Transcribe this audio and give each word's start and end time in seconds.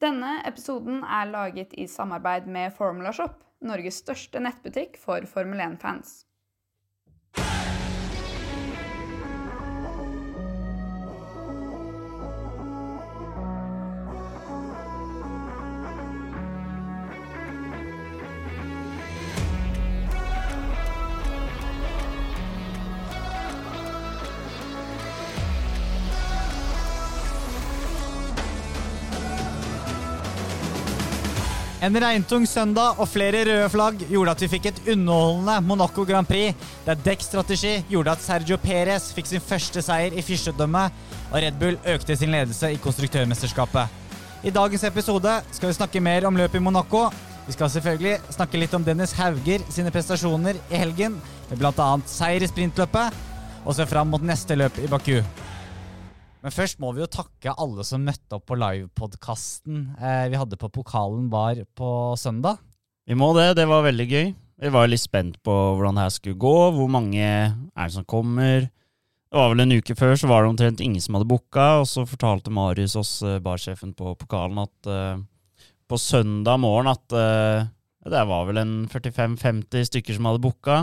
Denne 0.00 0.38
episoden 0.48 1.02
er 1.04 1.28
laget 1.28 1.74
i 1.76 1.84
samarbeid 1.86 2.46
med 2.48 2.72
Formula 2.72 3.12
Shop, 3.12 3.42
Norges 3.60 3.98
største 4.00 4.40
nettbutikk 4.40 4.96
for 4.96 5.26
Formel 5.28 5.60
1-fans. 5.60 6.22
En 31.80 31.94
regntung 31.96 32.42
søndag 32.44 32.98
og 33.00 33.08
flere 33.08 33.38
røde 33.48 33.68
flagg 33.72 34.02
gjorde 34.10 34.32
at 34.34 34.42
vi 34.44 34.48
fikk 34.52 34.66
et 34.68 34.80
underholdende 34.92 35.54
Monaco 35.64 36.02
Grand 36.04 36.28
Prix, 36.28 36.52
der 36.84 36.98
dekkstrategi 37.06 37.70
gjorde 37.88 38.12
at 38.12 38.20
Sergio 38.20 38.58
Perez 38.60 39.06
fikk 39.16 39.30
sin 39.30 39.40
første 39.40 39.80
seier 39.86 40.12
i 40.12 40.20
fyrstedømmet, 40.20 40.92
og 41.30 41.38
Red 41.40 41.56
Bull 41.56 41.80
økte 41.88 42.18
sin 42.20 42.34
ledelse 42.36 42.74
i 42.74 42.80
konstruktørmesterskapet. 42.84 43.96
I 44.44 44.52
dagens 44.52 44.84
episode 44.90 45.38
skal 45.56 45.72
vi 45.72 45.78
snakke 45.78 46.04
mer 46.04 46.28
om 46.28 46.36
løpet 46.36 46.60
i 46.60 46.64
Monaco. 46.68 47.06
Vi 47.46 47.56
skal 47.56 47.72
selvfølgelig 47.72 48.34
snakke 48.36 48.60
litt 48.60 48.76
om 48.76 48.84
Dennis 48.84 49.16
Hauger 49.16 49.64
sine 49.72 49.92
prestasjoner 49.94 50.60
i 50.68 50.82
helgen, 50.84 51.16
med 51.48 51.62
bl.a. 51.64 51.92
seier 52.04 52.44
i 52.44 52.52
sprintløpet, 52.52 53.16
og 53.64 53.72
se 53.76 53.88
fram 53.88 54.12
mot 54.12 54.20
neste 54.20 54.52
løp 54.60 54.84
i 54.84 54.90
Baku. 54.92 55.22
Men 56.40 56.54
først 56.54 56.80
må 56.80 56.92
vi 56.96 57.02
jo 57.02 57.10
takke 57.12 57.52
alle 57.60 57.84
som 57.84 58.04
møtte 58.04 58.38
opp 58.38 58.46
på 58.48 58.56
livepodkasten 58.56 59.90
eh, 60.00 60.26
vi 60.32 60.38
hadde 60.40 60.58
på 60.60 60.70
Pokalen 60.72 61.28
bar 61.32 61.60
på 61.76 61.90
søndag. 62.16 62.62
Vi 63.08 63.16
må 63.18 63.32
det. 63.36 63.52
Det 63.58 63.66
var 63.68 63.84
veldig 63.84 64.06
gøy. 64.08 64.30
Vi 64.60 64.70
var 64.72 64.88
litt 64.88 65.02
spent 65.02 65.38
på 65.44 65.52
hvordan 65.76 65.96
det 65.96 66.06
her 66.06 66.14
skulle 66.14 66.40
gå. 66.40 66.56
Hvor 66.76 66.88
mange 66.92 67.24
er 67.24 67.54
det 67.76 67.94
som 67.96 68.06
kommer? 68.08 68.68
Det 69.30 69.38
var 69.38 69.52
vel 69.52 69.62
en 69.62 69.76
uke 69.78 69.94
før 69.94 70.16
så 70.18 70.28
var 70.30 70.42
det 70.42 70.50
omtrent 70.50 70.80
ingen 70.82 71.02
som 71.02 71.14
hadde 71.16 71.28
booka, 71.30 71.66
og 71.82 71.86
så 71.86 72.02
fortalte 72.08 72.50
Marius 72.50 72.96
oss, 72.98 73.12
eh, 73.22 73.38
barsjefen 73.44 73.92
på 73.94 74.16
pokalen, 74.18 74.58
at 74.58 74.90
uh, 74.90 75.20
på 75.86 75.98
søndag 76.02 76.58
morgen 76.58 76.90
at 76.90 77.14
uh, 77.14 77.68
det 78.10 78.24
var 78.26 78.48
vel 78.48 78.58
en 78.58 78.74
45-50 78.90 79.86
stykker 79.86 80.16
som 80.16 80.26
hadde 80.26 80.42
booka. 80.42 80.80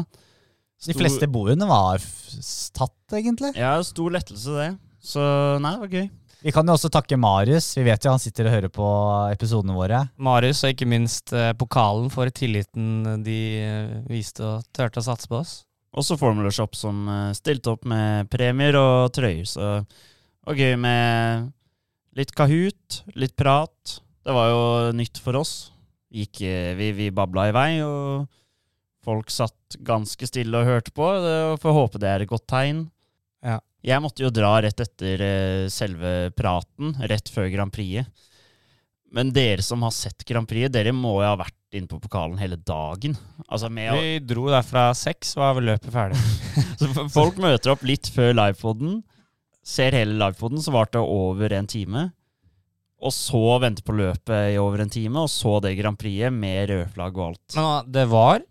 De 0.85 0.95
fleste 0.95 1.27
bordene 1.27 1.67
var 1.67 1.99
tatt, 1.99 3.17
egentlig. 3.17 3.51
Ja, 3.57 3.75
stor 3.83 4.13
lettelse, 4.15 4.53
det. 4.55 4.69
Så 5.07 5.23
nei, 5.63 5.75
det 5.75 5.85
var 5.85 5.93
gøy. 6.01 6.07
Vi 6.43 6.53
kan 6.53 6.67
jo 6.69 6.75
også 6.77 6.91
takke 6.93 7.17
Marius. 7.17 7.71
Vi 7.79 7.85
vet 7.87 8.03
jo 8.05 8.13
han 8.13 8.21
sitter 8.21 8.47
og 8.47 8.53
hører 8.53 8.71
på 8.73 8.87
episodene 9.33 9.73
våre. 9.75 10.03
Marius, 10.21 10.61
og 10.63 10.73
ikke 10.75 10.89
minst 10.89 11.33
eh, 11.33 11.53
pokalen 11.57 12.11
for 12.13 12.29
tilliten 12.29 13.23
de 13.25 13.39
eh, 13.63 13.95
viste 14.09 14.45
og 14.45 14.67
turte 14.75 15.01
å 15.01 15.07
satse 15.07 15.29
på 15.31 15.39
oss. 15.39 15.55
Også 15.97 16.17
Formula 16.19 16.51
Shop 16.53 16.77
som 16.77 17.07
eh, 17.09 17.31
stilte 17.37 17.73
opp 17.73 17.87
med 17.89 18.29
premier 18.29 18.77
og 18.77 19.09
trøyer. 19.17 19.47
Så 19.49 19.79
det 19.81 20.51
var 20.51 20.61
gøy 20.61 20.77
med 20.83 21.49
litt 22.19 22.35
Kahoot, 22.37 23.01
litt 23.17 23.33
prat. 23.39 23.97
Det 24.27 24.35
var 24.35 24.51
jo 24.51 24.61
nytt 24.97 25.17
for 25.23 25.39
oss. 25.41 25.55
Gikk, 26.13 26.43
vi, 26.77 26.91
vi 26.95 27.09
babla 27.11 27.49
i 27.49 27.55
vei, 27.55 27.71
og 27.83 28.27
folk 29.03 29.31
satt 29.33 29.75
ganske 29.83 30.29
stille 30.29 30.61
og 30.61 30.69
hørte 30.69 30.93
på. 30.95 31.09
Det, 31.23 31.35
får 31.63 31.75
håpe 31.75 32.01
det 32.03 32.13
er 32.13 32.23
et 32.23 32.31
godt 32.31 32.45
tegn. 32.47 32.85
Ja. 33.43 33.57
Jeg 33.87 34.03
måtte 34.03 34.25
jo 34.25 34.31
dra 34.33 34.57
rett 34.63 34.81
etter 34.83 35.21
uh, 35.23 35.67
selve 35.71 36.31
praten, 36.35 36.91
rett 37.07 37.29
før 37.31 37.47
Grand 37.53 37.71
Prix. 37.71 38.03
Men 39.15 39.31
dere 39.31 39.63
som 39.63 39.85
har 39.85 39.93
sett 39.95 40.25
Grand 40.27 40.47
Prix, 40.49 40.67
dere 40.73 40.91
må 40.91 41.13
jo 41.21 41.29
ha 41.29 41.37
vært 41.39 41.55
inne 41.77 41.87
på 41.87 41.99
pokalen 42.03 42.39
hele 42.41 42.57
dagen. 42.59 43.15
Altså 43.47 43.69
Vi 43.71 44.19
dro 44.27 44.49
derfra 44.51 44.89
seks, 44.95 45.35
var 45.39 45.61
løpet 45.63 45.93
ferdig. 45.93 46.19
så 46.79 47.07
folk 47.13 47.39
møter 47.39 47.71
opp 47.71 47.85
litt 47.87 48.11
før 48.11 48.35
livepoden, 48.35 48.99
ser 49.63 49.95
hele 49.95 50.17
livepoden, 50.19 50.59
så 50.63 50.75
varte 50.75 50.99
det 50.99 51.07
over 51.07 51.55
en 51.55 51.67
time. 51.71 52.09
Og 52.97 53.13
så 53.13 53.59
vente 53.61 53.85
på 53.85 53.95
løpet 53.95 54.55
i 54.55 54.59
over 54.59 54.83
en 54.83 54.91
time, 54.91 55.21
og 55.21 55.31
så 55.31 55.59
det 55.63 55.75
Grand 55.79 55.99
Prix 55.99 56.33
med 56.33 56.71
rødflagg 56.71 57.19
og 57.19 57.25
alt. 57.29 57.55
Men 57.55 57.91
det 57.93 58.07
var 58.11 58.43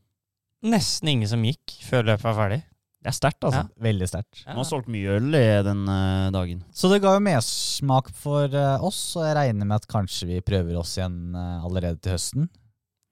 nesten 0.66 1.12
ingen 1.12 1.28
som 1.28 1.44
gikk 1.44 1.77
før 1.84 2.09
løpet 2.12 2.28
var 2.31 2.39
ferdig. 2.41 2.62
Det 3.06 3.12
er 3.12 3.15
sterkt, 3.15 3.44
altså. 3.47 3.61
Ja. 3.62 3.83
Veldig 3.87 4.06
sterkt. 4.11 4.41
Ja. 4.41 4.49
Man 4.50 4.65
har 4.65 4.67
solgt 4.67 4.89
mye 4.91 5.12
øl 5.15 5.34
i 5.39 5.43
den 5.62 5.84
uh, 5.87 6.27
dagen. 6.34 6.65
Så 6.75 6.89
det 6.91 6.97
ga 7.05 7.12
jo 7.15 7.21
mersmak 7.22 8.09
for 8.19 8.50
uh, 8.50 8.83
oss, 8.83 8.99
og 9.15 9.28
jeg 9.28 9.37
regner 9.39 9.69
med 9.69 9.77
at 9.77 9.87
kanskje 9.93 10.27
vi 10.33 10.41
prøver 10.43 10.75
oss 10.81 10.97
igjen 10.97 11.37
uh, 11.39 11.62
allerede 11.69 12.03
til 12.03 12.16
høsten. 12.16 12.49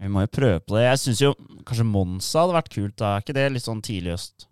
Vi 0.03 0.11
må 0.11 0.25
jo 0.25 0.33
prøve 0.35 0.65
på 0.67 0.75
det. 0.75 0.89
Jeg 0.89 1.01
syns 1.05 1.23
jo 1.23 1.31
kanskje 1.63 1.87
Monsa 1.87 2.43
hadde 2.43 2.57
vært 2.59 2.73
kult. 2.75 2.97
Da 2.99 3.13
er 3.13 3.23
ikke 3.23 3.37
det 3.39 3.47
litt 3.55 3.69
sånn 3.69 3.85
tidlig 3.87 4.17
høst? 4.17 4.49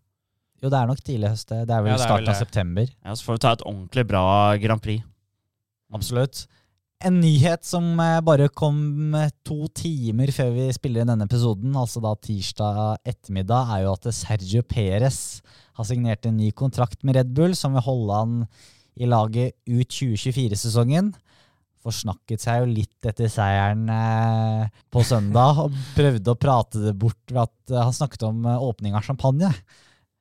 Jo, 0.62 0.70
det 0.70 0.78
er 0.78 0.92
nok 0.92 1.02
tidlig 1.02 1.32
høst. 1.32 1.50
Det 1.50 1.75
er 1.75 1.82
vel 1.88 1.91
ja, 1.91 1.98
starten 1.98 2.31
av 2.31 2.38
september. 2.38 2.94
Ja, 3.02 3.19
Så 3.19 3.26
får 3.26 3.41
vi 3.41 3.42
ta 3.42 3.56
et 3.58 3.66
ordentlig 3.66 4.06
bra 4.14 4.25
Grand 4.62 4.86
Prix. 4.86 5.02
Absolutt. 5.98 6.44
En 7.02 7.16
nyhet 7.18 7.64
som 7.66 7.96
bare 8.22 8.46
kom 8.54 9.14
to 9.42 9.66
timer 9.74 10.30
før 10.34 10.52
vi 10.54 10.68
spiller 10.74 11.02
inn 11.02 11.10
denne 11.10 11.26
episoden, 11.26 11.74
altså 11.74 12.02
da 12.04 12.12
tirsdag 12.14 12.78
ettermiddag, 13.02 13.72
er 13.74 13.82
jo 13.86 13.94
at 13.96 14.06
Sergio 14.14 14.62
Perez 14.62 15.40
har 15.74 15.88
signert 15.88 16.28
en 16.28 16.38
ny 16.38 16.52
kontrakt 16.54 17.00
med 17.02 17.18
Red 17.18 17.32
Bull, 17.34 17.56
som 17.58 17.74
vil 17.74 17.82
holde 17.86 18.20
han 18.20 18.36
i 18.94 19.08
laget 19.10 19.56
ut 19.66 19.88
2024-sesongen. 19.88 21.10
Forsnakket 21.82 22.44
seg 22.44 22.60
jo 22.62 22.70
litt 22.70 23.10
etter 23.10 23.30
seieren 23.32 23.88
eh, 23.90 24.69
på 24.92 25.02
søndag 25.02 25.64
og 25.64 25.80
prøvde 25.96 26.36
å 26.36 26.38
prate 26.38 26.84
det 26.84 26.94
bort 26.94 27.22
ved 27.32 27.42
at 27.48 27.74
han 27.88 27.96
snakket 27.96 28.28
om 28.28 28.46
åpning 28.52 28.94
av 28.94 29.02
champagne. 29.08 29.50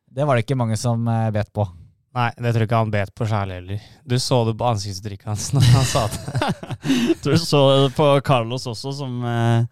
Det 0.09 0.25
var 0.25 0.33
det 0.33 0.47
ikke 0.47 0.57
mange 0.57 0.79
som 0.81 1.05
bet 1.05 1.53
på. 1.53 1.67
Nei, 2.11 2.27
det 2.35 2.51
tror 2.51 2.65
jeg 2.65 2.67
ikke 2.67 2.79
han 2.81 2.91
bet 2.91 3.13
på 3.15 3.25
sjæl 3.29 3.53
heller. 3.55 3.83
Du 4.03 4.17
så 4.19 4.41
det 4.47 4.57
på 4.59 4.67
ansiktsuttrykket 4.67 5.29
hans 5.29 5.45
når 5.55 5.69
han 5.71 5.87
sa 5.87 6.01
det. 6.11 6.49
du 7.23 7.31
så 7.39 7.61
det 7.85 7.93
på 7.95 8.07
Carlos 8.27 8.67
også, 8.67 8.91
som 8.99 9.23
eh, 9.27 9.63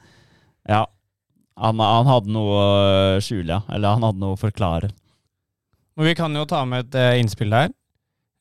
Ja. 0.70 0.86
Han, 1.60 1.82
han, 1.84 2.08
hadde 2.08 2.32
noe 2.32 2.56
å 2.56 2.68
skjule, 3.20 3.58
ja. 3.58 3.60
Eller 3.76 3.98
han 3.98 4.06
hadde 4.08 4.22
noe 4.22 4.38
å 4.38 4.40
forklare. 4.40 4.94
Men 6.00 6.08
vi 6.08 6.14
kan 6.16 6.32
jo 6.32 6.46
ta 6.48 6.62
med 6.64 6.86
et 6.86 6.96
uh, 6.96 7.20
innspill 7.20 7.52
der. 7.52 7.74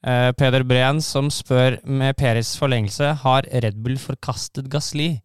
Uh, 0.07 0.31
Peder 0.39 0.63
Breen 0.63 1.01
som 1.03 1.27
spør 1.35 1.81
med 1.83 2.15
Peres 2.21 2.53
forlengelse 2.61 3.17
har 3.25 3.49
Red 3.51 3.81
Bull 3.83 3.99
forkastet 3.99 4.71
Gasli? 4.71 5.17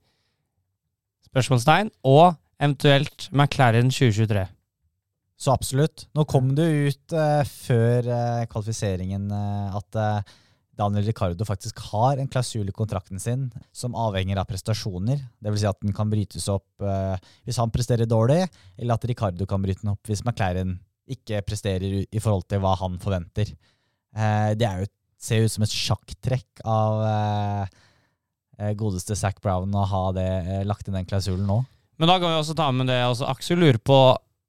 Spørsmålstegn. 1.30 1.94
Og 2.10 2.34
eventuelt 2.58 3.30
McLaren 3.30 3.94
2023. 3.94 4.48
Så 5.40 5.52
absolutt. 5.54 6.06
Nå 6.16 6.26
kom 6.30 6.54
det 6.56 6.70
ut 6.70 7.16
uh, 7.18 7.42
før 7.48 8.08
uh, 8.08 8.46
kvalifiseringen 8.52 9.28
uh, 9.34 9.76
at 9.80 10.00
Daniel 10.78 11.06
Ricardo 11.06 11.46
faktisk 11.46 11.82
har 11.92 12.18
en 12.18 12.30
klausul 12.32 12.70
i 12.70 12.74
kontrakten 12.74 13.22
sin 13.22 13.50
som 13.76 13.98
avhenger 14.00 14.40
av 14.42 14.48
prestasjoner. 14.50 15.20
Dvs. 15.44 15.60
Si 15.62 15.70
at 15.70 15.84
den 15.84 15.94
kan 15.94 16.10
brytes 16.10 16.48
opp 16.50 16.82
hvis 17.46 17.60
han 17.62 17.70
presterer 17.70 18.10
dårlig, 18.10 18.40
eller 18.82 18.98
at 18.98 19.06
Ricardo 19.06 19.46
kan 19.46 19.62
bryte 19.62 19.84
den 19.84 19.92
opp 19.94 20.10
hvis 20.10 20.24
McLaren 20.26 20.80
ikke 21.14 21.44
presterer 21.46 22.00
i 22.02 22.24
forhold 22.24 22.48
til 22.50 22.64
hva 22.64 22.74
han 22.80 22.98
forventer. 22.98 23.54
det 24.58 24.72
jo, 24.80 24.90
ser 25.22 25.46
ut 25.46 25.54
som 25.54 25.68
et 25.68 25.78
sjakktrekk 25.78 26.66
av 26.66 27.70
godeste 28.74 29.14
Zac 29.14 29.38
Brown 29.46 29.78
å 29.78 29.86
ha 29.94 30.04
det, 30.18 30.28
lagt 30.66 30.90
inn 30.90 30.98
den 30.98 31.06
klausulen 31.06 31.46
nå. 31.46 31.62
Men 32.02 32.10
da 32.10 32.18
kan 32.18 32.34
vi 32.34 32.42
også 32.42 32.58
ta 32.58 32.72
med 32.74 32.90
det 32.90 32.98
altså 32.98 33.30
Aksel 33.30 33.62
lurer 33.62 33.78
på 33.78 34.00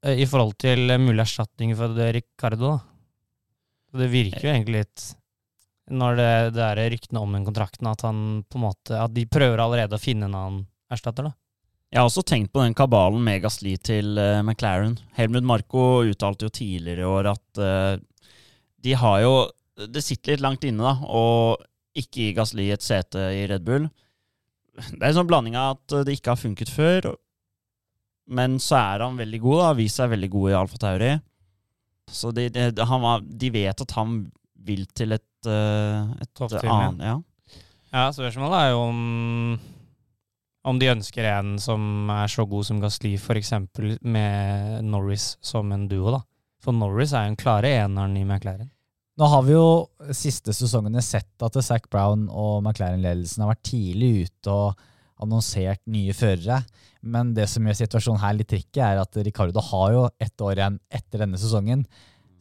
i 0.04 0.26
forhold 0.28 0.56
til 0.60 0.90
mulig 1.00 1.22
erstatning 1.24 1.72
for 1.78 1.94
det 1.96 2.10
Ricardo. 2.18 2.74
da. 2.74 4.00
Det 4.00 4.10
virker 4.10 4.42
jo 4.42 4.52
egentlig 4.52 4.82
litt, 4.82 5.04
når 5.94 6.18
det, 6.18 6.32
det 6.56 6.64
er 6.66 6.82
ryktene 6.92 7.22
om 7.22 7.36
den 7.36 7.46
kontrakten, 7.46 7.88
at, 7.88 8.02
han 8.06 8.42
på 8.48 8.58
en 8.58 8.66
måte, 8.66 8.98
at 8.98 9.14
de 9.14 9.26
prøver 9.30 9.62
allerede 9.62 9.96
å 9.96 10.02
finne 10.02 10.28
en 10.28 10.36
annen 10.38 10.62
erstatter. 10.92 11.30
da. 11.30 11.34
Jeg 11.94 12.02
har 12.02 12.08
også 12.08 12.24
tenkt 12.26 12.50
på 12.50 12.62
den 12.64 12.74
kabalen 12.74 13.22
med 13.22 13.44
Gasli 13.44 13.76
til 13.78 14.18
uh, 14.18 14.42
McLaren. 14.42 14.96
Helmut 15.14 15.46
Marco 15.46 16.02
uttalte 16.02 16.48
jo 16.48 16.54
tidligere 16.54 17.04
i 17.04 17.10
år 17.10 17.28
at 17.30 17.60
uh, 17.62 17.94
de 18.84 18.96
har 18.98 19.20
jo 19.22 19.34
Det 19.74 20.02
sitter 20.04 20.34
litt 20.34 20.42
langt 20.42 20.64
inne, 20.66 20.82
da, 20.86 20.94
å 21.02 21.54
ikke 21.98 22.20
gi 22.20 22.34
Gasli 22.34 22.68
et 22.70 22.82
sete 22.82 23.22
i 23.34 23.44
Red 23.50 23.64
Bull. 23.66 23.88
Det 24.74 25.00
er 25.00 25.08
en 25.08 25.16
sånn 25.16 25.30
blanding 25.30 25.56
av 25.58 25.76
at 25.76 25.94
det 26.06 26.14
ikke 26.14 26.30
har 26.30 26.38
funket 26.38 26.70
før, 26.70 27.08
men 28.26 28.56
så 28.62 28.78
er 28.80 29.04
han 29.04 29.18
veldig 29.20 29.40
god. 29.42 29.58
da, 29.58 29.68
Har 29.68 29.78
vist 29.78 30.00
seg 30.00 30.10
veldig 30.14 30.30
god 30.32 30.50
i 30.50 30.56
Alfa 30.58 30.80
Tauri. 30.80 31.12
Så 32.10 32.32
de, 32.36 32.48
de, 32.52 32.86
var, 32.86 33.22
de, 33.24 33.50
vet 33.52 33.84
at 33.84 33.94
han 33.96 34.18
vil 34.64 34.84
til 34.96 35.16
et, 35.16 35.48
uh, 35.48 36.12
et 36.20 36.42
annet 36.64 37.00
ja. 37.04 37.14
ja, 37.92 38.04
spørsmålet 38.12 38.58
er 38.58 38.68
jo 38.72 38.82
om, 38.84 39.00
om 40.68 40.80
de 40.80 40.92
ønsker 40.92 41.28
en 41.32 41.56
som 41.60 42.10
er 42.12 42.28
så 42.32 42.44
god 42.48 42.68
som 42.68 42.80
Gasli, 42.82 43.14
f.eks. 43.16 43.54
med 44.04 44.84
Norris 44.84 45.34
som 45.44 45.72
en 45.72 45.88
duo. 45.88 46.12
da. 46.12 46.22
For 46.64 46.76
Norris 46.76 47.12
er 47.12 47.26
jo 47.26 47.34
en 47.34 47.40
klare 47.40 47.72
eneren 47.82 48.16
i 48.20 48.24
McLaren. 48.24 48.70
Nå 49.20 49.28
har 49.30 49.44
vi 49.46 49.54
jo 49.54 49.66
siste 50.16 50.52
sesongene 50.56 51.02
sett 51.04 51.44
at 51.44 51.56
Zac 51.62 51.86
Brown 51.92 52.26
og 52.28 52.64
McLaren-ledelsen 52.64 53.44
har 53.44 53.52
vært 53.52 53.68
tidlig 53.68 54.10
ute 54.26 54.54
og 54.54 54.88
annonsert 55.24 55.82
nye 55.90 56.14
førere. 56.16 56.60
Men 57.04 57.34
det 57.36 57.46
som 57.52 57.66
gjør 57.66 57.78
situasjonen 57.82 58.22
her 58.22 58.36
litt 58.38 58.50
tricky, 58.52 58.80
er 58.80 59.02
at 59.02 59.18
Ricardo 59.26 59.62
har 59.72 59.94
jo 59.94 60.04
ett 60.22 60.44
år 60.44 60.60
igjen 60.60 60.78
etter 60.92 61.24
denne 61.24 61.40
sesongen. 61.40 61.84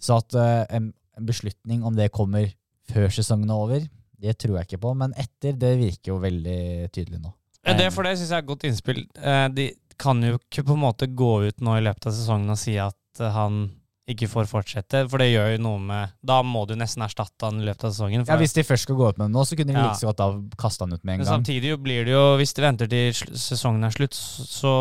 Så 0.04 0.20
at 0.22 0.38
eh, 0.40 0.64
en, 0.78 0.92
beslutning 1.24 1.84
om 1.86 1.94
det 1.94 2.10
kommer 2.16 2.48
før 2.90 3.12
sesongen 3.14 3.52
er 3.52 3.60
over, 3.66 3.84
det 4.24 4.34
tror 4.42 4.58
jeg 4.58 4.70
ikke 4.70 4.84
på. 4.86 4.94
Men 4.98 5.14
etter, 5.20 5.56
det 5.60 5.76
virker 5.82 6.14
jo 6.14 6.22
veldig 6.24 6.90
tydelig 6.96 7.22
nå. 7.22 7.34
Det 7.64 7.92
for 7.96 8.04
det 8.04 8.18
syns 8.18 8.32
jeg 8.32 8.40
er 8.40 8.44
et 8.44 8.50
godt 8.50 8.66
innspill. 8.68 9.06
Eh, 9.16 9.46
De 9.56 9.70
kan 10.00 10.20
jo 10.26 10.40
ikke 10.40 10.66
på 10.68 10.76
en 10.76 10.84
måte 10.84 11.08
gå 11.08 11.32
ut 11.48 11.64
nå 11.64 11.78
i 11.78 11.84
løpet 11.86 12.10
av 12.10 12.16
sesongen 12.16 12.52
og 12.52 12.60
si 12.60 12.76
at 12.82 13.22
eh, 13.22 13.36
han 13.36 13.66
ikke 14.10 14.28
får 14.28 14.50
fortsette, 14.52 15.06
for 15.08 15.22
det 15.22 15.30
gjør 15.32 15.54
jo 15.54 15.60
noe 15.64 15.80
med 15.80 16.12
Da 16.28 16.42
må 16.44 16.66
du 16.68 16.74
nesten 16.76 17.06
erstatte 17.06 17.48
han 17.48 17.62
i 17.62 17.68
løpet 17.70 17.86
av 17.88 17.94
sesongen. 17.94 18.26
Ja, 18.28 18.36
Hvis 18.36 18.52
de 18.56 18.66
først 18.68 18.84
skal 18.84 18.98
gå 19.00 19.08
ut 19.14 19.18
med 19.22 19.30
det 19.30 19.36
nå, 19.38 19.44
så 19.48 19.56
kunne 19.56 19.72
de 19.72 19.80
Ja. 19.80 19.86
like 19.88 20.00
så 20.02 20.10
godt 20.12 20.20
da 20.20 20.28
kaste 20.60 20.84
han 20.84 20.92
ut 20.94 21.04
med 21.04 21.14
en 21.14 21.20
Men 21.20 21.26
gang. 21.26 21.38
samtidig 21.40 21.78
blir 21.82 22.04
det 22.04 22.12
jo, 22.12 22.24
hvis 22.38 22.54
de 22.54 22.62
venter 22.66 22.88
til 22.92 23.14
sesongen 23.14 23.84
er 23.88 23.96
slutt, 23.96 24.14
så 24.14 24.44
så 24.64 24.74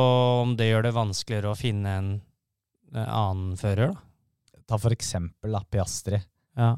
om 0.42 0.56
det 0.56 0.70
gjør 0.72 0.82
det 0.82 0.94
vanskeligere 0.94 1.52
å 1.52 1.56
finne 1.58 1.86
en 1.98 2.10
eh, 2.94 3.06
annen 3.06 3.56
fører, 3.56 3.94
da. 3.94 4.00
Ta 4.66 4.78
for 4.78 4.90
eksempel 4.90 5.52
da, 5.52 5.60
Piastri. 5.70 6.18
Ja. 6.56 6.76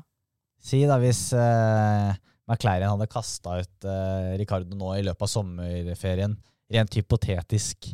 Si 0.61 0.85
da 0.87 0.97
hvis 0.99 1.33
uh, 1.37 2.15
McLaren 2.49 2.89
hadde 2.89 3.09
kasta 3.13 3.59
ut 3.61 3.85
uh, 3.85 4.37
Ricardo 4.41 4.75
nå 4.77 4.95
i 4.99 5.03
løpet 5.05 5.23
av 5.23 5.29
sommerferien, 5.29 6.37
rent 6.73 6.95
hypotetisk, 6.97 7.91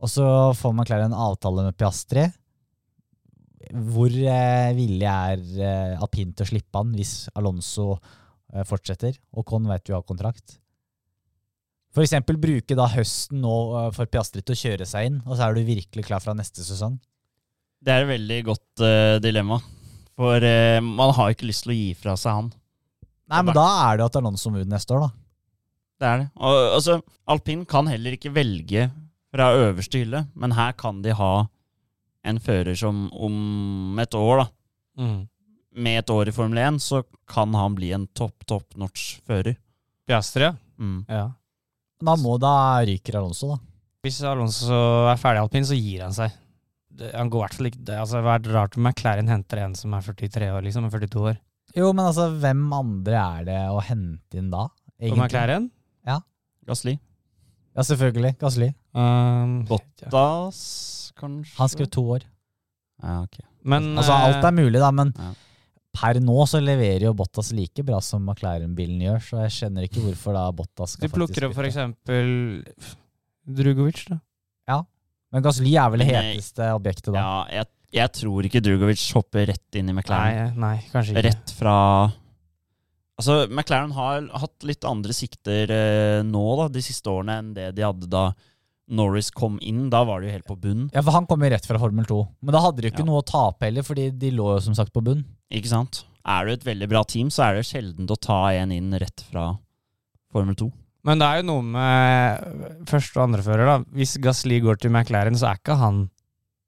og 0.00 0.08
så 0.08 0.24
får 0.56 0.72
McLaren 0.72 1.12
en 1.12 1.18
avtale 1.28 1.66
med 1.66 1.76
Piastri. 1.76 2.24
Hvor 3.68 4.08
eh, 4.08 4.70
villig 4.76 5.06
er 5.06 5.42
eh, 5.60 6.00
alpin 6.00 6.32
til 6.32 6.46
å 6.46 6.48
slippe 6.48 6.80
han 6.80 6.94
hvis 6.96 7.14
Alonso 7.36 7.92
eh, 7.92 8.64
fortsetter? 8.66 9.18
Og 9.36 9.46
Con 9.48 9.68
vet 9.68 9.90
jo 9.90 9.98
har 9.98 10.06
kontrakt. 10.08 10.56
For 11.90 12.04
eksempel 12.04 12.38
bruke 12.40 12.76
da 12.78 12.86
høsten 12.88 13.42
nå 13.42 13.54
for 13.96 14.08
Piastri 14.10 14.44
til 14.46 14.54
å 14.54 14.60
kjøre 14.60 14.86
seg 14.86 15.08
inn, 15.08 15.20
og 15.26 15.34
så 15.34 15.48
er 15.48 15.56
du 15.56 15.66
virkelig 15.66 16.06
klar 16.06 16.22
fra 16.22 16.36
neste 16.38 16.62
sesong. 16.62 16.96
Det 17.80 17.92
er 17.92 18.04
et 18.04 18.10
veldig 18.12 18.40
godt 18.46 18.82
eh, 18.84 19.16
dilemma. 19.24 19.58
For 20.20 20.44
eh, 20.44 20.80
man 20.84 21.14
har 21.16 21.32
ikke 21.32 21.48
lyst 21.48 21.64
til 21.64 21.72
å 21.74 21.78
gi 21.78 21.92
fra 21.96 22.16
seg 22.20 22.36
han. 22.36 22.50
Nei, 23.30 23.40
men 23.46 23.56
da 23.56 23.66
er 23.86 23.96
det 23.96 24.04
jo 24.04 24.10
at 24.10 24.18
Alonso 24.20 24.52
ut 24.52 24.68
neste 24.68 24.96
år, 24.96 25.06
da. 25.06 25.10
Det 26.00 26.08
er 26.08 26.20
det. 26.22 26.26
Og, 26.40 26.58
altså, 26.76 26.98
alpin 27.30 27.62
kan 27.68 27.88
heller 27.88 28.16
ikke 28.16 28.32
velge 28.34 28.88
fra 29.30 29.50
øverste 29.56 30.02
hylle, 30.02 30.24
men 30.34 30.56
her 30.56 30.74
kan 30.78 31.00
de 31.04 31.14
ha 31.16 31.32
en 32.24 32.38
fører 32.42 32.76
som 32.76 33.06
om 33.12 33.98
et 34.02 34.14
år, 34.14 34.44
da, 34.44 34.48
Mm. 35.00 35.28
med 35.76 35.98
et 36.02 36.10
år 36.10 36.28
i 36.28 36.32
Formel 36.34 36.58
1, 36.58 36.80
så 36.82 37.02
kan 37.30 37.54
han 37.54 37.74
bli 37.74 37.92
en 37.92 38.06
topp, 38.14 38.44
topp 38.46 38.76
norsk 38.76 39.22
fører. 39.26 39.56
Piastri. 40.06 40.50
Mm. 40.78 41.04
ja. 41.08 41.30
Da 42.02 42.16
må 42.16 42.38
da 42.40 42.80
ryker 42.84 43.16
Alonso, 43.20 43.54
da. 43.54 43.58
Hvis 44.02 44.22
Alonso 44.24 44.72
er 45.10 45.16
ferdig 45.20 45.42
alpin, 45.42 45.64
så 45.68 45.76
gir 45.76 46.00
han 46.02 46.12
seg. 46.16 46.32
Det, 46.90 47.12
han 47.14 47.28
går 47.30 47.38
i 47.38 47.44
hvert 47.46 47.54
fall 47.58 47.68
ikke 47.70 47.84
det. 47.84 47.98
Altså, 48.00 48.16
det 48.16 48.24
hadde 48.24 48.32
vært 48.32 48.54
rart 48.54 48.76
om 48.76 48.82
McLaren 48.88 49.28
henter 49.28 49.60
en 49.64 49.74
som 49.74 49.92
er 49.94 50.00
43 50.02 50.48
år, 50.50 50.62
liksom. 50.64 50.88
42 50.90 51.20
år. 51.30 51.38
Jo, 51.76 51.92
men 51.92 52.06
altså, 52.06 52.30
hvem 52.40 52.64
andre 52.74 53.20
er 53.40 53.44
det 53.44 53.60
å 53.70 53.82
hente 53.84 54.40
inn 54.40 54.50
da? 54.50 54.66
På 55.00 55.16
McLaren? 55.16 55.70
Gasli. 56.66 56.98
Ja, 57.74 57.82
selvfølgelig. 57.82 58.34
Gasli. 58.38 58.68
Um, 58.94 59.64
ja. 59.68 60.10
Kanskje? 61.20 61.54
Han 61.60 61.70
skrev 61.72 61.90
to 61.92 62.04
år. 62.16 62.26
Ja, 63.02 63.20
ok. 63.24 63.38
Men 63.70 63.92
Altså, 64.00 64.16
alt 64.16 64.44
er 64.44 64.56
mulig, 64.56 64.80
da, 64.80 64.90
men 64.92 65.12
Ja. 65.16 65.30
per 66.00 66.20
nå 66.22 66.38
så 66.48 66.60
leverer 66.62 67.06
jo 67.08 67.14
Bottas 67.18 67.52
like 67.56 67.82
bra 67.84 67.98
som 68.04 68.24
McLaren-bilen 68.24 69.00
gjør, 69.04 69.20
så 69.24 69.42
jeg 69.44 69.54
skjønner 69.58 69.86
ikke 69.88 70.02
hvorfor 70.04 70.36
da 70.36 70.46
Bottas 70.52 70.96
skal 70.96 71.08
De 71.08 71.14
plukker 71.14 71.48
opp 71.48 71.54
for 71.58 71.68
eksempel 71.68 72.64
Drugovic, 73.46 74.04
da. 74.08 74.20
Ja. 74.68 74.80
Men 75.32 75.42
Gasli 75.44 75.74
er 75.78 75.90
vel 75.92 76.02
det 76.04 76.08
Nei. 76.12 76.22
heteste 76.34 76.70
objektet 76.76 77.12
da. 77.14 77.20
Ja, 77.20 77.60
jeg, 77.60 77.66
jeg 78.00 78.12
tror 78.20 78.46
ikke 78.48 78.62
Drugovic 78.64 79.02
hopper 79.16 79.46
rett 79.50 79.78
inn 79.78 79.90
i 79.90 79.94
McLaren. 79.96 80.54
Nei, 80.56 80.76
nei, 80.76 80.76
kanskje 80.92 81.14
ikke. 81.16 81.24
Rett 81.30 81.54
fra 81.58 81.76
Altså, 83.20 83.42
McLaren 83.52 83.90
har 83.92 84.22
hatt 84.40 84.64
litt 84.64 84.84
andre 84.88 85.12
sikter 85.12 85.68
eh, 85.68 86.22
nå, 86.24 86.40
da, 86.56 86.68
de 86.72 86.80
siste 86.80 87.10
årene, 87.12 87.34
enn 87.42 87.50
det 87.52 87.66
de 87.76 87.82
hadde 87.84 88.06
da 88.08 88.30
Norris 88.90 89.30
kom 89.30 89.58
inn. 89.62 89.88
Da 89.90 90.02
var 90.04 90.20
det 90.20 90.28
jo 90.30 90.32
helt 90.36 90.46
på 90.50 90.56
bunn, 90.60 90.90
Ja, 90.92 91.00
for 91.02 91.12
han 91.12 91.26
kom 91.26 91.40
jo 91.42 91.50
rett 91.50 91.66
fra 91.66 91.78
Formel 91.78 92.04
2. 92.04 92.20
Men 92.42 92.52
da 92.52 92.60
hadde 92.60 92.80
de 92.82 92.88
jo 92.88 92.92
ikke 92.94 93.04
Ja. 93.06 93.10
noe 93.10 93.22
å 93.22 93.26
tape 93.26 93.62
heller, 93.68 93.82
fordi 93.82 94.10
de 94.18 94.30
lå 94.32 94.54
jo 94.56 94.60
som 94.60 94.74
sagt 94.74 94.92
på 94.92 95.02
bunn. 95.02 95.24
ikke 95.50 95.66
sant? 95.68 96.04
Er 96.26 96.44
du 96.46 96.52
et 96.52 96.64
veldig 96.64 96.88
bra 96.88 97.02
team, 97.02 97.28
så 97.30 97.48
er 97.48 97.54
det 97.56 97.64
sjelden 97.64 98.06
å 98.06 98.20
ta 98.20 98.48
en 98.52 98.70
inn 98.72 98.92
rett 98.92 99.24
fra 99.30 99.58
Formel 100.32 100.54
2. 100.54 100.70
Men 101.02 101.18
det 101.18 101.26
er 101.26 101.36
jo 101.40 101.46
noe 101.48 101.62
med 101.62 102.84
første- 102.84 103.16
og 103.16 103.28
andrefører, 103.30 103.64
da. 103.66 103.78
Hvis 103.94 104.18
Gasli 104.20 104.60
går 104.60 104.78
til 104.80 104.90
McLaren, 104.90 105.34
så 105.34 105.48
er 105.50 105.56
ikke 105.58 105.78
han 105.78 106.10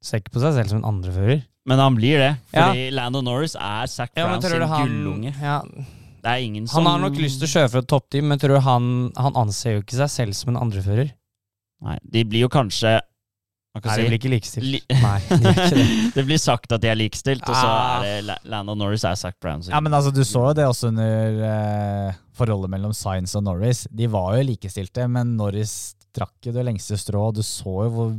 ser 0.02 0.18
ikke 0.20 0.32
på 0.32 0.40
seg 0.40 0.54
selv 0.54 0.68
som 0.70 0.78
en 0.84 0.88
andrefører. 1.02 1.44
Men 1.66 1.78
han 1.78 1.94
blir 1.94 2.16
det, 2.18 2.38
Ja. 2.52 2.72
fordi 2.72 2.90
Lando 2.92 3.20
Norris 3.20 3.54
er 3.54 3.86
Zac 3.86 4.10
Ja, 4.16 4.26
Brown 4.26 4.42
sin 4.42 4.62
han, 4.62 4.88
gullunge. 4.88 5.34
ja, 5.40 5.60
Det 5.60 6.30
er 6.30 6.38
ingen 6.46 6.66
som 6.66 6.84
han 6.86 7.00
har 7.00 7.10
nok 7.10 7.18
lyst 7.18 7.38
til 7.40 7.46
å 7.48 7.52
kjøre 7.66 7.70
for 7.70 7.78
et 7.78 7.86
toppteam, 7.88 8.24
men 8.28 8.38
tror 8.38 8.48
du 8.54 8.60
han, 8.60 9.12
han 9.16 9.32
anser 9.34 9.74
jo 9.74 9.82
ikke 9.82 9.96
seg 9.96 10.08
selv 10.08 10.34
som 10.34 10.56
en 10.56 10.62
andrefører? 10.70 11.12
Nei, 11.82 11.96
de 12.02 12.22
blir 12.28 12.44
jo 12.46 12.48
kanskje 12.52 13.00
Nei, 13.72 13.80
de 13.96 14.02
blir 14.04 14.18
ikke 14.18 14.30
likestilt. 14.34 14.66
Li- 14.68 14.98
Nei, 15.00 15.18
de 15.30 15.36
gjør 15.40 15.54
ikke 15.62 15.76
det. 15.78 15.84
det 16.18 16.24
blir 16.28 16.40
sagt 16.42 16.74
at 16.76 16.82
de 16.84 16.90
er 16.92 16.98
likestilt, 17.00 17.46
og 17.48 17.54
så 17.56 17.68
Ah. 17.70 18.02
er 18.02 18.02
det 18.04 18.18
Landon 18.28 18.50
Lando 18.52 18.74
Norris 18.82 19.04
er 19.08 19.16
Zac 19.16 19.38
Brown. 19.40 19.62
Ja, 19.64 19.80
men 19.80 19.94
altså, 19.96 20.12
du 20.12 20.20
så 20.28 20.42
jo 20.50 20.52
det 20.58 20.66
også 20.68 20.90
under 20.90 21.38
eh, 21.48 22.18
forholdet 22.36 22.68
mellom 22.74 22.92
Sainz 22.92 23.32
og 23.40 23.46
Norris. 23.48 23.86
De 23.90 24.10
var 24.12 24.36
jo 24.36 24.44
likestilte, 24.50 25.08
men 25.08 25.32
Norris 25.40 25.94
trakk 26.12 26.36
jo 26.44 26.52
det 26.52 26.66
lengste 26.68 26.98
strået. 27.00 27.38
Du 27.40 27.42
så 27.42 27.78
jo 27.86 27.90
hvor 27.96 28.12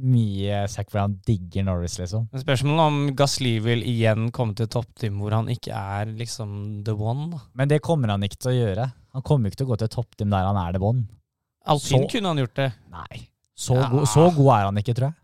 mye 0.00 0.62
Zac 0.70 0.86
Brown 0.94 1.18
digger 1.26 1.66
Norris, 1.66 1.98
liksom. 1.98 2.28
Men 2.30 2.44
spørsmålet 2.46 2.86
om 2.86 3.00
Gasli 3.18 3.56
vil 3.66 3.82
igjen 3.82 4.30
komme 4.32 4.54
til 4.56 4.70
toppteam 4.70 5.18
hvor 5.20 5.34
han 5.34 5.50
ikke 5.50 5.74
er 5.74 6.14
liksom 6.14 6.84
the 6.86 6.94
one, 6.94 7.32
da. 7.34 7.42
Men 7.58 7.68
det 7.74 7.82
kommer 7.82 8.14
han 8.14 8.22
ikke 8.22 8.38
til 8.46 8.52
å 8.54 8.58
gjøre. 8.60 8.92
Han 9.18 9.26
kommer 9.26 9.50
ikke 9.50 9.64
til 9.64 9.66
å 9.66 9.72
gå 9.74 9.80
til 9.82 9.90
toppteam 9.98 10.30
der 10.30 10.46
han 10.46 10.56
er 10.68 10.78
the 10.78 10.80
bånd. 10.86 11.08
Alpin 11.66 12.04
Så- 12.04 12.10
kunne 12.10 12.28
han 12.28 12.38
gjort 12.38 12.54
det. 12.54 12.72
Nei. 12.90 13.26
Så, 13.56 13.74
Ja. 13.76 13.88
god, 13.90 14.06
så 14.08 14.30
god 14.34 14.52
er 14.58 14.64
han 14.64 14.76
ikke, 14.76 14.94
tror 14.94 15.08
jeg. 15.10 15.14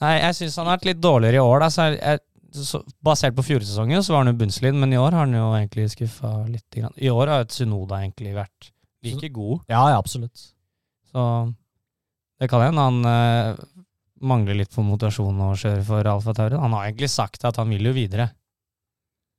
Nei, 0.00 0.18
jeg 0.20 0.34
syns 0.34 0.56
han 0.56 0.66
har 0.66 0.76
vært 0.78 0.84
litt 0.86 1.00
dårligere 1.00 1.34
i 1.34 1.38
år, 1.42 1.60
da. 1.60 1.66
Så 1.68 1.82
jeg, 1.90 2.00
jeg, 2.00 2.20
så, 2.64 2.82
basert 3.04 3.34
på 3.36 3.44
fjorårssesongen 3.44 4.02
så 4.02 4.10
var 4.14 4.24
han 4.24 4.32
jo 4.34 4.38
bunnsolid, 4.44 4.74
men 4.74 4.92
i 4.92 4.96
år 4.96 5.10
har 5.12 5.26
han 5.26 5.32
jo 5.34 5.52
egentlig 5.54 5.88
skuffa 5.90 6.48
litt. 6.48 6.64
Grann. 6.74 6.92
I 6.96 7.08
år 7.10 7.26
har 7.28 7.44
jo 7.44 7.48
synoda 7.54 7.98
egentlig 8.02 8.34
vært 8.34 8.70
like 9.02 9.28
god, 9.32 9.60
Ja, 9.68 9.88
ja, 9.90 9.98
absolutt. 9.98 10.52
så 11.12 11.54
det 12.40 12.48
kan 12.50 12.60
hende 12.60 12.78
han 12.82 13.04
eh, 13.06 13.56
mangler 14.20 14.54
litt 14.56 14.70
på 14.74 14.82
motivasjon 14.82 15.38
å 15.38 15.52
kjøre 15.58 15.84
for 15.86 16.06
Alfa 16.06 16.32
Tauri. 16.34 16.58
Han 16.58 16.72
har 16.72 16.86
egentlig 16.90 17.10
sagt 17.10 17.44
at 17.44 17.56
han 17.56 17.68
vil 17.70 17.82
jo 17.84 17.92
videre. 17.92 18.30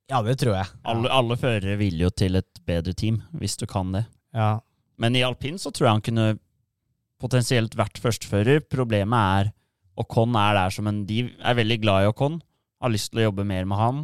Ja, 0.10 0.22
det 0.22 0.38
tror 0.40 0.56
jeg. 0.56 0.68
Alle, 0.86 1.10
alle 1.10 1.36
førere 1.38 1.78
vil 1.78 2.00
jo 2.00 2.10
til 2.10 2.36
et 2.40 2.60
bedre 2.66 2.94
team, 2.98 3.22
hvis 3.38 3.58
du 3.58 3.66
kan 3.70 3.92
det. 3.92 4.06
Ja. 4.34 4.60
Men 5.00 5.16
i 5.16 5.24
alpin 5.24 5.58
så 5.62 5.72
tror 5.72 5.88
jeg 5.88 5.96
han 5.98 6.06
kunne 6.06 6.28
potensielt 7.20 7.76
vært 7.80 8.00
førstefører. 8.04 8.62
Problemet 8.72 9.20
er 9.48 9.52
Ocon 10.00 10.36
er 10.40 10.54
der 10.56 10.72
som 10.72 10.88
en 10.88 11.02
De 11.08 11.26
er 11.44 11.56
veldig 11.58 11.78
glad 11.84 12.06
i 12.06 12.10
Ocon, 12.12 12.38
har 12.80 12.92
lyst 12.94 13.12
til 13.12 13.20
å 13.20 13.26
jobbe 13.30 13.44
mer 13.48 13.66
med 13.68 13.80
han. 13.80 14.02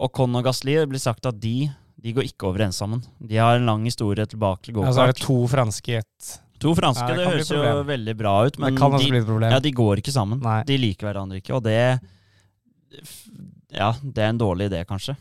Ocon 0.00 0.34
og 0.38 0.46
Gasli, 0.48 0.74
det 0.80 0.88
blir 0.90 1.02
sagt 1.02 1.26
at 1.28 1.38
de, 1.42 1.68
de 2.00 2.14
går 2.16 2.26
ikke 2.30 2.48
overens 2.48 2.78
sammen. 2.80 3.02
De 3.20 3.38
har 3.38 3.58
en 3.60 3.66
lang 3.68 3.84
historie 3.86 4.24
tilbake 4.26 4.64
til 4.66 4.78
Ja, 4.80 4.90
så 4.90 5.04
er 5.04 5.12
gokart. 5.12 5.20
det 5.20 5.26
to 5.26 5.36
franske 5.52 5.92
i 5.92 5.98
ett. 6.00 6.30
to 6.60 6.74
franske, 6.76 7.04
Ja, 7.06 7.14
det 7.14 7.22
det, 7.22 7.28
høres 7.34 7.50
jo 7.54 7.84
veldig 7.90 8.16
bra 8.18 8.34
ut, 8.46 8.58
men 8.58 8.74
det 8.74 8.80
kan 8.82 8.92
også 8.96 9.04
de, 9.06 9.10
bli 9.14 9.20
et 9.22 9.26
problem. 9.28 9.52
ja, 9.54 9.60
de 9.60 9.72
går 9.82 10.02
ikke 10.02 10.12
sammen. 10.16 10.40
Nei. 10.42 10.58
De 10.68 10.78
liker 10.80 11.06
hverandre 11.10 11.38
ikke, 11.42 11.54
og 11.58 11.62
det 11.68 11.78
Ja, 13.70 13.92
det 14.02 14.18
er 14.24 14.32
en 14.32 14.40
dårlig 14.40 14.66
idé, 14.70 14.82
kanskje. 14.88 15.14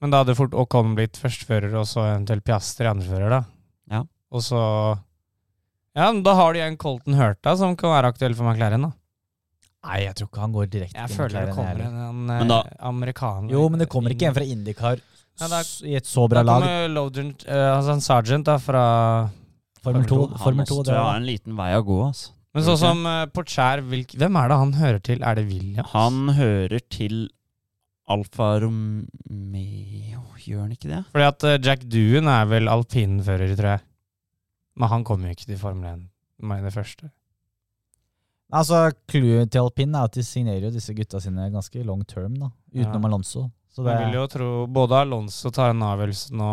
Men 0.00 0.10
da 0.12 0.22
hadde 0.22 0.34
fort 0.36 0.54
Ocon 0.56 0.94
blitt 0.96 1.18
førstefører, 1.20 1.74
og 1.78 1.84
så 1.88 2.04
eventuelt 2.14 2.44
Piastri 2.44 2.88
andrefører, 2.88 3.30
da. 3.30 3.42
Ja. 3.90 4.02
Og 4.32 4.42
så 4.42 4.60
Ja, 5.94 6.10
men 6.10 6.22
da 6.26 6.34
har 6.34 6.52
de 6.56 6.60
en 6.64 6.76
Colton 6.76 7.14
Hurta 7.14 7.56
som 7.56 7.76
kan 7.76 7.90
være 7.94 8.10
aktuell 8.14 8.34
for 8.34 8.48
McLaren, 8.48 8.82
da. 8.88 8.92
Nei, 9.84 9.98
jeg 10.06 10.14
tror 10.16 10.28
ikke 10.30 10.40
han 10.40 10.52
går 10.54 10.68
direkte 10.72 10.96
Jeg 10.96 11.12
føler 11.12 11.46
det 11.46 11.54
kommer 11.54 11.80
en, 11.84 11.98
en 12.00 12.22
Men 12.30 12.48
da- 12.48 12.62
eh, 12.64 12.78
amerikaner 12.88 13.52
Jo, 13.52 13.66
men 13.68 13.78
det 13.82 13.88
kommer 13.92 14.14
ikke 14.14 14.30
en 14.30 14.34
fra 14.38 14.46
Indicar 14.48 14.96
Ja, 15.40 15.48
da- 15.52 15.60
i 15.84 15.94
et 15.98 16.06
så 16.08 16.24
bra 16.28 16.42
Da 16.42 16.46
lag. 16.48 16.62
kommer 16.62 16.88
Loden, 16.94 17.34
uh, 17.48 17.76
altså 17.76 17.92
en 17.92 18.00
Sergeant 18.00 18.46
da, 18.46 18.56
fra 18.58 18.84
Formel 19.82 20.06
2, 20.08 20.20
Han 20.30 20.38
Formel 20.38 20.64
også 20.64 20.78
2 20.80 20.84
det 20.88 20.94
har 20.96 21.16
en 21.18 21.26
liten 21.28 21.56
vei 21.58 21.72
å 21.76 21.82
gå. 21.84 21.98
Altså. 22.06 22.30
Men 22.54 22.62
sånn 22.64 22.78
som 22.80 23.04
uh, 23.04 23.26
Porcher, 23.26 23.82
hvem 23.82 24.36
er 24.40 24.48
det 24.48 24.56
han 24.62 24.72
hører 24.78 25.02
til? 25.02 25.22
Er 25.22 25.34
det 25.34 25.44
Williams? 25.50 25.90
Han 25.92 26.28
hører 26.38 26.80
til 26.88 27.28
Alfa 28.12 28.48
Romeo 28.60 30.22
Gjør 30.44 30.60
han 30.66 30.72
ikke 30.74 30.90
det? 30.90 31.02
Fordi 31.12 31.24
at 31.30 31.44
eh, 31.48 31.58
Jack 31.64 31.84
Doon 31.88 32.28
er 32.28 32.48
vel 32.50 32.68
alpinfører, 32.68 33.54
tror 33.56 33.70
jeg. 33.78 33.84
Men 34.76 34.90
han 34.92 35.04
kommer 35.08 35.30
jo 35.30 35.36
ikke 35.38 35.46
til 35.48 35.60
Formel 35.60 35.86
1 35.94 36.02
med 36.44 36.64
det 36.66 36.72
første. 36.74 37.08
Altså, 38.54 38.90
Clouet 39.10 39.48
til 39.50 39.62
alpin 39.64 39.94
er 39.96 40.04
at 40.06 40.14
de 40.18 40.22
signerer 40.26 40.66
jo 40.68 40.72
disse 40.74 40.92
gutta 40.94 41.18
sine 41.22 41.46
ganske 41.54 41.80
long 41.86 42.02
term, 42.06 42.34
da. 42.38 42.50
Utenom 42.74 43.06
Ja. 43.06 43.08
Alonso. 43.08 43.46
Så 43.74 43.82
det, 43.82 43.94
Jeg 43.96 44.06
vil 44.10 44.14
jo 44.20 44.26
tro 44.30 44.48
både 44.70 44.98
Alonso 45.00 45.50
tar 45.50 45.70
en 45.72 45.80
avgjørelse 45.82 46.30
nå 46.38 46.50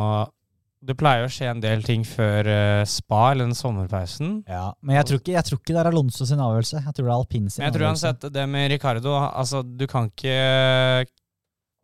Det 0.82 0.96
pleier 0.98 1.28
å 1.28 1.30
skje 1.30 1.52
en 1.52 1.60
del 1.62 1.84
ting 1.86 2.02
før 2.08 2.48
uh, 2.50 2.86
spa 2.90 3.32
eller 3.36 3.46
den 3.46 3.54
sommerpausen. 3.54 4.40
ja. 4.50 4.72
Men 4.82 4.96
jeg 4.98 5.06
tror, 5.06 5.20
ikke, 5.22 5.34
jeg 5.36 5.46
tror 5.46 5.60
ikke 5.60 5.74
det 5.76 5.82
er 5.84 5.90
Alonso 5.92 6.26
sin 6.26 6.40
avgjørelse. 6.42 6.80
Jeg 6.88 6.94
tror 6.98 7.06
det 7.06 7.12
er 7.12 7.18
alpin 7.20 7.50
sin 7.52 7.62
Men 7.62 7.68
jeg 7.68 7.76
tror 7.76 7.86
avgjørelse. 7.86 8.08
uansett, 8.08 8.34
det 8.34 8.46
med 8.50 8.72
Ricardo 8.72 9.14
Altså, 9.28 9.62
du 9.62 9.86
kan 9.92 10.08
ikke 10.10 11.06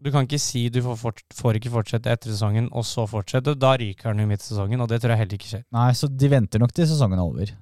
Du 0.04 0.12
kan 0.14 0.28
ikke 0.28 0.38
si 0.42 0.68
du 0.70 0.78
får, 0.86 0.98
fort, 1.02 1.22
får 1.34 1.58
ikke 1.58 1.72
fortsette 1.74 2.12
etter 2.14 2.30
sesongen, 2.30 2.68
og 2.72 2.86
så 2.86 3.08
fortsette. 3.10 3.56
Da 3.58 3.72
ryker 3.82 4.12
han 4.12 4.20
jo 4.22 4.28
midt 4.30 4.44
i 4.44 4.50
sesongen, 4.52 4.82
og 4.84 4.90
det 4.92 5.00
tror 5.02 5.16
jeg 5.16 5.24
heller 5.24 5.38
ikke 5.40 5.50
skjer. 5.50 5.64
Nei, 5.74 5.88
så 5.98 6.10
de 6.12 6.30
venter 6.30 6.62
nok 6.62 6.74
til 6.78 6.86
sesongen 6.90 7.18
er 7.18 7.26
over. 7.26 7.54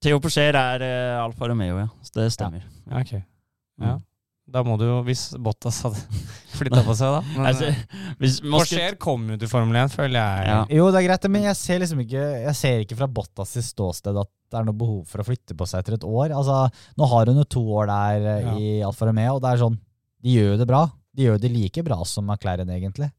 Theo 0.00 0.20
Porcher 0.22 0.56
er 0.56 0.84
uh, 0.86 1.24
Alfa 1.26 1.48
Romeo, 1.50 1.76
ja. 1.82 1.88
Så 2.06 2.14
det 2.20 2.28
stemmer. 2.32 2.62
Ja, 2.88 3.02
ok. 3.02 3.12
Ja. 3.18 3.96
Mm. 3.98 4.04
Da 4.48 4.62
må 4.64 4.78
du 4.80 4.86
jo, 4.86 4.94
hvis 5.04 5.26
Bottas 5.44 5.82
hadde 5.84 6.00
flytta 6.56 6.80
på 6.86 6.94
seg, 6.96 7.18
da. 7.18 7.34
Men 7.36 7.48
Altså, 7.50 7.66
eh, 7.68 8.14
hvis 8.22 8.38
man 8.40 8.62
skulle- 8.62 8.78
Porcher 8.86 8.96
kom 9.04 9.26
jo 9.34 9.36
til 9.42 9.50
Formel 9.52 9.76
1, 9.76 9.92
føler 9.92 10.16
jeg. 10.16 10.46
Ja. 10.48 10.60
Jo, 10.78 10.86
det 10.94 11.02
er 11.02 11.06
greit, 11.10 11.26
men 11.34 11.44
jeg 11.50 11.58
ser 11.60 11.82
liksom 11.82 12.00
ikke 12.00 12.22
Jeg 12.46 12.54
ser 12.56 12.78
ikke 12.86 12.96
fra 13.02 13.10
Bottas' 13.18 13.58
ståsted 13.74 14.16
at 14.22 14.30
det 14.48 14.56
er 14.56 14.64
noe 14.64 14.78
behov 14.80 15.02
for 15.10 15.20
å 15.20 15.26
flytte 15.28 15.52
på 15.58 15.68
seg 15.68 15.82
etter 15.84 15.98
et 15.98 16.06
år. 16.08 16.32
Altså, 16.32 16.62
Nå 16.96 17.10
har 17.12 17.28
hun 17.28 17.42
jo 17.42 17.44
to 17.44 17.60
år 17.76 17.92
der 17.92 18.30
eh, 18.38 18.40
Ja. 18.46 18.54
i 18.56 18.70
Alfa 18.88 19.10
Romeo, 19.10 19.34
og 19.36 19.42
det 19.44 19.52
er 19.52 19.60
sånn 19.66 19.76
De 20.24 20.32
gjør 20.38 20.54
jo 20.54 20.56
det 20.62 20.68
bra. 20.72 20.86
De 21.18 21.26
gjør 21.26 21.40
det 21.42 21.50
like 21.50 21.82
bra 21.84 21.98
som 22.06 22.28
McLaren, 22.30 22.70
egentlig. 22.70 23.10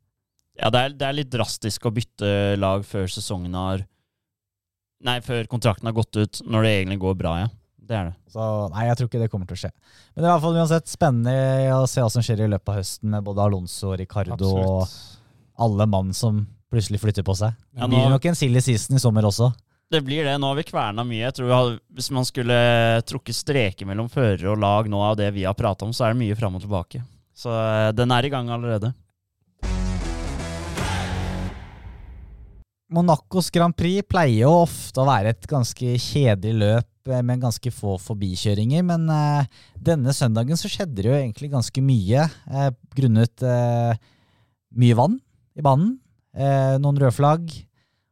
Ja, 0.60 0.70
det 0.72 0.80
er, 0.86 0.94
det 0.96 1.08
er 1.08 1.16
litt 1.18 1.32
drastisk 1.32 1.86
å 1.88 1.92
bytte 1.96 2.30
lag 2.60 2.84
før 2.88 3.08
sesongen 3.12 3.54
har 3.60 3.86
Nei, 5.08 5.22
før 5.24 5.46
kontrakten 5.48 5.88
har 5.88 5.94
gått 5.96 6.18
ut, 6.20 6.42
når 6.44 6.66
det 6.66 6.72
egentlig 6.82 6.98
går 7.00 7.14
bra, 7.22 7.34
ja. 7.40 7.48
Det 7.90 7.96
er 7.96 8.10
det. 8.10 8.16
Så 8.34 8.44
nei, 8.74 8.84
jeg 8.90 8.98
tror 9.00 9.08
ikke 9.08 9.22
det 9.22 9.30
kommer 9.32 9.48
til 9.48 9.56
å 9.56 9.60
skje. 9.62 9.70
Men 10.12 10.20
det 10.20 10.26
er 10.28 10.30
i 10.30 10.34
hvert 10.34 10.44
fall 10.44 10.58
uansett 10.60 10.92
spennende 10.92 11.36
å 11.78 11.86
se 11.90 12.04
hva 12.04 12.10
som 12.12 12.26
skjer 12.26 12.44
i 12.44 12.50
løpet 12.52 12.70
av 12.74 12.78
høsten 12.82 13.14
med 13.16 13.24
både 13.26 13.46
Alonso 13.46 13.94
og 13.94 13.96
Ricardo 14.02 14.50
og 14.60 14.98
alle 15.64 15.88
mann 15.90 16.12
som 16.14 16.42
plutselig 16.70 17.00
flytter 17.02 17.24
på 17.26 17.34
seg. 17.40 17.56
Ja, 17.74 17.88
Det 17.88 17.90
blir 17.96 18.04
nå- 18.04 18.12
nok 18.18 18.28
en 18.30 18.38
silly 18.38 18.62
season 18.62 19.00
i 19.00 19.02
sommer 19.02 19.26
også. 19.32 19.48
Det 19.90 20.04
blir 20.06 20.28
det. 20.28 20.36
Nå 20.38 20.52
har 20.52 20.60
vi 20.60 20.68
kverna 20.68 21.08
mye. 21.08 21.24
Jeg 21.24 21.34
tror 21.40 21.48
vi 21.48 21.56
har, 21.56 21.80
Hvis 21.96 22.12
man 22.14 22.28
skulle 22.28 22.60
trukket 23.10 23.40
streker 23.40 23.88
mellom 23.90 24.12
førere 24.12 24.52
og 24.52 24.60
lag 24.62 24.86
nå 24.92 25.00
av 25.02 25.16
det 25.18 25.32
vi 25.34 25.48
har 25.48 25.56
prata 25.58 25.88
om, 25.88 25.92
så 25.96 26.06
er 26.06 26.14
det 26.14 26.20
mye 26.28 26.38
fram 26.38 26.60
og 26.60 26.62
tilbake. 26.68 27.02
Så 27.40 27.54
eh, 27.54 27.92
den 27.96 28.12
er 28.12 28.28
i 28.28 28.32
gang 28.34 28.50
allerede. 28.52 28.92
Monacos 32.90 33.52
Grand 33.54 33.76
Prix 33.78 34.02
pleier 34.10 34.48
jo 34.48 34.64
ofte 34.64 35.04
å 35.04 35.08
være 35.08 35.36
et 35.36 35.48
ganske 35.50 35.94
kjedelig 36.02 36.56
løp 36.58 37.12
eh, 37.14 37.22
med 37.26 37.44
ganske 37.44 37.72
få 37.72 37.96
forbikjøringer, 38.02 38.84
men 38.88 39.06
eh, 39.14 39.50
denne 39.78 40.16
søndagen 40.16 40.58
så 40.60 40.72
skjedde 40.72 41.04
det 41.04 41.12
jo 41.12 41.18
egentlig 41.20 41.52
ganske 41.54 41.84
mye 41.86 42.26
eh, 42.26 42.70
grunnet 42.98 43.46
eh, 43.46 43.94
mye 44.80 44.98
vann 44.98 45.20
i 45.56 45.66
banen, 45.66 45.98
eh, 46.34 46.76
noen 46.82 46.98
røde 47.00 47.14
flagg, 47.14 47.54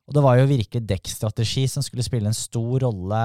og 0.07 0.15
det 0.15 0.24
var 0.24 0.38
jo 0.39 0.51
virkelig 0.53 0.86
dekkstrategi 0.88 1.65
som 1.72 1.84
skulle 1.84 2.05
spille 2.05 2.29
en 2.29 2.38
stor 2.38 2.86
rolle 2.86 3.24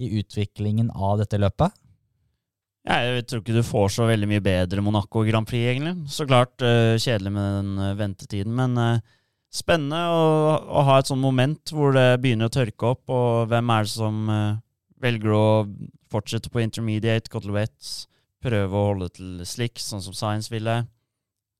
i 0.00 0.08
utviklingen 0.18 0.90
av 0.94 1.20
dette 1.20 1.38
løpet. 1.38 1.74
Jeg 2.88 3.24
tror 3.28 3.42
ikke 3.42 3.56
du 3.58 3.66
får 3.66 3.90
så 3.92 4.06
veldig 4.08 4.26
mye 4.30 4.42
bedre 4.44 4.82
Monaco 4.84 5.20
Grand 5.26 5.48
Prix, 5.48 5.66
egentlig. 5.74 5.92
Så 6.08 6.24
klart 6.28 6.62
eh, 6.64 6.96
kjedelig 6.96 7.32
med 7.34 7.48
den 7.58 7.72
eh, 7.84 7.96
ventetiden, 7.98 8.54
men 8.56 8.78
eh, 8.80 9.02
spennende 9.52 9.98
å, 10.08 10.22
å 10.56 10.84
ha 10.88 10.96
et 11.00 11.10
sånt 11.10 11.20
moment 11.20 11.72
hvor 11.74 11.92
det 11.96 12.20
begynner 12.22 12.48
å 12.48 12.54
tørke 12.54 12.94
opp, 12.94 13.02
og 13.12 13.50
hvem 13.50 13.72
er 13.74 13.84
det 13.84 13.92
som 13.92 14.22
velger 14.98 15.34
å 15.36 15.48
fortsette 16.08 16.52
på 16.52 16.62
intermediate, 16.64 17.28
Cotlowets, 17.32 18.06
prøve 18.44 18.72
å 18.72 18.86
holde 18.92 19.10
til 19.18 19.44
slick, 19.48 19.76
sånn 19.82 20.04
som 20.04 20.16
Science 20.16 20.52
ville. 20.52 20.80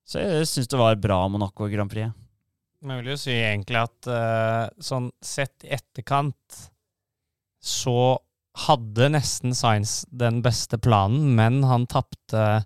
Så 0.09 0.23
jeg 0.25 0.49
syns 0.49 0.71
det 0.73 0.81
var 0.81 0.97
bra 1.01 1.21
Monaco 1.29 1.69
Grand 1.69 1.93
Prix. 1.93 2.09
Men 2.81 2.95
jeg 2.95 3.03
vil 3.03 3.13
jo 3.13 3.21
si 3.21 3.35
egentlig 3.35 3.83
at 3.83 4.09
sånn 4.85 5.11
sett 5.25 5.67
i 5.67 5.73
etterkant 5.77 6.61
så 7.59 8.17
hadde 8.67 9.11
nesten 9.15 9.55
Science 9.57 10.07
den 10.11 10.41
beste 10.45 10.79
planen, 10.83 11.35
men 11.39 11.63
han 11.69 11.87
tapte 11.91 12.65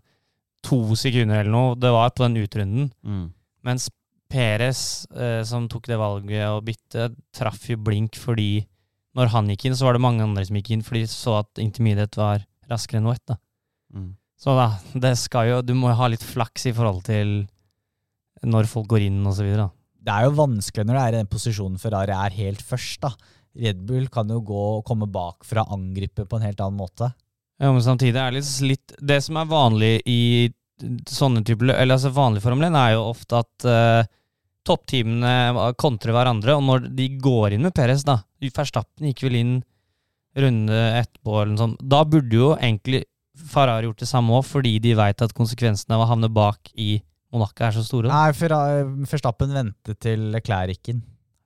to 0.64 0.80
sekunder 0.98 1.42
eller 1.42 1.52
noe. 1.52 1.76
Det 1.78 1.90
var 1.92 2.14
på 2.14 2.24
den 2.24 2.38
utrunden. 2.42 2.90
Mm. 3.02 3.26
Mens 3.66 3.88
Perez, 4.32 5.04
eh, 5.12 5.42
som 5.44 5.68
tok 5.68 5.90
det 5.90 5.98
valget 6.00 6.46
å 6.48 6.62
bytte, 6.64 7.10
traff 7.36 7.66
jo 7.68 7.76
blink 7.76 8.16
fordi 8.16 8.64
når 9.18 9.32
han 9.34 9.50
gikk 9.52 9.66
inn, 9.68 9.76
så 9.76 9.84
var 9.84 9.96
det 9.96 10.04
mange 10.04 10.24
andre 10.24 10.44
som 10.48 10.56
gikk 10.56 10.72
inn 10.72 10.84
fordi 10.86 11.04
de 11.04 11.12
så 11.12 11.42
at 11.42 11.60
intermediate 11.60 12.16
var 12.16 12.46
raskere 12.70 13.02
enn 13.02 13.10
wet. 13.10 13.24
da. 13.28 13.36
Mm. 13.92 14.14
Så 14.40 14.56
da, 14.56 14.70
det 15.04 15.12
skal 15.20 15.50
jo, 15.50 15.60
du 15.62 15.74
må 15.78 15.92
jo 15.92 15.98
ha 16.00 16.08
litt 16.10 16.24
flaks 16.24 16.70
i 16.70 16.74
forhold 16.74 17.04
til 17.06 17.42
når 18.42 18.70
folk 18.70 18.88
går 18.90 19.04
inn 19.06 19.20
videre. 19.22 19.68
Det 20.02 20.14
er 20.14 20.26
jo 20.26 20.38
vanskelig 20.40 20.86
når 20.88 20.96
det 20.96 21.02
er 21.02 21.12
i 21.12 21.20
den 21.20 21.30
posisjonen 21.30 21.78
Ferrari 21.78 22.16
er 22.16 22.38
helt 22.40 22.64
først 22.66 23.04
da. 23.04 23.12
Red 23.58 23.82
Bull 23.86 24.08
kan 24.12 24.30
jo 24.32 24.40
gå 24.46 24.62
og 24.78 24.86
komme 24.88 25.10
bakfra 25.12 25.66
og 25.66 25.76
angripe 25.76 26.24
på 26.28 26.38
en 26.38 26.46
helt 26.46 26.60
annen 26.62 26.80
måte. 26.80 27.10
Ja, 27.60 27.70
men 27.70 27.84
samtidig 27.84 28.18
er 28.18 28.34
det 28.34 28.42
litt, 28.66 28.94
Det 28.98 29.20
som 29.22 29.36
er 29.38 29.50
vanlig 29.50 29.92
i 30.08 30.50
sånne 31.06 31.44
typer 31.46 31.68
Eller 31.76 31.94
altså 31.94 32.10
vanlig 32.10 32.40
Formel 32.42 32.66
1 32.66 32.78
er 32.80 32.94
jo 32.96 33.04
ofte 33.12 33.38
at 33.38 33.66
uh, 33.68 34.08
toppteamene 34.66 35.74
kontrer 35.78 36.14
hverandre, 36.14 36.56
og 36.56 36.64
når 36.66 36.88
de 36.96 37.06
går 37.22 37.54
inn 37.54 37.66
med 37.66 37.74
Perez, 37.76 38.04
da 38.06 38.20
Verstappen 38.42 39.08
gikk 39.10 39.24
vel 39.26 39.38
inn 39.38 39.54
runde 40.38 40.82
etterpå, 41.02 41.34
eller 41.34 41.52
noe 41.52 41.60
sånt. 41.60 41.80
Da 41.82 42.02
burde 42.08 42.38
jo 42.38 42.52
egentlig 42.56 43.02
Ferrari 43.52 43.88
gjort 43.88 44.02
det 44.04 44.08
samme 44.08 44.36
òg, 44.38 44.46
fordi 44.48 44.76
de 44.82 44.94
veit 44.96 45.24
at 45.24 45.34
konsekvensene 45.36 45.96
av 45.96 46.04
å 46.04 46.08
havne 46.12 46.30
bak 46.32 46.70
i 46.78 46.94
Monaco 47.32 47.64
er 47.66 47.74
så 47.74 47.84
store. 47.84 48.08
Da. 48.08 48.28
Nei, 48.28 49.04
Verstappen 49.08 49.54
ventet 49.56 50.00
til 50.04 50.30
inn. 50.32 51.02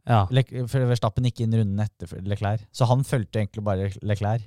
Ja. 0.06 0.20
Le 0.30 0.42
for 0.70 0.84
Verstappen 0.86 1.24
gikk 1.26 1.40
inn 1.42 1.54
runden 1.56 1.80
etter 1.82 2.20
Leclerc, 2.22 2.62
så 2.72 2.86
han 2.86 3.02
fulgte 3.04 3.40
egentlig 3.42 3.64
bare 3.66 3.88
Leclerc. 4.06 4.44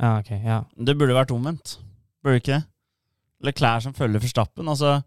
ja, 0.00 0.18
ok. 0.22 0.30
Ja. 0.44 0.62
Det 0.76 0.96
burde 0.96 1.16
vært 1.16 1.32
omvendt. 1.34 1.76
Burde 2.24 2.40
ikke 2.40 2.54
det? 2.56 2.64
Leclerc 3.44 3.82
som 3.84 3.92
følger 3.94 4.22
Verstappen. 4.24 4.66
Altså, 4.68 5.02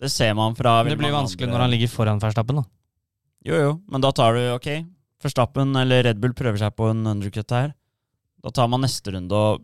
det 0.00 0.10
ser 0.10 0.32
man 0.34 0.54
fra 0.58 0.82
Men 0.82 0.94
det 0.94 0.98
blir 1.02 1.12
vanskelig 1.12 1.46
andre- 1.46 1.58
når 1.58 1.60
han 1.66 1.70
ligger 1.76 1.88
foran 1.92 2.20
Verstappen, 2.22 2.56
da. 2.62 2.64
Jo, 3.46 3.54
jo, 3.54 3.72
men 3.88 4.00
da 4.00 4.10
tar 4.12 4.34
du 4.34 4.40
ok. 4.54 4.70
Verstappen 5.22 5.76
eller 5.76 6.02
Red 6.08 6.20
Bull 6.20 6.32
prøver 6.34 6.58
seg 6.58 6.74
på 6.76 6.88
en 6.90 7.04
undercut 7.06 7.50
her. 7.50 7.74
Da 8.42 8.50
tar 8.50 8.68
man 8.68 8.80
neste 8.82 9.12
runde 9.14 9.32
og 9.34 9.62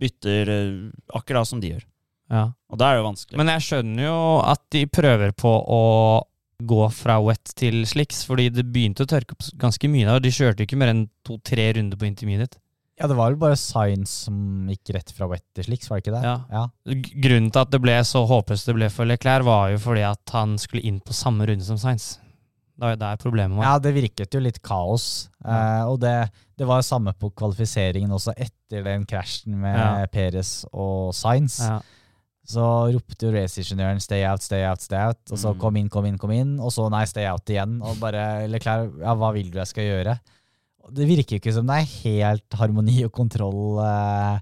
bytter 0.00 0.48
eh, 0.48 0.90
akkurat 1.16 1.48
som 1.48 1.60
de 1.60 1.72
gjør. 1.74 1.84
Ja. 2.30 2.46
Og 2.70 2.78
da 2.78 2.90
er 2.90 2.96
det 2.96 3.02
jo 3.02 3.08
vanskelig. 3.10 3.36
Men 3.40 3.48
jeg 3.48 3.64
skjønner 3.66 4.04
jo 4.06 4.18
at 4.44 4.60
de 4.70 4.86
prøver 4.86 5.32
på 5.36 5.50
å 5.50 5.80
gå 6.66 6.80
fra 6.94 7.18
wet 7.24 7.52
til 7.58 7.82
slicks, 7.88 8.24
fordi 8.28 8.48
det 8.54 8.66
begynte 8.72 9.06
å 9.06 9.10
tørke 9.10 9.36
opp 9.36 9.46
ganske 9.60 9.90
mye 9.90 10.06
der, 10.08 10.18
og 10.18 10.24
de 10.24 10.32
kjørte 10.34 10.66
ikke 10.66 10.78
mer 10.80 10.92
enn 10.92 11.06
to-tre 11.26 11.70
runder 11.76 12.00
på 12.00 12.08
intermediate. 12.08 12.60
Ja, 13.00 13.08
det 13.08 13.16
var 13.16 13.30
vel 13.32 13.38
bare 13.40 13.56
Science 13.56 14.26
som 14.26 14.66
gikk 14.68 14.90
rett 14.92 15.12
fra 15.16 15.24
wet 15.30 15.44
til 15.56 15.64
slicks, 15.64 15.88
var 15.88 16.00
det 16.00 16.04
ikke 16.04 16.18
det? 16.18 16.24
Ja. 16.26 16.34
ja. 16.52 16.64
Grunnen 17.24 17.48
til 17.48 17.62
at 17.62 17.70
det 17.72 17.80
ble 17.80 17.94
så 18.04 18.26
håpløst 18.28 18.68
det 18.68 18.74
ble 18.76 18.90
for 18.92 19.08
Leclerc, 19.08 19.46
var 19.48 19.70
jo 19.72 19.78
fordi 19.80 20.02
at 20.04 20.34
han 20.36 20.58
skulle 20.60 20.84
inn 20.84 20.98
på 21.00 21.16
samme 21.16 21.48
runde 21.48 21.64
som 21.64 21.80
Sainz. 21.80 22.18
Det 22.76 22.84
var 22.84 22.92
jo 22.94 23.00
der 23.00 23.16
problemet 23.20 23.56
var. 23.56 23.64
Ja, 23.66 23.78
det 23.80 23.94
virket 23.96 24.36
jo 24.36 24.40
litt 24.40 24.60
kaos. 24.64 25.06
Eh, 25.44 25.82
og 25.88 25.98
det, 26.00 26.14
det 26.60 26.68
var 26.68 26.84
samme 26.84 27.12
på 27.16 27.28
kvalifiseringen 27.36 28.12
også 28.16 28.32
etter 28.36 28.84
den 28.84 29.08
krasjen 29.08 29.56
med 29.60 29.76
Ja. 29.76 30.06
Perez 30.12 30.52
og 30.72 31.14
Sainz. 31.16 31.58
Ja. 31.64 31.80
Så 32.48 32.62
ropte 32.94 33.26
jo 33.28 33.32
raceingeniøren 33.34 34.00
'stay 34.00 34.24
out, 34.26 34.42
stay 34.42 34.64
out, 34.66 34.80
stay 34.82 34.98
out'. 34.98 35.32
Og 35.32 35.38
så 35.38 35.52
Mm. 35.54 35.58
'kom 35.60 35.76
inn, 35.76 35.88
kom 35.88 36.06
inn, 36.06 36.18
kom 36.18 36.30
inn'. 36.30 36.58
Og 36.60 36.70
så 36.72 36.88
'nei, 36.90 37.04
stay 37.06 37.24
out' 37.26 37.46
igjen. 37.48 37.80
Og 37.82 37.98
bare 38.00 38.48
Leclerc, 38.48 38.90
ja, 39.00 39.14
hva 39.14 39.32
vil 39.32 39.50
du 39.50 39.58
jeg 39.58 39.66
skal 39.66 39.84
gjøre? 39.84 40.18
Det 40.90 41.06
virker 41.06 41.36
jo 41.36 41.38
ikke 41.38 41.52
som 41.54 41.66
det 41.66 41.76
er 41.76 42.02
helt 42.02 42.50
harmoni 42.58 43.04
og 43.04 43.12
kontroll 43.12 43.78
eh, 43.84 44.40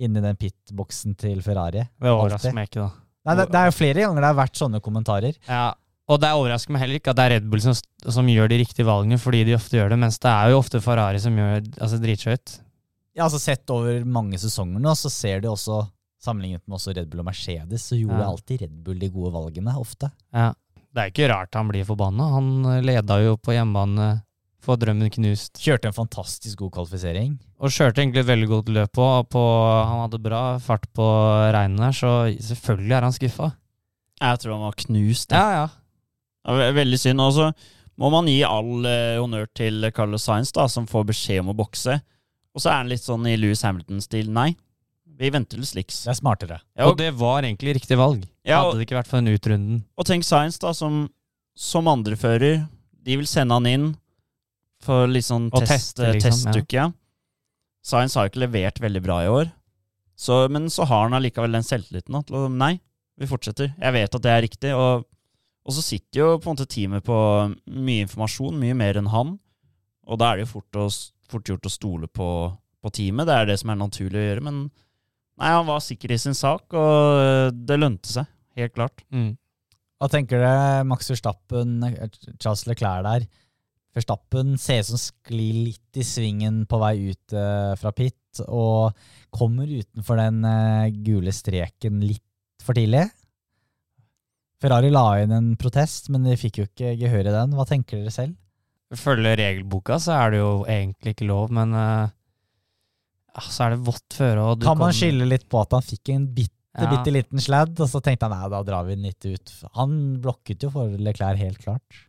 inni 0.00 0.20
den 0.22 0.36
pitboksen 0.36 1.14
til 1.16 1.42
Ferrari. 1.42 1.82
Det 2.00 2.08
overrasker 2.08 2.54
meg 2.54 2.70
ikke, 2.70 2.80
da. 2.86 2.90
Nei, 3.26 3.34
det, 3.36 3.50
det 3.52 3.58
er 3.60 3.66
jo 3.66 3.76
flere 3.76 4.00
ganger 4.00 4.20
det 4.20 4.30
har 4.30 4.38
vært 4.46 4.56
sånne 4.56 4.80
kommentarer. 4.80 5.34
Ja, 5.48 5.74
og 6.08 6.20
det 6.20 6.30
overrasker 6.30 6.72
meg 6.72 6.80
heller 6.82 6.98
ikke 7.00 7.10
at 7.10 7.16
det 7.16 7.24
er 7.24 7.34
Red 7.40 7.50
Bull 7.50 7.60
som, 7.60 7.74
som 8.08 8.26
gjør 8.26 8.48
de 8.48 8.58
riktige 8.60 8.86
valgene, 8.86 9.18
fordi 9.18 9.44
de 9.44 9.54
ofte 9.56 9.76
gjør 9.76 9.90
det, 9.90 9.98
mens 9.98 10.18
det 10.20 10.30
er 10.30 10.50
jo 10.50 10.58
ofte 10.60 10.80
Ferrari 10.80 11.18
som 11.20 11.36
gjør 11.36 11.60
altså, 11.80 12.00
dritskjøt. 12.00 12.60
Ja, 13.16 13.24
altså 13.24 13.38
Sett 13.40 13.70
over 13.70 14.04
mange 14.04 14.38
sesonger 14.38 14.80
nå, 14.80 14.92
så 14.96 15.10
ser 15.10 15.40
du 15.40 15.48
også, 15.48 15.86
sammenlignet 16.24 16.62
med 16.66 16.78
også 16.78 16.94
Red 16.96 17.08
Bull 17.12 17.20
og 17.22 17.28
Mercedes, 17.28 17.84
så 17.90 17.98
gjorde 18.00 18.20
Ja. 18.24 18.28
alltid 18.32 18.62
Red 18.64 18.76
Bull 18.84 18.98
de 18.98 19.08
gode 19.12 19.32
valgene, 19.36 19.74
ofte. 19.80 20.10
Ja. 20.32 20.52
Det 20.94 21.02
er 21.02 21.10
ikke 21.10 21.28
rart 21.32 21.54
han 21.58 21.68
blir 21.68 21.84
forbanna. 21.84 22.28
Han 22.36 22.50
eh, 22.70 22.80
leda 22.86 23.16
jo 23.24 23.36
på 23.36 23.52
hjemmebane, 23.56 24.22
få 24.64 24.76
drømmen 24.80 25.10
knust. 25.12 25.58
Kjørte 25.60 25.90
en 25.90 25.96
fantastisk 25.96 26.58
god 26.62 26.70
kvalifisering. 26.76 27.34
Og 27.60 27.68
kjørte 27.74 28.00
egentlig 28.00 28.22
et 28.22 28.30
veldig 28.30 28.48
godt 28.48 28.68
løp 28.72 28.92
på. 28.96 29.08
på 29.28 29.42
han 29.90 30.00
hadde 30.06 30.22
bra 30.24 30.42
fart 30.62 30.86
på 30.96 31.04
regnet 31.52 31.82
der, 31.82 31.92
så 31.98 32.12
selvfølgelig 32.40 32.96
er 32.96 33.02
han 33.08 33.12
skuffa. 33.12 33.50
Jeg 34.22 34.38
tror 34.40 34.52
han 34.54 34.62
var 34.68 34.78
knust. 34.86 35.30
Ja, 35.34 35.50
ja. 35.58 35.66
Ja, 36.46 36.54
ve- 36.60 36.72
Veldig 36.78 36.98
synd. 37.02 37.20
Og 37.20 37.32
så 37.36 37.50
må 37.98 38.10
man 38.14 38.26
gi 38.30 38.38
all 38.46 38.86
eh, 38.86 39.18
honnør 39.20 39.46
til 39.54 39.90
Carlos 39.94 40.24
Sainz, 40.24 40.52
da, 40.52 40.66
som 40.70 40.86
får 40.86 41.04
beskjed 41.10 41.40
om 41.44 41.52
å 41.52 41.56
bokse. 41.58 41.98
Og 42.54 42.62
så 42.62 42.70
er 42.70 42.78
han 42.84 42.88
litt 42.88 43.02
sånn 43.02 43.26
i 43.26 43.36
Louis 43.36 43.60
Hamilton-stil. 43.66 44.30
Nei, 44.30 44.54
Vi 45.18 45.30
venter 45.30 45.60
til 45.60 45.66
slicks. 45.68 46.02
Det 46.04 46.10
er 46.14 46.18
smartere. 46.18 46.56
Ja, 46.76 46.88
Og 46.90 46.96
det 46.98 47.12
var 47.14 47.42
egentlig 47.46 47.76
riktig 47.76 47.96
valg. 48.00 48.24
Ja, 48.44 48.62
og- 48.62 48.72
Hadde 48.72 48.80
det 48.80 48.88
ikke 48.88 48.98
vært 48.98 49.10
for 49.10 49.20
den 49.20 49.34
utrunden. 49.34 49.84
Og 49.96 50.06
tenk 50.06 50.24
Science, 50.26 50.58
da, 50.58 50.72
som, 50.72 51.08
som 51.54 51.86
andrefører. 51.86 52.68
De 53.04 53.16
vil 53.16 53.26
sende 53.26 53.54
han 53.54 53.66
inn 53.66 53.96
for 54.82 55.06
litt 55.06 55.24
sånn 55.24 55.50
Og 55.52 55.62
test, 55.62 55.96
teste, 55.96 56.12
liksom, 56.16 56.52
testuke. 56.52 56.72
Ja. 56.74 56.90
Science 57.84 58.16
har 58.18 58.28
ikke 58.30 58.42
levert 58.46 58.80
veldig 58.80 59.02
bra 59.04 59.18
i 59.24 59.28
år, 59.28 59.50
så, 60.16 60.48
men 60.48 60.70
så 60.72 60.86
har 60.88 61.02
han 61.08 61.12
allikevel 61.18 61.52
den 61.52 61.66
selvtilliten 61.66 62.16
til 62.24 62.36
å 62.38 62.48
Nei, 62.48 62.78
vi 63.20 63.26
fortsetter. 63.28 63.74
Jeg 63.78 63.92
vet 63.92 64.14
at 64.14 64.22
det 64.24 64.30
er 64.32 64.42
riktig. 64.46 64.72
Og, 64.74 65.04
og 65.64 65.72
så 65.76 65.82
sitter 65.84 66.20
jo 66.22 66.28
på 66.38 66.48
en 66.50 66.56
måte 66.56 66.66
teamet 66.70 67.04
på 67.04 67.16
mye 67.70 68.06
informasjon, 68.06 68.56
mye 68.58 68.74
mer 68.78 68.96
enn 69.00 69.10
han. 69.12 69.34
Og 70.08 70.18
da 70.20 70.32
er 70.32 70.40
det 70.40 70.46
jo 70.46 70.52
fort, 70.60 70.80
å, 70.80 70.86
fort 71.30 71.44
gjort 71.52 71.68
å 71.68 71.72
stole 71.72 72.08
på, 72.08 72.28
på 72.82 72.92
teamet. 72.96 73.28
Det 73.28 73.36
er 73.36 73.46
det 73.52 73.58
som 73.60 73.70
er 73.74 73.80
naturlig 73.80 74.20
å 74.20 74.26
gjøre. 74.28 74.44
Men 74.48 74.58
nei, 75.40 75.54
han 75.54 75.66
var 75.68 75.82
sikker 75.82 76.14
i 76.14 76.20
sin 76.20 76.36
sak, 76.36 76.66
og 76.76 77.56
det 77.66 77.80
lønte 77.80 78.10
seg. 78.10 78.28
Helt 78.58 78.74
klart. 78.76 79.02
Mm. 79.14 79.32
Hva 79.98 80.10
tenker 80.10 80.42
du, 80.42 80.46
Max 80.90 81.08
Verstappen, 81.10 81.78
Charles 82.36 82.66
Leclerc 82.68 83.06
der? 83.06 83.26
Verstappen 83.94 84.56
ser 84.58 84.82
ut 84.82 84.90
som 84.90 85.00
sklir 85.00 85.68
litt 85.70 85.98
i 85.98 86.04
svingen 86.06 86.64
på 86.70 86.80
vei 86.82 86.96
ut 87.12 87.34
eh, 87.34 87.74
fra 87.78 87.92
pit, 87.94 88.42
og 88.50 88.94
kommer 89.34 89.70
utenfor 89.70 90.18
den 90.18 90.40
eh, 90.50 90.94
gule 91.06 91.34
streken 91.34 92.02
litt 92.02 92.24
for 92.64 92.74
tidlig. 92.74 93.06
Ferrari 94.62 94.90
la 94.90 95.06
inn 95.22 95.34
en 95.34 95.52
protest, 95.60 96.10
men 96.10 96.26
de 96.26 96.34
fikk 96.40 96.58
jo 96.58 96.66
ikke 96.66 96.94
gehør 96.98 97.28
i 97.28 97.36
den. 97.36 97.54
Hva 97.54 97.66
tenker 97.68 98.00
dere 98.00 98.14
selv? 98.14 98.34
Følge 98.98 99.34
regelboka, 99.38 99.98
så 100.02 100.14
er 100.16 100.34
det 100.34 100.42
jo 100.42 100.52
egentlig 100.70 101.14
ikke 101.14 101.28
lov, 101.30 101.54
men 101.54 101.74
ja, 101.74 102.10
så 103.42 103.66
er 103.66 103.70
det 103.74 103.80
vått 103.86 104.14
føre. 104.14 104.38
Og 104.52 104.58
du 104.60 104.66
Kan 104.66 104.78
man 104.78 104.90
kommer- 104.90 104.98
skylde 105.00 105.28
litt 105.28 105.48
på 105.48 105.60
at 105.62 105.72
han 105.72 105.82
fikk 105.82 106.14
en 106.14 106.26
bitte, 106.34 106.50
Ja. 106.78 106.90
bitte 106.90 107.12
liten 107.12 107.38
sladd, 107.38 107.78
og 107.80 107.88
så 107.88 108.00
tenkte 108.02 108.28
han 108.28 108.30
nei, 108.34 108.48
da 108.50 108.62
drar 108.62 108.84
vi 108.86 108.94
den 108.96 109.04
litt 109.04 109.24
ut. 109.26 109.52
Han 109.74 110.20
blokket 110.20 110.62
jo 110.62 110.70
for 110.70 110.88
Leclerc, 110.88 111.38
helt 111.38 111.58
klart. 111.58 112.04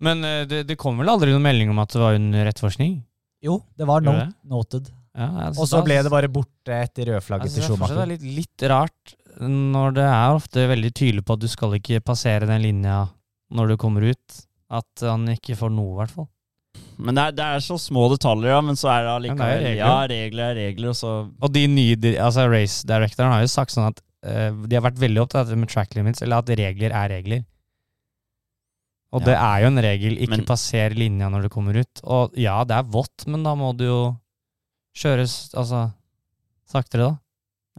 Men 0.00 0.24
eh, 0.24 0.44
det, 0.44 0.66
det 0.66 0.76
kom 0.80 0.98
vel 0.98 1.08
aldri 1.08 1.30
noen 1.32 1.42
melding 1.44 1.70
om 1.70 1.78
at 1.78 1.92
det 1.94 2.00
var 2.02 2.14
under 2.18 2.46
etterforskning? 2.50 3.02
Jo, 3.44 3.62
det 3.76 3.86
var 3.86 4.00
not 4.04 4.34
noted. 4.48 4.88
Ja, 5.14 5.28
altså, 5.48 5.60
Og 5.62 5.68
så 5.70 5.82
ble 5.84 6.00
det 6.02 6.10
bare 6.10 6.28
borte 6.32 6.72
etter 6.74 7.06
rødflagget 7.12 7.46
altså, 7.46 7.60
til 7.60 7.68
Schumacher. 7.68 7.94
Det 7.94 8.02
er 8.02 8.12
litt, 8.16 8.24
litt 8.40 8.64
rart 8.72 9.14
når 9.40 9.94
det 9.94 10.04
er 10.08 10.34
ofte 10.34 10.64
veldig 10.70 10.90
tydelig 10.94 11.24
på 11.26 11.34
at 11.36 11.42
du 11.44 11.48
skal 11.50 11.76
ikke 11.78 12.00
passere 12.02 12.46
den 12.50 12.62
linja 12.64 13.08
når 13.54 13.68
du 13.68 13.76
kommer 13.76 14.02
ut. 14.10 14.40
At 14.74 15.04
han 15.06 15.26
ikke 15.30 15.54
får 15.60 15.70
noe, 15.70 15.92
i 15.94 15.98
hvert 16.02 16.14
fall. 16.16 16.28
Men 16.98 17.16
det 17.18 17.22
er, 17.24 17.32
det 17.38 17.44
er 17.44 17.62
så 17.64 17.76
små 17.80 18.06
detaljer, 18.12 18.52
ja, 18.54 18.60
men 18.64 18.76
så 18.78 18.90
er 18.92 19.02
det 19.06 19.12
allikevel 19.14 19.48
er 19.54 19.62
regler. 19.64 19.78
Ja, 19.80 19.94
regler 20.10 20.44
er 20.52 20.58
regler, 20.60 20.88
og 20.92 20.98
så 20.98 21.12
Og 21.42 21.52
de 21.54 21.64
nye 21.70 21.96
altså 22.22 22.44
race 22.50 22.86
directoren 22.86 23.32
har 23.34 23.42
jo 23.42 23.50
sagt 23.50 23.74
sånn 23.74 23.88
at 23.90 23.98
uh, 24.26 24.52
de 24.66 24.76
har 24.78 24.84
vært 24.86 25.00
veldig 25.02 25.24
opptatt 25.24 25.50
av 25.50 25.58
med 25.58 25.68
track 25.72 25.94
limits, 25.98 26.22
eller 26.22 26.44
at 26.44 26.52
regler 26.60 26.94
er 26.94 27.10
regler. 27.16 27.42
Og 29.14 29.20
Ja. 29.22 29.26
det 29.26 29.34
er 29.38 29.58
jo 29.62 29.66
en 29.70 29.82
regel, 29.84 30.16
ikke 30.18 30.36
Men- 30.38 30.44
passer 30.46 30.90
linja 30.98 31.28
når 31.30 31.42
du 31.42 31.48
kommer 31.48 31.76
ut. 31.78 32.00
Og 32.02 32.32
ja, 32.36 32.64
det 32.64 32.74
er 32.76 32.82
vått, 32.82 33.26
men 33.26 33.42
da 33.46 33.54
må 33.54 33.76
du 33.76 33.84
jo 33.84 34.16
kjøres 34.96 35.54
altså 35.54 35.92
saktere, 36.66 37.10
da. 37.10 37.18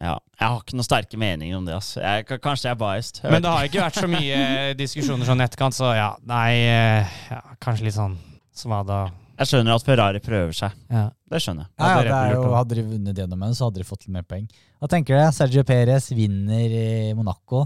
Ja. 0.02 0.20
Jeg 0.40 0.48
har 0.48 0.60
ikke 0.60 0.76
noen 0.76 0.84
sterke 0.88 1.18
meninger 1.18 1.56
om 1.58 1.66
det, 1.66 1.74
altså. 1.76 2.02
Jeg, 2.04 2.26
kanskje 2.44 2.68
jeg 2.68 2.72
er 2.76 2.80
biased. 2.80 3.20
Jeg 3.24 3.32
Men 3.32 3.42
det 3.42 3.52
har 3.52 3.64
ikke 3.68 3.84
vært 3.84 4.00
så 4.00 4.08
mye 4.12 4.74
diskusjoner 4.76 5.26
sånn 5.28 5.40
i 5.40 5.46
etterkant, 5.48 5.76
så 5.76 5.94
ja, 5.96 6.16
nei 6.28 6.52
eh, 6.68 7.08
ja, 7.32 7.42
Kanskje 7.64 7.84
litt 7.88 7.96
sånn 7.96 8.18
svada. 8.60 9.06
da 9.06 9.26
jeg 9.36 9.50
skjønner 9.50 9.76
at 9.76 9.84
Ferrari 9.84 10.20
prøver 10.24 10.56
seg. 10.56 10.76
Ja. 10.88 11.10
Det 11.28 11.42
skjønner 11.44 11.66
jeg. 11.66 11.72
Ja, 11.76 11.88
ja, 11.92 12.04
det 12.06 12.12
er 12.16 12.36
jo, 12.38 12.44
hadde 12.56 12.76
de 12.78 12.84
vunnet 12.88 13.18
gjennom 13.20 13.42
henne, 13.44 13.56
så 13.58 13.68
hadde 13.68 13.82
de 13.82 13.88
fått 13.88 14.06
litt 14.06 14.14
mer 14.16 14.28
poeng. 14.28 14.46
Hva 14.80 14.88
tenker 14.92 15.18
du? 15.18 15.24
Sergio 15.36 15.64
Perez 15.68 16.08
vinner 16.16 16.76
i 16.80 16.86
Monaco. 17.18 17.66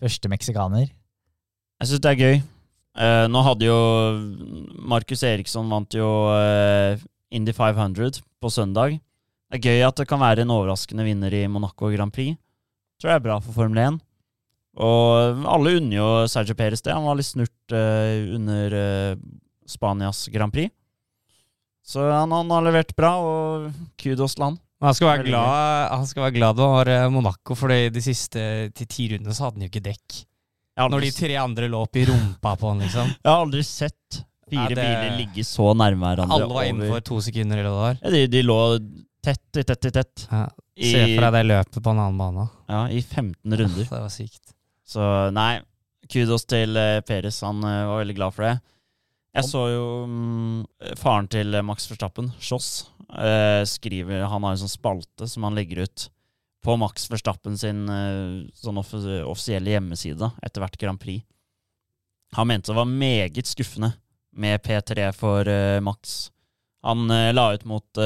Første 0.00 0.30
meksikaner. 0.32 0.86
Jeg 0.88 1.90
syns 1.90 2.02
det 2.04 2.12
er 2.14 2.22
gøy. 2.22 2.38
Eh, 2.98 3.24
nå 3.28 3.42
hadde 3.44 3.68
jo 3.68 3.76
Markus 4.88 5.24
Eriksson 5.28 5.68
vant 5.70 5.92
jo 5.94 6.08
eh, 6.32 7.02
Indy 7.36 7.52
500 7.52 8.22
på 8.40 8.50
søndag. 8.50 8.96
Det 9.48 9.58
er 9.60 9.68
gøy 9.68 9.84
at 9.90 10.00
det 10.00 10.06
kan 10.08 10.22
være 10.22 10.46
en 10.46 10.54
overraskende 10.54 11.04
vinner 11.04 11.34
i 11.36 11.42
Monaco 11.52 11.90
Grand 11.92 12.14
Prix. 12.14 12.38
Tror 12.98 13.12
jeg 13.12 13.20
er 13.20 13.26
bra 13.26 13.36
for 13.44 13.54
Formel 13.58 13.82
1. 13.84 14.00
Og 14.78 15.44
alle 15.52 15.76
unner 15.82 15.98
jo 15.98 16.08
Sergio 16.30 16.56
Perez 16.56 16.80
det. 16.86 16.96
Han 16.96 17.06
var 17.06 17.18
litt 17.18 17.28
snurt 17.28 17.76
eh, 17.76 18.24
under 18.38 18.78
eh, 18.78 19.20
Spanias 19.68 20.26
Grand 20.32 20.54
Prix. 20.54 20.72
Så 21.88 22.04
han, 22.04 22.32
han 22.32 22.50
har 22.52 22.64
levert 22.66 22.94
bra, 22.96 23.14
og 23.20 23.68
kudos 24.00 24.36
til 24.36 24.44
han. 24.48 24.58
Han 24.84 24.94
skal 24.94 25.08
være 25.08 25.24
glad 25.26 25.88
Han 25.90 26.04
skal 26.06 26.22
være 26.22 26.34
glad 26.36 26.54
det 26.54 26.66
var 26.70 26.90
Monaco, 27.10 27.56
for 27.58 27.72
de 27.72 28.02
siste 28.04 28.40
ti 28.78 29.08
rundene 29.10 29.34
så 29.34 29.48
hadde 29.48 29.58
han 29.58 29.66
jo 29.66 29.70
ikke 29.72 29.86
dekk. 29.88 30.18
Når 30.78 31.02
de 31.02 31.10
tre 31.16 31.34
andre 31.40 31.68
lå 31.72 31.80
opp 31.82 31.98
i 31.98 32.04
rumpa 32.06 32.52
på 32.60 32.70
han, 32.70 32.84
liksom. 32.84 33.08
jeg 33.10 33.26
har 33.32 33.40
aldri 33.42 33.64
sett 33.66 34.20
fire 34.48 34.62
Ja, 34.62 34.68
det- 34.68 34.84
biler 34.84 35.16
ligge 35.18 35.44
så 35.44 35.72
nærme 35.74 36.06
hverandre. 36.06 36.36
Alle 36.36 36.54
var 36.54 36.68
innenfor 36.68 37.02
to 37.04 37.20
sekunder, 37.24 37.58
eller 37.58 37.70
hva 37.74 37.80
det 37.80 37.86
var. 37.88 37.98
Ja, 38.04 38.10
de, 38.14 38.26
de 38.36 38.42
lå 38.46 38.60
tett 39.24 39.58
i 39.58 39.64
tett 39.64 39.84
i 39.84 39.90
tett. 39.90 40.28
Ja. 40.30 40.44
Se 40.78 41.00
for 41.16 41.24
deg 41.26 41.34
det 41.34 41.42
løpet 41.48 41.82
på 41.82 41.90
en 41.90 41.98
annen 42.04 42.20
bane. 42.20 42.48
ja, 42.70 42.84
i 42.94 43.02
15 43.02 43.56
runder. 43.58 43.82
Det 43.82 43.90
var 43.90 44.12
sykt. 44.14 44.54
Så 44.86 45.02
nei, 45.34 45.60
kudos 46.08 46.46
til 46.48 46.78
uh, 46.78 47.00
Peres. 47.02 47.40
Han 47.42 47.58
uh, 47.64 47.88
var 47.90 48.04
veldig 48.04 48.16
glad 48.16 48.36
for 48.36 48.46
det. 48.46 48.54
Jeg 49.36 49.44
så 49.46 49.64
jo 49.70 49.88
mm, 50.08 50.60
faren 50.98 51.28
til 51.30 51.52
Max 51.66 51.86
Verstappen, 51.90 52.30
Schoss, 52.40 52.88
eh, 53.12 53.62
skriver 53.68 54.24
Han 54.32 54.46
har 54.46 54.54
en 54.54 54.62
sånn 54.62 54.72
spalte 54.72 55.28
som 55.28 55.44
han 55.46 55.58
legger 55.58 55.84
ut 55.84 56.08
på 56.64 56.74
Max 56.80 57.06
Verstappen 57.10 57.58
sin 57.60 57.84
eh, 57.92 58.48
sånn 58.56 58.80
off 58.80 58.94
offisielle 58.96 59.76
hjemmeside 59.76 60.32
etter 60.42 60.64
hvert 60.64 60.80
Grand 60.80 61.00
Prix. 61.00 61.26
Han 62.36 62.48
mente 62.50 62.72
det 62.72 62.80
var 62.80 62.88
meget 62.88 63.48
skuffende 63.48 63.94
med 64.38 64.60
P3 64.64 65.12
for 65.16 65.48
eh, 65.48 65.78
Max. 65.84 66.32
Han 66.86 67.08
la 67.08 67.44
ut 67.56 67.64
mot 67.66 67.98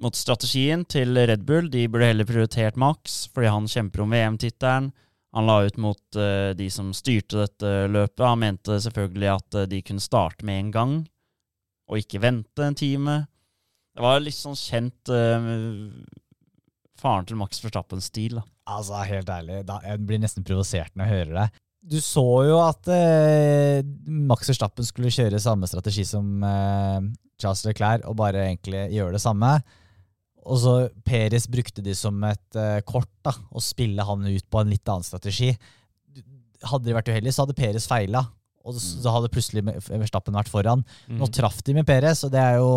mot 0.00 0.16
strategien 0.16 0.84
til 0.88 1.16
Red 1.28 1.44
Bull. 1.48 1.68
De 1.72 1.84
burde 1.88 2.08
heller 2.08 2.28
prioritert 2.28 2.78
Max, 2.80 3.26
fordi 3.32 3.52
han 3.52 3.68
kjemper 3.70 4.02
om 4.02 4.12
VM-tittelen. 4.12 4.88
Han 5.36 5.44
la 5.44 5.58
ut 5.66 5.76
mot 5.76 6.16
uh, 6.16 6.50
de 6.56 6.66
som 6.72 6.94
styrte 6.96 7.42
dette 7.42 7.72
løpet. 7.92 8.24
Han 8.24 8.40
mente 8.40 8.78
selvfølgelig 8.80 9.28
at 9.34 9.58
uh, 9.58 9.66
de 9.68 9.82
kunne 9.84 10.04
starte 10.04 10.46
med 10.48 10.62
en 10.62 10.70
gang, 10.72 10.94
og 11.90 12.00
ikke 12.00 12.22
vente 12.24 12.64
en 12.64 12.78
time. 12.78 13.18
Det 13.96 14.04
var 14.04 14.22
litt 14.24 14.38
sånn 14.38 14.56
kjent 14.56 15.12
uh, 15.12 15.92
faren 16.96 17.28
til 17.28 17.36
Max 17.36 17.60
Verstappen-stil. 17.60 18.38
da. 18.40 18.46
Altså, 18.72 18.96
helt 19.04 19.28
ærlig, 19.30 19.60
da, 19.68 19.76
jeg 19.84 20.02
blir 20.08 20.24
nesten 20.24 20.46
provosert 20.46 20.96
når 20.96 21.04
jeg 21.04 21.20
hører 21.20 21.40
det. 21.42 21.48
Du 21.86 22.00
så 22.02 22.24
jo 22.48 22.56
at 22.64 22.88
Max 24.10 24.48
Verstappen 24.50 24.88
skulle 24.88 25.12
kjøre 25.14 25.38
samme 25.38 25.68
strategi 25.70 26.02
som 26.08 26.40
Charles 27.38 27.62
Leclerc, 27.62 28.02
og 28.10 28.16
bare 28.18 28.40
egentlig 28.48 28.88
gjøre 28.96 29.14
det 29.14 29.20
samme. 29.22 29.52
Og 30.46 30.60
så 30.62 30.74
Peres 31.06 31.48
brukte 31.50 31.82
de 31.82 31.94
som 31.98 32.22
et 32.28 32.58
uh, 32.58 32.78
kort, 32.86 33.10
da, 33.26 33.32
å 33.50 33.62
spille 33.62 34.04
han 34.06 34.22
ut 34.28 34.46
på 34.50 34.62
en 34.62 34.70
litt 34.70 34.86
annen 34.92 35.06
strategi. 35.06 35.52
Hadde 36.62 36.86
de 36.86 36.94
vært 36.96 37.10
uheldige, 37.10 37.34
så 37.34 37.44
hadde 37.44 37.58
Peres 37.58 37.88
feila, 37.90 38.22
og 38.66 38.74
så 38.78 39.02
så 39.04 39.12
hadde 39.14 39.30
plutselig 39.30 39.62
Verstappen 39.90 40.34
vært 40.38 40.50
foran. 40.50 40.86
Mm. 41.06 41.20
Nå 41.20 41.28
traff 41.34 41.60
de 41.66 41.74
med 41.76 41.86
Peres, 41.86 42.24
og 42.26 42.32
det 42.34 42.42
er 42.42 42.58
jo 42.62 42.70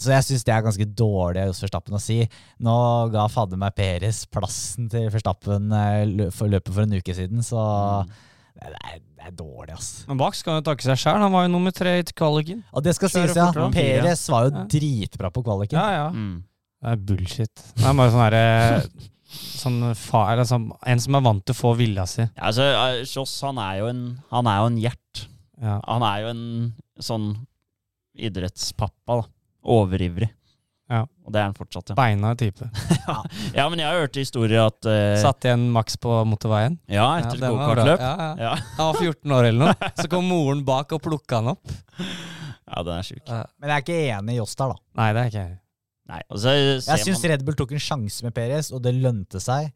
så 0.00 0.14
jeg 0.14 0.24
syns 0.24 0.46
det 0.48 0.52
er 0.54 0.62
ganske 0.64 0.86
dårlig 0.96 1.42
hos 1.50 1.60
Verstappen 1.60 1.96
å 1.98 2.00
si. 2.00 2.22
Nå 2.64 2.74
ga 3.12 3.26
fadder 3.28 3.58
meg 3.60 3.74
Peres 3.76 4.22
plassen 4.32 4.88
til 4.88 5.10
Verstappen 5.12 5.68
eh, 5.76 6.30
for 6.32 6.48
løpet 6.48 6.72
for 6.72 6.86
en 6.86 6.94
uke 6.96 7.16
siden, 7.16 7.42
så 7.44 7.60
det, 8.56 8.70
er, 8.70 9.02
det 9.18 9.26
er 9.28 9.34
dårlig, 9.36 9.74
ass. 9.76 9.90
Men 10.08 10.20
Bax 10.20 10.40
kan 10.46 10.56
jo 10.56 10.64
takke 10.70 10.86
seg 10.86 11.00
sjæl, 11.02 11.20
Han 11.20 11.34
var 11.34 11.44
jo 11.46 11.52
nummer 11.52 11.74
tre 11.74 11.98
i 12.00 12.06
kvaliken. 12.06 12.62
Og 12.72 12.84
det 12.86 12.94
skal 12.96 13.12
Kjører 13.12 13.34
sies, 13.34 13.58
ja. 13.60 13.68
Peres 13.74 14.24
var 14.32 14.48
jo 14.48 14.54
Ja. 14.56 14.64
dritbra 14.72 15.32
på 15.34 15.44
kvaliken. 15.44 15.76
Ja, 15.76 16.06
ja. 16.06 16.08
Mm. 16.14 16.38
Det 16.80 16.92
er 16.94 17.00
bullshit. 17.10 17.62
Det 17.76 17.84
er 17.84 17.96
bare 17.98 18.12
sånn 18.12 18.24
herre 18.24 18.44
Sånn 19.30 19.82
far, 19.94 20.32
eller 20.32 20.46
sånn, 20.48 20.64
En 20.90 20.98
som 21.02 21.14
er 21.14 21.22
vant 21.22 21.44
til 21.46 21.54
å 21.54 21.58
få 21.58 21.74
vilja 21.78 22.02
si. 22.10 22.24
Ja, 22.24 22.48
altså, 22.48 22.64
Kjoss 23.06 23.36
han 23.46 23.60
er 23.62 23.76
jo 23.78 23.90
en, 23.92 24.00
han 24.32 24.48
er 24.50 24.58
jo 24.58 24.70
en 24.72 24.80
hjert. 24.82 25.22
Ja. 25.60 25.76
Han 25.86 26.02
er 26.02 26.24
jo 26.24 26.32
en 26.32 26.42
sånn 26.98 27.28
idrettspappa. 28.18 29.20
da. 29.20 29.28
Overivrig. 29.70 30.32
Ja. 30.90 31.04
Og 31.22 31.30
det 31.30 31.38
er 31.38 31.46
han 31.46 31.54
fortsatt, 31.54 31.92
ja. 31.92 31.98
Beina 31.98 32.32
type. 32.34 32.66
Ja, 33.54 33.64
men 33.70 33.80
jeg 33.80 33.86
har 33.86 34.02
hørt 34.02 34.18
historier 34.18 34.66
at 34.68 34.86
uh... 34.86 35.14
Satt 35.18 35.46
igjen 35.46 35.68
maks 35.74 35.96
på 36.02 36.10
motorveien. 36.26 36.76
Ja, 36.90 37.06
etter 37.20 37.38
ja, 37.42 37.50
gokartløp. 37.54 38.02
Ja, 38.02 38.10
ja. 38.18 38.50
Ja. 38.50 38.52
Han 38.76 38.90
var 38.92 39.00
14 39.02 39.34
år 39.36 39.48
eller 39.48 39.70
noe. 39.70 39.90
Så 40.00 40.10
kom 40.10 40.26
moren 40.30 40.62
bak 40.66 40.94
og 40.96 41.02
plukka 41.06 41.40
han 41.40 41.52
opp. 41.54 41.74
ja, 42.00 42.82
den 42.82 42.94
er 42.96 43.06
sjuk. 43.06 43.22
Men 43.30 43.70
jeg 43.70 43.76
er 43.76 43.84
ikke 43.86 43.98
enig 44.18 44.36
i 44.36 44.38
Joss 44.40 44.58
der, 44.58 44.74
da. 44.74 44.82
Nei, 45.02 45.10
det 45.14 45.22
er 45.22 45.32
ikke 45.32 45.44
jeg. 45.44 45.58
Nei, 46.10 46.20
og 46.28 46.40
så 46.40 46.50
ser 46.50 46.96
Jeg 46.96 47.06
syns 47.06 47.22
man 47.22 47.32
Red 47.32 47.46
Bull 47.46 47.58
tok 47.58 47.72
en 47.76 47.82
sjanse 47.82 48.26
med 48.26 48.34
Peres, 48.34 48.72
og 48.74 48.82
det 48.84 48.96
lønte 48.98 49.40
seg. 49.42 49.70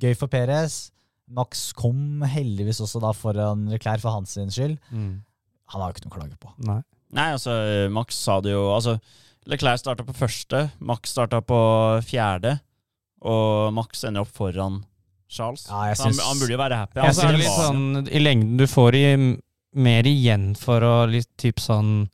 Gøy 0.00 0.16
for 0.16 0.32
Peres. 0.32 0.86
Max 1.26 1.70
kom 1.76 2.22
heldigvis 2.30 2.80
også 2.84 3.02
da 3.02 3.10
foran 3.16 3.66
Leclerc 3.72 4.04
for 4.04 4.14
hans 4.14 4.36
skyld. 4.36 4.76
Mm. 4.94 5.22
Han 5.74 5.82
har 5.82 5.90
jo 5.90 5.96
ikke 5.96 6.06
noe 6.06 6.14
å 6.14 6.18
klage 6.20 6.38
på. 6.40 6.52
Nei. 6.68 6.80
Nei, 7.16 7.30
altså, 7.36 7.54
Max 7.94 8.18
sa 8.18 8.40
det 8.42 8.52
jo 8.52 8.66
Altså, 8.74 8.96
Leclerc 9.46 9.82
starta 9.82 10.06
på 10.06 10.14
første, 10.16 10.66
Max 10.82 11.12
starta 11.14 11.40
på 11.44 11.58
fjerde, 12.06 12.56
og 13.26 13.72
Max 13.74 14.02
ender 14.06 14.26
opp 14.26 14.32
foran 14.34 14.80
Charles. 15.30 15.66
Ja, 15.70 15.88
jeg 15.90 15.98
synes, 16.00 16.20
han, 16.22 16.30
han 16.32 16.40
burde 16.42 16.54
jo 16.54 16.60
være 16.60 16.78
happy. 16.82 17.00
Jeg 17.02 17.14
synes 17.14 17.22
det 17.22 17.34
er 17.34 17.42
litt 17.42 17.58
sånn 17.58 18.10
i 18.10 18.22
lengden 18.22 18.60
du 18.60 18.66
får 18.70 18.98
i, 18.98 19.04
mer 19.76 20.08
igjen 20.08 20.52
for 20.58 20.82
å 20.86 20.94
litt 21.10 21.28
typ 21.40 21.60
sånn 21.60 22.06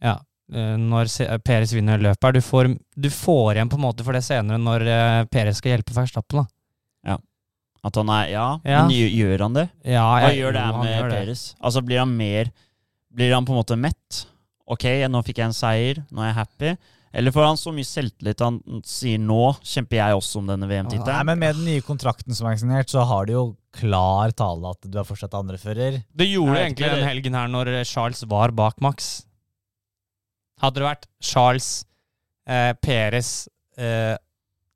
Ja, 0.00 0.16
når 0.52 1.10
Peres 1.42 1.72
vinner 1.74 1.98
løpet 1.98 2.22
her. 2.28 2.32
Du 2.36 2.40
får, 2.44 2.68
du 2.94 3.08
får 3.10 3.54
igjen 3.56 3.68
på 3.72 3.78
en 3.80 3.82
måte 3.86 4.04
for 4.06 4.12
det 4.14 4.22
senere 4.22 4.58
når 4.62 4.84
eh, 4.86 5.24
Peres 5.32 5.58
skal 5.58 5.74
hjelpe 5.76 5.94
Verstappen, 5.96 6.44
da. 6.44 7.16
At 7.86 7.94
han 8.00 8.08
er 8.10 8.28
Ja, 8.32 8.44
Ja. 8.66 8.80
men 8.82 8.90
gjør, 8.96 9.10
gjør 9.14 9.42
han 9.44 9.52
det? 9.54 9.70
Ja, 9.84 10.02
Hva 10.10 10.20
jeg- 10.30 10.38
gjør 10.40 10.52
det 10.56 10.62
jo, 10.66 10.78
med 10.82 10.90
gjør 10.96 11.10
det. 11.10 11.18
Peres? 11.20 11.42
Altså, 11.62 11.82
blir 11.86 11.98
han 12.00 12.16
mer 12.16 12.50
Blir 13.14 13.32
han 13.32 13.44
på 13.46 13.52
en 13.54 13.60
måte 13.62 13.78
mett? 13.78 14.26
Ok, 14.66 14.82
nå 15.08 15.22
fikk 15.24 15.38
jeg 15.38 15.46
en 15.46 15.52
seier, 15.54 16.00
nå 16.10 16.20
er 16.20 16.26
jeg 16.32 16.34
happy. 16.34 16.72
Eller 17.14 17.30
får 17.32 17.46
han 17.46 17.56
så 17.56 17.72
mye 17.72 17.86
selvtillit 17.86 18.40
han 18.42 18.58
sier 18.84 19.18
nå 19.22 19.54
kjemper 19.62 19.96
jeg 20.02 20.16
også 20.18 20.36
om 20.42 20.46
denne 20.50 20.66
VM-tittelen? 20.68 21.24
men 21.24 21.38
Med 21.38 21.54
den 21.54 21.64
nye 21.64 21.80
kontrakten 21.80 22.34
som 22.34 22.48
er 22.48 22.56
signert, 22.56 22.90
så 22.90 23.06
har 23.06 23.24
du 23.26 23.32
jo 23.32 23.56
klar 23.72 24.34
tale 24.36 24.68
at 24.74 24.82
du 24.90 24.98
er 24.98 25.04
fortsatt 25.04 25.32
andrefører. 25.32 26.02
Det 26.14 26.26
gjorde 26.28 26.54
du 26.56 26.60
egentlig 26.60 26.90
den 26.90 27.06
helgen 27.08 27.34
her 27.38 27.46
når 27.48 27.84
Charles 27.86 28.22
var 28.28 28.50
bak 28.50 28.80
Max. 28.82 29.24
Hadde 30.62 30.80
det 30.80 30.86
vært 30.86 31.06
Charles, 31.22 31.84
eh, 32.48 32.72
Peres 32.82 33.48
eh, 33.78 34.16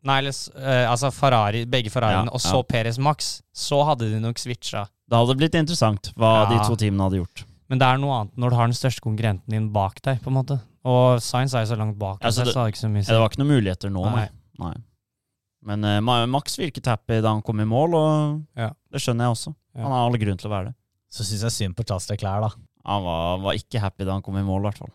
Nei, 0.02 0.18
eller 0.22 0.32
eh, 0.56 0.86
altså 0.88 1.10
Ferrari, 1.12 1.66
begge 1.68 1.90
Ferrariene, 1.92 2.30
Ja, 2.30 2.32
og 2.32 2.40
så 2.40 2.62
ja. 2.62 2.66
Peres 2.72 2.96
Max, 2.98 3.42
så 3.52 3.82
hadde 3.84 4.06
de 4.08 4.20
nok 4.22 4.38
switcha. 4.40 4.86
Det 5.10 5.18
hadde 5.18 5.34
blitt 5.36 5.54
interessant 5.58 6.08
hva 6.16 6.30
Ja. 6.40 6.48
de 6.48 6.58
to 6.64 6.76
teamene 6.80 7.04
hadde 7.04 7.18
gjort. 7.20 7.42
Men 7.68 7.78
det 7.78 7.86
er 7.86 7.98
noe 8.00 8.14
annet 8.22 8.36
når 8.40 8.50
du 8.50 8.56
har 8.56 8.66
den 8.70 8.78
største 8.78 9.00
konkurrenten 9.04 9.52
din 9.52 9.68
bak 9.74 10.00
deg, 10.02 10.22
på 10.24 10.28
en 10.32 10.38
måte. 10.38 10.56
Og 10.88 11.20
Science 11.20 11.52
er 11.54 11.66
jo 11.66 11.74
så 11.74 11.78
langt 11.78 11.98
bak, 12.00 12.18
Ja, 12.24 12.28
så 12.32 12.40
så 12.40 12.44
det- 12.46 12.54
det 12.54 12.56
har 12.62 12.68
ikke 12.72 12.80
så 12.80 12.88
mye 12.90 13.00
å 13.00 13.04
si. 13.04 13.12
Ja, 13.12 13.18
det 13.18 13.20
var 13.20 13.28
ikke 13.28 13.42
noen 13.44 13.52
muligheter 13.60 13.90
nå, 13.92 14.04
nei. 14.10 14.28
Nei. 14.58 14.70
nei. 14.70 14.74
Men 15.62 15.84
eh, 15.84 16.00
Ma- 16.00 16.26
Max 16.26 16.56
virket 16.56 16.86
happy 16.86 17.20
da 17.20 17.28
han 17.34 17.42
kom 17.42 17.60
i 17.60 17.64
mål, 17.64 17.94
og 17.94 18.42
Ja. 18.56 18.70
det 18.90 19.00
skjønner 19.02 19.28
jeg 19.28 19.36
også. 19.36 19.54
Ja. 19.76 19.82
Han 19.82 19.92
har 19.92 20.08
alle 20.08 20.18
grunn 20.18 20.38
til 20.38 20.48
å 20.50 20.54
være 20.56 20.64
det. 20.68 20.74
Så 21.12 21.24
syns 21.28 21.42
jeg 21.42 21.52
synd 21.52 21.76
på 21.76 21.84
Charles 21.86 22.08
Leclerc, 22.08 22.40
da. 22.40 22.50
Han 22.86 23.04
var, 23.04 23.38
var 23.38 23.52
ikke 23.52 23.78
happy 23.80 24.04
da 24.06 24.12
han 24.12 24.22
kom 24.22 24.36
i 24.38 24.42
mål, 24.42 24.60
i 24.64 24.70
hvert 24.70 24.78
fall. 24.78 24.90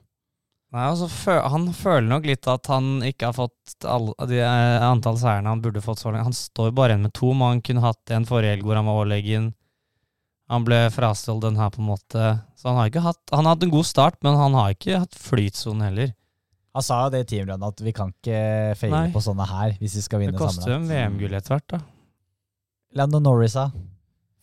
Nei, 0.76 0.90
altså, 0.92 1.08
Han 1.48 1.70
føler 1.72 2.08
nok 2.10 2.26
litt 2.28 2.48
at 2.52 2.68
han 2.68 2.98
ikke 3.08 3.30
har 3.30 3.36
fått 3.38 3.86
alle 3.88 4.28
de 4.28 4.42
eh, 4.44 4.84
antall 4.84 5.16
seierne 5.22 5.54
han 5.54 5.62
burde 5.64 5.84
fått 5.84 6.02
så 6.02 6.12
lenge. 6.12 6.28
Han 6.28 6.36
står 6.36 6.74
bare 6.76 6.92
igjen 6.94 7.06
med 7.08 7.14
to, 7.16 7.30
men 7.32 7.56
han 7.56 7.62
kunne 7.64 7.86
hatt 7.86 8.12
en 8.12 8.28
forrige 8.28 8.58
helg 8.58 8.68
hvor 8.68 8.80
han 8.80 8.90
var 8.90 9.00
overlegen. 9.00 9.54
Han 10.52 10.68
ble 10.68 10.82
frastjålet 10.94 11.48
den 11.48 11.62
her, 11.62 11.72
på 11.74 11.82
en 11.82 11.90
måte. 11.94 12.28
Så 12.60 12.68
han 12.70 12.78
har 12.78 12.92
ikke 12.92 13.06
hatt 13.08 13.34
Han 13.34 13.48
har 13.48 13.56
hatt 13.56 13.64
en 13.66 13.74
god 13.74 13.88
start, 13.88 14.20
men 14.26 14.38
han 14.38 14.60
har 14.60 14.76
ikke 14.76 15.00
hatt 15.06 15.16
flytsone 15.18 15.88
heller. 15.88 16.12
Han 16.76 16.84
sa 16.84 17.00
jo 17.06 17.16
det 17.16 17.24
i 17.24 17.30
teamrunnet 17.32 17.72
at 17.72 17.82
vi 17.88 17.96
kan 17.96 18.12
ikke 18.12 18.40
feile 18.76 19.06
på 19.16 19.24
sånne 19.24 19.48
her 19.48 19.78
hvis 19.80 19.96
vi 19.96 20.04
skal 20.04 20.26
Det 20.28 20.36
koster 20.36 20.74
jo 20.74 20.80
en 20.82 20.90
VM-gull 20.92 21.40
etter 21.40 21.56
hvert, 21.56 21.70
da. 21.72 21.80
Lando 23.00 23.24
Norris 23.24 23.56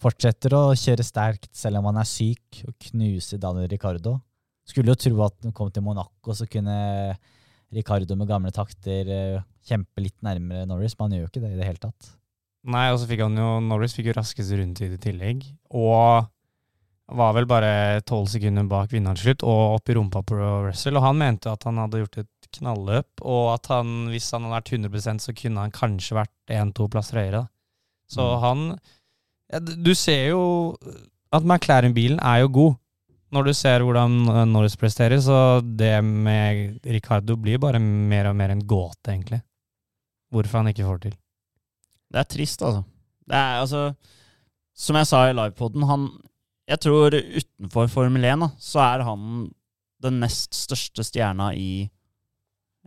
fortsetter 0.03 0.57
å 0.57 0.65
kjøre 0.73 1.05
sterkt 1.05 1.53
selv 1.57 1.83
om 1.83 1.91
han 1.91 2.01
er 2.01 2.09
syk, 2.09 2.65
og 2.65 2.73
knuser 2.89 3.41
Daniel 3.41 3.69
Ricardo. 3.69 4.17
Skulle 4.69 4.93
jo 4.95 4.99
tro 5.01 5.23
at 5.27 5.35
når 5.41 5.51
han 5.51 5.57
kom 5.59 5.71
til 5.75 5.83
Monaco, 5.83 6.35
så 6.37 6.47
kunne 6.51 6.77
Ricardo 7.73 8.15
med 8.17 8.29
gamle 8.29 8.53
takter 8.55 9.09
eh, 9.11 9.41
kjempe 9.67 10.03
litt 10.05 10.19
nærmere 10.23 10.67
Norris, 10.69 10.95
men 10.99 11.09
han 11.09 11.17
gjør 11.17 11.25
jo 11.27 11.31
ikke 11.33 11.43
det 11.47 11.55
i 11.55 11.59
det 11.61 11.67
hele 11.71 11.83
tatt. 11.83 12.13
Nei, 12.71 12.85
og 12.93 13.01
så 13.03 13.09
fikk 13.11 13.25
han 13.25 13.39
jo 13.41 13.49
Norris 13.65 13.97
fikk 13.97 14.11
jo 14.13 14.15
raskeste 14.21 14.59
rundetid 14.61 14.93
i 14.95 15.01
tillegg. 15.03 15.43
Og 15.75 16.29
var 17.13 17.33
vel 17.37 17.49
bare 17.51 18.01
tolv 18.09 18.29
sekunder 18.31 18.69
bak 18.71 18.93
vinneren 18.93 19.19
slutt, 19.19 19.43
og 19.43 19.79
opp 19.81 19.91
i 19.91 19.97
rumpa 19.99 20.23
på 20.25 20.39
Russell. 20.69 20.97
Og 21.01 21.05
han 21.09 21.19
mente 21.19 21.51
at 21.51 21.67
han 21.67 21.81
hadde 21.83 22.05
gjort 22.05 22.21
et 22.23 22.51
knalløp, 22.59 23.25
og 23.25 23.49
at 23.57 23.67
han, 23.73 23.91
hvis 24.13 24.31
han 24.37 24.47
hadde 24.47 24.61
vært 24.61 24.73
100% 24.79 25.25
så 25.27 25.35
kunne 25.37 25.65
han 25.67 25.75
kanskje 25.75 26.17
vært 26.21 26.55
én-to 26.55 26.87
plasser 26.93 27.19
høyere. 27.19 27.43
Så 28.13 28.23
Mm. 28.23 28.41
han 28.45 28.79
ja, 29.53 29.59
Du 29.59 29.95
ser 29.95 30.29
jo 30.29 30.77
at 31.33 31.43
McLaren-bilen 31.43 32.21
er 32.21 32.41
jo 32.45 32.49
god. 32.49 32.75
Når 33.33 33.47
du 33.49 33.53
ser 33.57 33.81
hvordan 33.81 34.17
eh, 34.29 34.43
Norris 34.51 34.77
presterer, 34.77 35.21
så 35.25 35.63
det 35.65 35.95
med 36.05 36.81
Ricardo 36.85 37.37
blir 37.41 37.59
bare 37.63 37.81
mer 37.81 38.29
og 38.29 38.37
mer 38.37 38.53
en 38.53 38.61
gåte, 38.69 39.09
egentlig. 39.15 39.41
Hvorfor 40.33 40.61
han 40.63 40.69
ikke 40.73 40.85
får 40.89 41.01
til. 41.07 41.15
Det 42.13 42.21
er 42.21 42.29
trist, 42.29 42.61
altså. 42.65 42.85
Det 43.29 43.39
er 43.39 43.61
altså 43.63 43.95
Som 44.77 44.97
jeg 44.99 45.07
sa 45.07 45.19
i 45.29 45.35
livepoden, 45.37 45.85
han 45.89 46.07
Jeg 46.69 46.81
tror 46.85 47.15
utenfor 47.15 47.89
Formel 47.93 48.25
1 48.25 48.41
da, 48.41 48.49
så 48.61 48.81
er 48.85 49.03
han 49.07 49.51
den 50.03 50.21
nest 50.21 50.55
største 50.57 51.05
stjerna 51.07 51.53
i 51.55 51.89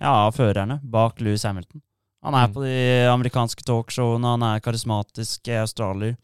Ja, 0.02 0.12
av 0.28 0.34
førerne, 0.36 0.80
bak 0.84 1.22
Louis 1.24 1.44
Hamilton. 1.48 1.82
Han 2.26 2.34
er 2.36 2.48
Mm. 2.48 2.54
på 2.54 2.64
de 2.66 2.78
amerikanske 3.08 3.64
talkshowene, 3.64 4.26
han 4.34 4.44
er 4.44 4.60
karismatisk 4.60 5.48
australier. 5.62 6.18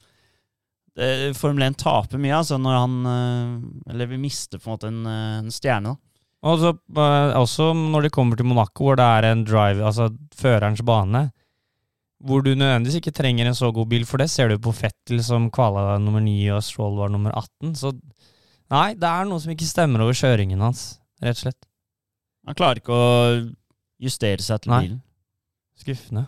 Det, 0.98 1.10
Formel 1.40 1.64
1 1.70 1.78
taper 1.80 2.20
mye, 2.20 2.36
altså, 2.36 2.58
når 2.60 2.74
han 2.76 2.96
eh, 3.08 3.92
Eller 3.94 4.10
vi 4.12 4.18
mister 4.20 4.60
på 4.60 4.68
en 4.68 4.74
måte 4.74 4.90
en, 4.92 5.04
eh, 5.08 5.38
en 5.40 5.54
stjerne, 5.54 5.94
da. 5.94 6.12
Også, 6.52 6.74
eh, 6.98 7.36
også 7.38 7.70
når 7.78 8.08
det 8.08 8.12
kommer 8.16 8.36
til 8.40 8.48
Monaco, 8.50 8.88
hvor 8.88 8.98
det 9.00 9.06
er 9.06 9.30
en 9.30 9.46
drive, 9.46 9.86
altså 9.86 10.10
førerens 10.36 10.82
bane, 10.84 11.28
hvor 12.22 12.42
du 12.44 12.52
nødvendigvis 12.54 12.98
ikke 13.00 13.14
trenger 13.14 13.48
en 13.48 13.58
så 13.58 13.72
god 13.74 13.88
bil, 13.90 14.06
for 14.10 14.22
det 14.22 14.30
ser 14.30 14.50
du 14.50 14.58
på 14.62 14.74
Fettel 14.76 15.22
som 15.26 15.50
kvala 15.54 16.00
nummer 16.02 16.22
9 16.22 16.34
og 16.58 16.66
Stroll 16.66 16.98
var 17.00 17.14
nummer 17.14 17.34
18. 17.38 17.76
Så 17.78 17.94
nei, 18.74 18.92
det 18.98 19.10
er 19.10 19.30
noe 19.30 19.42
som 19.42 19.54
ikke 19.54 19.70
stemmer 19.70 20.04
over 20.04 20.18
kjøringen 20.18 20.62
hans, 20.62 21.00
rett 21.22 21.40
og 21.40 21.46
slett. 21.46 21.70
Han 22.50 22.58
klarer 22.58 22.82
ikke 22.82 22.98
å 22.98 23.08
justere 24.02 24.42
seg 24.42 24.64
til 24.64 24.74
Nei. 24.74 24.82
bilen. 24.86 25.02
Skuffende. 25.82 26.26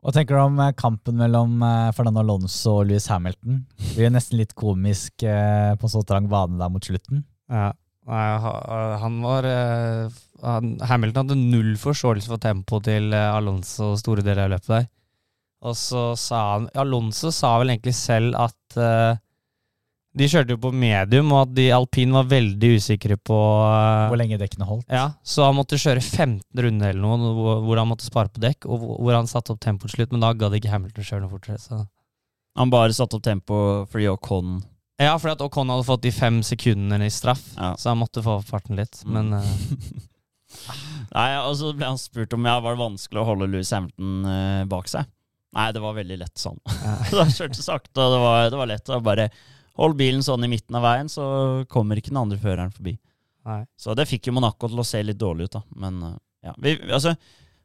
Hva 0.00 0.14
tenker 0.16 0.36
du 0.38 0.40
om 0.40 0.56
eh, 0.64 0.72
kampen 0.80 1.18
mellom 1.20 1.60
eh, 1.64 1.90
Fernando 1.92 2.22
Alonso 2.22 2.78
og 2.78 2.88
Louis 2.88 3.06
Hamilton? 3.12 3.60
Det 3.76 3.98
blir 3.98 4.12
nesten 4.14 4.40
litt 4.40 4.54
komisk 4.56 5.26
eh, 5.28 5.74
på 5.76 5.90
så 5.92 6.00
trang 6.08 6.28
bane 6.30 6.56
der 6.60 6.72
mot 6.72 6.86
slutten. 6.86 7.24
Ja. 7.52 7.70
Han 8.10 9.18
var 9.22 9.44
han, 9.46 10.70
Hamilton 10.88 11.28
hadde 11.28 11.36
null 11.36 11.74
forståelse 11.78 12.30
for 12.32 12.42
tempoet 12.42 12.88
til 12.88 13.12
Alonso 13.14 13.92
store 14.00 14.24
deler 14.24 14.48
av 14.48 14.54
løpet 14.54 14.70
der. 14.72 14.88
Og 15.68 15.76
så 15.78 16.02
sa 16.18 16.40
han 16.54 16.66
Alonso 16.80 17.30
sa 17.30 17.52
vel 17.60 17.74
egentlig 17.74 17.94
selv 17.94 18.34
at 18.40 18.80
De 20.18 20.26
kjørte 20.26 20.56
jo 20.56 20.58
på 20.58 20.72
medium, 20.74 21.28
og 21.30 21.44
at 21.44 21.52
de 21.54 21.68
alpin 21.70 22.10
var 22.16 22.24
veldig 22.26 22.70
usikre 22.80 23.14
på 23.22 23.36
eh, 23.62 24.08
Hvor 24.10 24.18
lenge 24.18 24.40
dekkene 24.40 24.66
holdt. 24.66 24.88
Ja, 24.90 25.04
så 25.22 25.44
han 25.46 25.54
måtte 25.54 25.78
kjøre 25.78 26.02
15 26.02 26.42
runder 26.64 26.90
eller 26.90 27.04
noe, 27.04 27.30
hvor, 27.36 27.60
hvor 27.62 27.78
han 27.78 27.86
måtte 27.92 28.08
spare 28.08 28.32
på 28.34 28.42
dekk, 28.42 28.66
og 28.66 28.82
hvor 28.82 28.96
hvor 29.04 29.14
han 29.20 29.30
satte 29.30 29.54
opp 29.54 29.60
tempoet 29.62 29.92
til 29.92 30.00
slutt, 30.00 30.16
men 30.16 30.24
da 30.24 30.32
gadd 30.34 30.56
ikke 30.58 30.72
Hamilton 30.72 31.06
kjøre 31.06 31.22
noe 31.22 31.30
fortere. 31.36 31.60
Så. 31.62 31.78
Han 32.58 32.72
bare 32.74 32.96
satte 32.96 33.20
opp 33.20 33.22
tempo 33.28 33.60
fordi 33.92 34.08
Ocon 34.10 34.56
Ja, 35.00 35.14
fordi 35.14 35.36
at 35.36 35.44
Ocon 35.46 35.70
hadde 35.70 35.86
fått 35.86 36.02
de 36.02 36.10
fem 36.12 36.42
sekundene 36.44 37.06
i 37.06 37.14
straff, 37.14 37.44
Ja. 37.56 37.70
så 37.78 37.92
han 37.94 38.02
måtte 38.02 38.24
få 38.26 38.40
opp 38.40 38.50
farten 38.50 38.76
litt, 38.82 39.04
men 39.06 39.30
uh, 39.38 39.46
Nei, 41.14 41.28
og 41.46 41.54
så 41.58 41.70
ble 41.74 41.86
han 41.86 41.98
spurt 42.02 42.34
om 42.34 42.44
ja, 42.50 42.58
var 42.62 42.74
det 42.74 42.82
vanskelig 42.82 43.22
å 43.22 43.28
holde 43.30 43.48
Louis 43.50 43.70
Hamilton 43.74 44.26
uh, 44.26 44.66
bak 44.70 44.90
seg. 44.90 45.06
Nei, 45.56 45.70
det 45.74 45.80
var 45.82 45.96
veldig 45.96 46.18
lett 46.20 46.38
sånn. 46.38 46.58
ja. 46.66 46.98
da 47.22 47.24
kjørte 47.30 47.62
sakte, 47.62 47.94
og 48.02 48.12
det 48.14 48.20
var, 48.26 48.42
det 48.52 48.60
var 48.60 48.70
lett. 48.74 48.90
å 48.90 49.00
bare 49.06 49.30
hold 49.78 49.96
bilen 49.96 50.22
sånn 50.22 50.44
i 50.44 50.48
midten 50.48 50.74
av 50.76 50.82
veien, 50.82 51.08
så 51.08 51.64
kommer 51.68 51.96
ikke 52.00 52.10
den 52.12 52.22
andre 52.22 52.38
føreren 52.38 52.72
forbi. 52.74 52.96
Nei. 53.46 53.62
Så 53.78 53.94
det 53.96 54.08
fikk 54.10 54.26
jo 54.28 54.32
Monaco 54.36 54.68
til 54.68 54.78
å 54.82 54.84
se 54.86 55.02
litt 55.02 55.18
dårlig 55.18 55.48
ut, 55.48 55.52
da. 55.58 55.62
Men 55.76 56.02
eh, 56.02 56.16
ja. 56.44 56.54
Vi, 56.58 56.74
altså, 56.92 57.14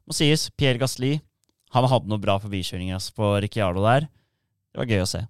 må 0.06 0.14
sies, 0.16 0.48
Pierre 0.56 0.78
Gasli 0.80 1.16
han 1.74 1.84
hadde 1.90 2.08
noen 2.08 2.22
bra 2.22 2.38
forbikjøringer 2.40 2.94
altså, 2.96 3.12
på 3.18 3.32
Ricciardo 3.42 3.82
der. 3.84 4.06
Det 4.72 4.78
var 4.80 4.86
gøy 4.92 5.02
å 5.02 5.08
se. 5.10 5.20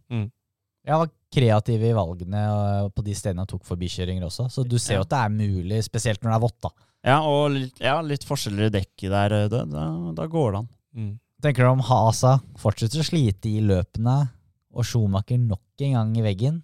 Jeg 0.86 1.00
var 1.00 1.08
kreativ 1.34 1.82
i 1.82 1.94
valgene 1.96 2.42
eh, 2.46 2.88
på 2.94 3.02
de 3.02 3.14
stedene 3.18 3.42
han 3.42 3.50
tok 3.50 3.64
forbikjøringer 3.66 4.28
også, 4.28 4.46
så 4.52 4.62
du 4.68 4.76
ser 4.78 5.00
jo 5.00 5.02
Ja. 5.02 5.06
at 5.08 5.14
det 5.14 5.22
er 5.24 5.34
mulig, 5.34 5.80
spesielt 5.84 6.22
når 6.22 6.30
det 6.30 6.36
er 6.36 6.44
vått. 6.46 6.60
da. 6.62 6.70
Ja, 7.06 7.16
og 7.26 7.50
litt, 7.56 7.80
ja, 7.82 7.96
litt 8.02 8.24
forskjeller 8.26 8.68
i 8.68 8.74
dekket 8.78 9.10
der. 9.10 9.32
eh, 9.42 9.48
Da, 9.48 9.64
da, 9.64 9.86
da 10.14 10.26
går 10.30 10.52
det 10.52 10.58
an. 10.62 10.68
Mm. 10.96 11.12
Tenker 11.42 11.66
du 11.66 11.68
om 11.70 11.82
Hasa 11.84 12.36
fortsetter 12.58 13.02
å 13.02 13.04
slite 13.10 13.50
i 13.50 13.60
løpene, 13.60 14.28
og 14.76 14.84
Schumacher 14.84 15.40
nok 15.40 15.84
en 15.86 15.94
gang 15.96 16.14
i 16.20 16.24
veggen? 16.26 16.62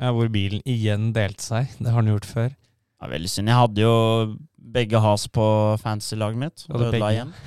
Ja, 0.00 0.10
hvor 0.14 0.30
bilen 0.32 0.62
igjen 0.66 1.10
delte 1.14 1.44
seg. 1.44 1.72
Det 1.78 1.90
har 1.90 1.98
han 2.00 2.08
gjort 2.10 2.26
før. 2.26 2.48
Ja, 3.02 3.08
veldig 3.10 3.30
synd. 3.30 3.50
Jeg 3.50 3.58
hadde 3.58 3.82
jo 3.84 3.92
begge 4.72 5.00
has 5.02 5.24
på 5.34 5.44
fantasy-laget 5.82 6.38
mitt. 6.38 6.64
Og 6.70 6.78
ødela 6.80 6.92
begge? 6.94 7.12
igjen. 7.16 7.32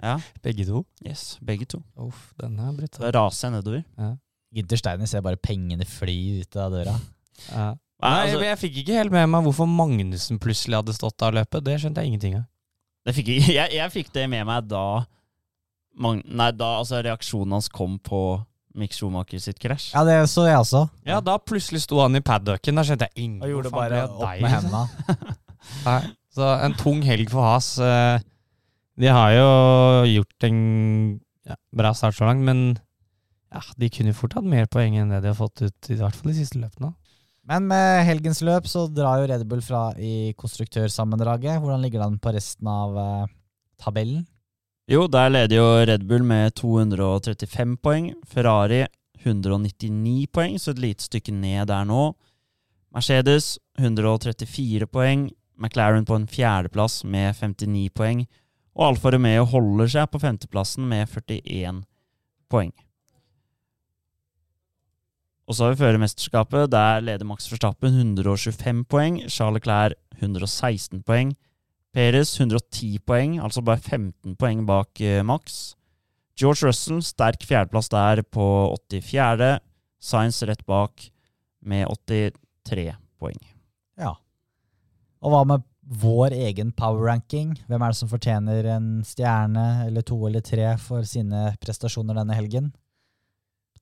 Ja, 0.00 0.14
Begge 0.44 0.64
to. 0.68 0.82
yes, 1.04 1.38
begge 1.44 1.66
to. 1.68 1.82
Uff, 2.00 2.30
den 2.40 2.54
er 2.60 2.70
brutal. 2.76 3.02
Da 3.04 3.10
raser 3.18 3.48
jeg 3.48 3.56
nedover. 3.58 4.14
Ginter 4.54 4.80
Steiner 4.80 5.08
ser 5.08 5.20
bare 5.24 5.36
pengene 5.40 5.84
fly 5.88 6.16
ut 6.42 6.56
av 6.60 6.72
døra. 6.72 6.94
Ja. 7.50 7.66
Nei, 8.00 8.12
altså, 8.24 8.40
jeg 8.44 8.58
fikk 8.62 8.78
ikke 8.80 8.96
helt 8.96 9.12
med 9.12 9.28
meg 9.28 9.44
hvorfor 9.44 9.68
Magnussen 9.68 10.40
plutselig 10.40 10.78
hadde 10.80 10.94
stått 10.96 11.20
av 11.26 11.34
løpet. 11.36 11.64
Det 11.66 11.74
skjønte 11.82 12.00
jeg 12.04 12.12
ingenting 12.14 12.38
av. 12.40 12.46
det 13.08 13.14
fikk 13.18 13.28
jeg, 13.34 13.44
jeg, 13.58 13.74
jeg 13.76 13.92
fikk 13.96 14.12
det 14.16 14.24
med 14.32 14.46
meg 14.48 14.68
da 14.72 14.84
Mag- 16.00 16.24
Nei, 16.24 16.48
da 16.56 16.70
altså 16.80 17.00
reaksjonen 17.04 17.56
hans 17.58 17.68
kom 17.68 17.98
på 18.00 18.20
Mick 18.78 18.92
Schumacher 18.94 19.40
sitt 19.42 19.58
krasj. 19.58 19.88
Ja, 19.96 20.04
det 20.06 20.16
så 20.30 20.44
jeg 20.46 20.58
også. 20.60 20.84
Ja, 21.08 21.18
da 21.24 21.38
plutselig 21.42 21.82
sto 21.82 21.98
han 22.02 22.14
i 22.14 22.22
paddocken. 22.22 22.76
Da 22.78 22.84
skjønte 22.86 23.08
jeg 23.10 23.24
ingen 23.24 23.42
Og 23.42 23.50
gjorde 23.50 23.72
faen 23.72 23.80
bare 23.82 24.02
opp 24.06 24.20
deg. 24.22 24.42
med 24.44 24.54
hendene. 24.54 25.34
Nei. 25.88 26.00
Så 26.30 26.46
en 26.62 26.76
tung 26.78 27.00
helg 27.02 27.32
for 27.32 27.42
Has. 27.48 27.72
Eh, 27.82 28.22
De 29.00 29.08
har 29.10 29.32
jo 29.34 29.48
gjort 30.12 30.46
en 30.46 30.60
ja, 31.48 31.56
bra 31.74 31.90
start 31.96 32.14
så 32.18 32.28
langt, 32.28 32.44
men 32.46 32.78
ja, 33.50 33.62
de 33.80 33.88
kunne 33.90 34.14
fort 34.14 34.36
hatt 34.38 34.46
mer 34.46 34.68
poeng 34.70 34.94
enn 35.00 35.10
det 35.10 35.22
de 35.24 35.30
har 35.32 35.38
fått 35.38 35.62
ut, 35.64 35.88
i 35.90 35.96
hvert 35.98 36.14
fall 36.14 36.30
de 36.30 36.36
siste 36.38 36.60
løpene. 36.60 36.92
Men 37.50 37.64
med 37.66 38.04
helgens 38.06 38.42
løp 38.46 38.68
så 38.70 38.84
drar 38.94 39.22
jo 39.22 39.26
Red 39.32 39.42
Bull 39.50 39.62
fra 39.64 39.88
i 39.98 40.30
konstruktørsammendraget. 40.38 41.58
Hvordan 41.58 41.82
ligger 41.82 42.04
den 42.04 42.18
på 42.22 42.30
resten 42.36 42.68
av 42.70 42.94
eh, 43.00 43.26
tabellen? 43.82 44.22
Jo, 44.90 45.04
der 45.06 45.28
leder 45.30 45.54
jo 45.54 45.66
Red 45.86 46.02
Bull 46.02 46.24
med 46.26 46.50
235 46.58 47.76
poeng. 47.78 48.08
Ferrari 48.26 48.80
199 49.22 50.26
poeng, 50.34 50.56
så 50.58 50.72
et 50.72 50.80
lite 50.82 51.04
stykke 51.06 51.30
ned 51.30 51.68
der 51.70 51.84
nå. 51.86 52.08
Mercedes 52.90 53.60
134 53.78 54.88
poeng. 54.90 55.28
McLaren 55.54 56.02
på 56.08 56.16
en 56.18 56.26
fjerdeplass 56.26 57.04
med 57.04 57.38
59 57.38 57.92
poeng. 57.94 58.24
Og 58.74 58.88
Alfa 58.88 59.12
Romeo 59.14 59.44
holder 59.46 59.92
seg 59.94 60.10
på 60.10 60.18
femteplassen 60.24 60.88
med 60.90 61.06
41 61.06 61.84
poeng. 62.50 62.72
Og 65.46 65.54
så 65.54 65.68
har 65.68 65.76
vi 65.76 65.84
førermesterskapet. 65.84 66.66
Der 66.74 66.98
leder 67.06 67.30
Max 67.30 67.46
Verstappen 67.52 67.94
125 67.94 68.82
poeng. 68.90 69.22
Charles 69.30 69.60
Leclerc 69.60 69.94
116 70.18 71.06
poeng. 71.06 71.36
Perez 71.94 72.36
110 72.38 73.00
poeng, 73.02 73.38
altså 73.42 73.62
bare 73.66 73.82
15 73.82 74.36
poeng 74.38 74.62
bak 74.66 75.00
eh, 75.02 75.22
Max. 75.26 75.74
George 76.38 76.68
Russell, 76.68 77.02
sterk 77.04 77.42
fjerdeplass 77.44 77.90
der 77.92 78.22
på 78.22 78.44
84. 78.88 79.58
Science 80.00 80.46
rett 80.48 80.62
bak 80.66 81.10
med 81.60 81.90
83 82.08 82.94
poeng. 83.20 83.40
Ja. 84.00 84.14
Og 85.20 85.34
hva 85.34 85.42
med 85.44 85.66
vår 86.00 86.36
egen 86.46 86.70
power 86.72 87.02
ranking? 87.10 87.56
Hvem 87.66 87.82
er 87.82 87.92
det 87.92 87.98
som 87.98 88.10
fortjener 88.10 88.68
en 88.76 88.88
stjerne 89.04 89.66
eller 89.88 90.06
to 90.06 90.16
eller 90.28 90.44
tre 90.46 90.76
for 90.80 91.04
sine 91.08 91.50
prestasjoner 91.60 92.16
denne 92.22 92.38
helgen? 92.38 92.70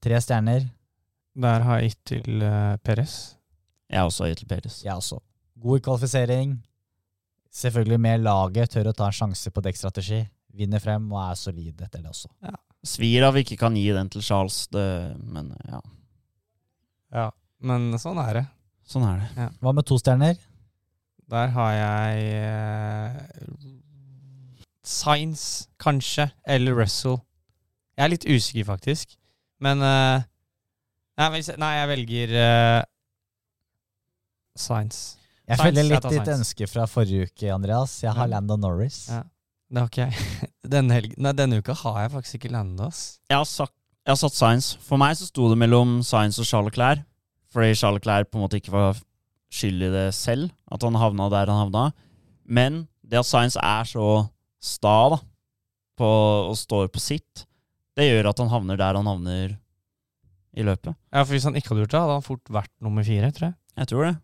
Tre 0.03 0.19
stjerner. 0.23 0.65
Der 1.39 1.67
har 1.67 1.79
jeg 1.79 1.93
gitt 1.93 2.05
til 2.15 2.43
uh, 2.43 2.79
Perez. 2.83 3.37
Jeg 3.91 4.01
har 4.01 4.09
også 4.09 4.31
gitt 4.33 4.43
til 4.43 4.51
Perez. 4.51 4.81
Jeg 4.87 4.95
også. 4.95 5.21
God 5.61 5.85
kvalifisering. 5.85 6.57
Selvfølgelig 7.55 7.99
med 8.01 8.21
laget, 8.27 8.71
tør 8.75 8.91
å 8.91 8.97
ta 8.97 9.07
en 9.09 9.17
sjanse 9.17 9.51
på 9.55 9.63
dekkstrategi. 9.65 10.21
Vinner 10.59 10.83
frem 10.83 11.07
og 11.13 11.21
er 11.23 11.39
solid 11.39 11.81
etter 11.85 12.03
det 12.03 12.11
også. 12.11 12.29
Svir 12.87 13.25
av 13.27 13.35
vi 13.37 13.43
ikke 13.45 13.59
kan 13.61 13.77
gi 13.77 13.89
den 13.95 14.09
til 14.13 14.23
Charles, 14.23 14.67
det, 14.73 14.85
men 15.25 15.51
ja, 15.69 15.81
Ja, 17.15 17.27
men 17.65 17.91
sånn 17.99 18.19
er 18.23 18.35
det. 18.41 18.45
sånn 18.89 19.07
er 19.09 19.25
det. 19.25 19.49
Hva 19.63 19.73
med 19.75 19.87
to 19.89 19.97
stjerner? 19.99 20.37
Der 21.29 21.51
har 21.53 21.73
jeg 21.77 22.29
eh, 22.39 23.17
Science, 24.85 25.69
kanskje, 25.81 26.31
eller 26.49 26.77
Russell. 26.79 27.19
Jeg 27.99 28.05
er 28.07 28.13
litt 28.15 28.25
usikker, 28.29 28.65
faktisk. 28.65 29.17
Men 29.61 29.83
eh, 29.85 30.23
nei, 31.19 31.29
nei, 31.61 31.73
jeg 31.81 31.91
velger 31.93 32.33
eh, 32.41 32.83
Science. 34.57 35.18
Jeg 35.49 35.59
føler 35.59 35.81
følger 35.81 35.89
litt 35.89 36.09
ditt 36.13 36.31
ønske 36.35 36.69
fra 36.69 36.85
forrige 36.91 37.29
uke, 37.31 37.51
Andreas. 37.55 37.99
Jeg 38.05 38.13
har 38.13 38.27
Ja. 38.29 38.35
Landon 38.37 38.61
Norris. 38.61 39.09
Ja. 39.09 39.23
Det 39.69 39.83
har 39.83 39.89
ikke 39.89 40.07
jeg. 40.09 40.49
Denne, 40.77 40.95
helg 40.97 41.15
nei, 41.21 41.33
denne 41.37 41.59
uka 41.61 41.75
har 41.83 42.01
jeg 42.05 42.13
faktisk 42.17 42.39
ikke 42.41 42.53
Landon. 42.53 42.93
Jeg 43.29 43.37
har, 43.37 43.45
sagt, 43.49 43.75
jeg 44.05 44.13
har 44.13 44.21
satt 44.21 44.37
Science. 44.37 44.79
For 44.85 45.01
meg 45.01 45.17
så 45.17 45.29
sto 45.29 45.49
det 45.51 45.59
mellom 45.61 45.99
Science 46.07 46.41
og 46.41 46.49
Charles 46.49 46.73
Leclerc. 46.73 47.05
Fordi 47.53 47.75
Charles 47.75 48.01
Leclerc 48.01 48.29
på 48.31 48.39
en 48.39 48.45
måte 48.45 48.61
ikke 48.61 48.73
var 48.75 48.99
skyld 49.53 49.87
i 49.87 49.93
det 49.93 50.07
selv, 50.17 50.51
at 50.73 50.85
han 50.85 50.97
havna 51.01 51.31
der 51.33 51.49
han 51.49 51.63
havna. 51.65 51.87
Men 52.45 52.83
det 53.05 53.21
at 53.23 53.29
Science 53.29 53.57
er 53.61 53.89
så 53.89 54.29
sta 54.61 54.97
da, 55.15 55.19
på, 55.99 56.09
og 56.51 56.57
står 56.57 56.91
på 56.93 57.01
sitt, 57.03 57.47
det 57.99 58.07
gjør 58.07 58.29
at 58.31 58.39
han 58.43 58.51
havner 58.53 58.79
der 58.79 58.99
han 59.01 59.09
havner 59.09 59.57
i 60.59 60.65
løpet. 60.67 60.95
Ja, 61.13 61.23
for 61.25 61.33
Hvis 61.35 61.47
han 61.49 61.57
ikke 61.59 61.73
hadde 61.73 61.85
gjort 61.87 61.95
det, 61.95 62.03
hadde 62.05 62.17
han 62.19 62.27
fort 62.27 62.53
vært 62.53 62.73
nummer 62.85 63.07
fire, 63.07 63.31
tror 63.35 63.49
jeg. 63.51 63.57
Jeg 63.79 63.91
tror 63.93 64.05
det. 64.09 64.15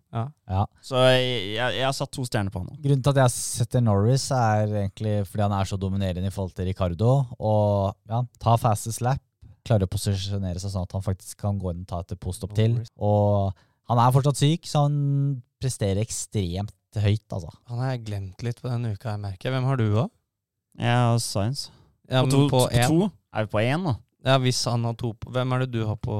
Ja. 0.51 0.63
Så 0.83 1.01
jeg, 1.07 1.27
jeg, 1.55 1.77
jeg 1.79 1.85
har 1.87 1.95
satt 1.95 2.11
to 2.15 2.25
stjerner 2.27 2.51
på 2.55 2.63
han. 2.65 2.73
Grunnen 2.83 3.05
til 3.05 3.15
at 3.15 3.21
jeg 3.23 3.35
setter 3.35 3.85
Norris, 3.85 4.27
er 4.35 4.67
egentlig 4.83 5.15
fordi 5.29 5.45
han 5.45 5.55
er 5.55 5.69
så 5.71 5.79
dominerende 5.81 6.31
i 6.31 6.35
forhold 6.35 6.57
til 6.59 6.67
Ricardo. 6.69 7.13
Og 7.39 7.95
ja, 8.11 8.25
ta 8.43 8.57
fastest 8.61 9.05
lap. 9.05 9.23
Klarer 9.65 9.87
å 9.87 9.93
posisjonere 9.93 10.61
seg 10.61 10.75
sånn 10.75 10.85
at 10.85 10.97
han 10.97 11.05
faktisk 11.05 11.39
kan 11.41 11.61
gå 11.61 11.71
inn 11.73 11.85
og 11.87 11.89
ta 11.89 12.03
et 12.03 12.19
post-opp 12.21 12.53
til. 12.57 12.77
Og 13.01 13.55
han 13.89 14.01
er 14.03 14.17
fortsatt 14.17 14.43
syk, 14.43 14.67
så 14.69 14.85
han 14.89 14.99
presterer 15.63 16.03
ekstremt 16.03 16.75
høyt, 17.01 17.25
altså. 17.33 17.51
Han 17.71 17.81
har 17.81 17.95
jeg 17.95 18.05
glemt 18.11 18.45
litt 18.45 18.61
på 18.63 18.69
denne 18.71 18.93
uka, 18.95 19.15
jeg 19.15 19.23
merker. 19.23 19.55
Hvem 19.55 19.71
har 19.71 19.81
du 19.81 19.87
òg? 19.89 20.11
Jeg 20.83 20.99
har 21.01 21.23
Science. 21.23 21.71
Ja, 22.11 22.21
på, 22.27 22.31
to, 22.35 22.43
på 22.51 22.67
på 22.67 22.89
to? 22.91 23.09
Er 23.35 23.47
vi 23.47 23.55
på 23.55 23.63
én, 23.63 23.87
da? 23.87 23.95
Ja, 24.25 24.37
hvis 24.43 24.61
han 24.69 24.85
har 24.85 24.97
to 24.99 25.13
på 25.21 25.33
Hvem 25.33 25.55
er 25.55 25.65
det 25.65 25.71
du 25.75 25.85
har 25.89 25.97
på 26.01 26.19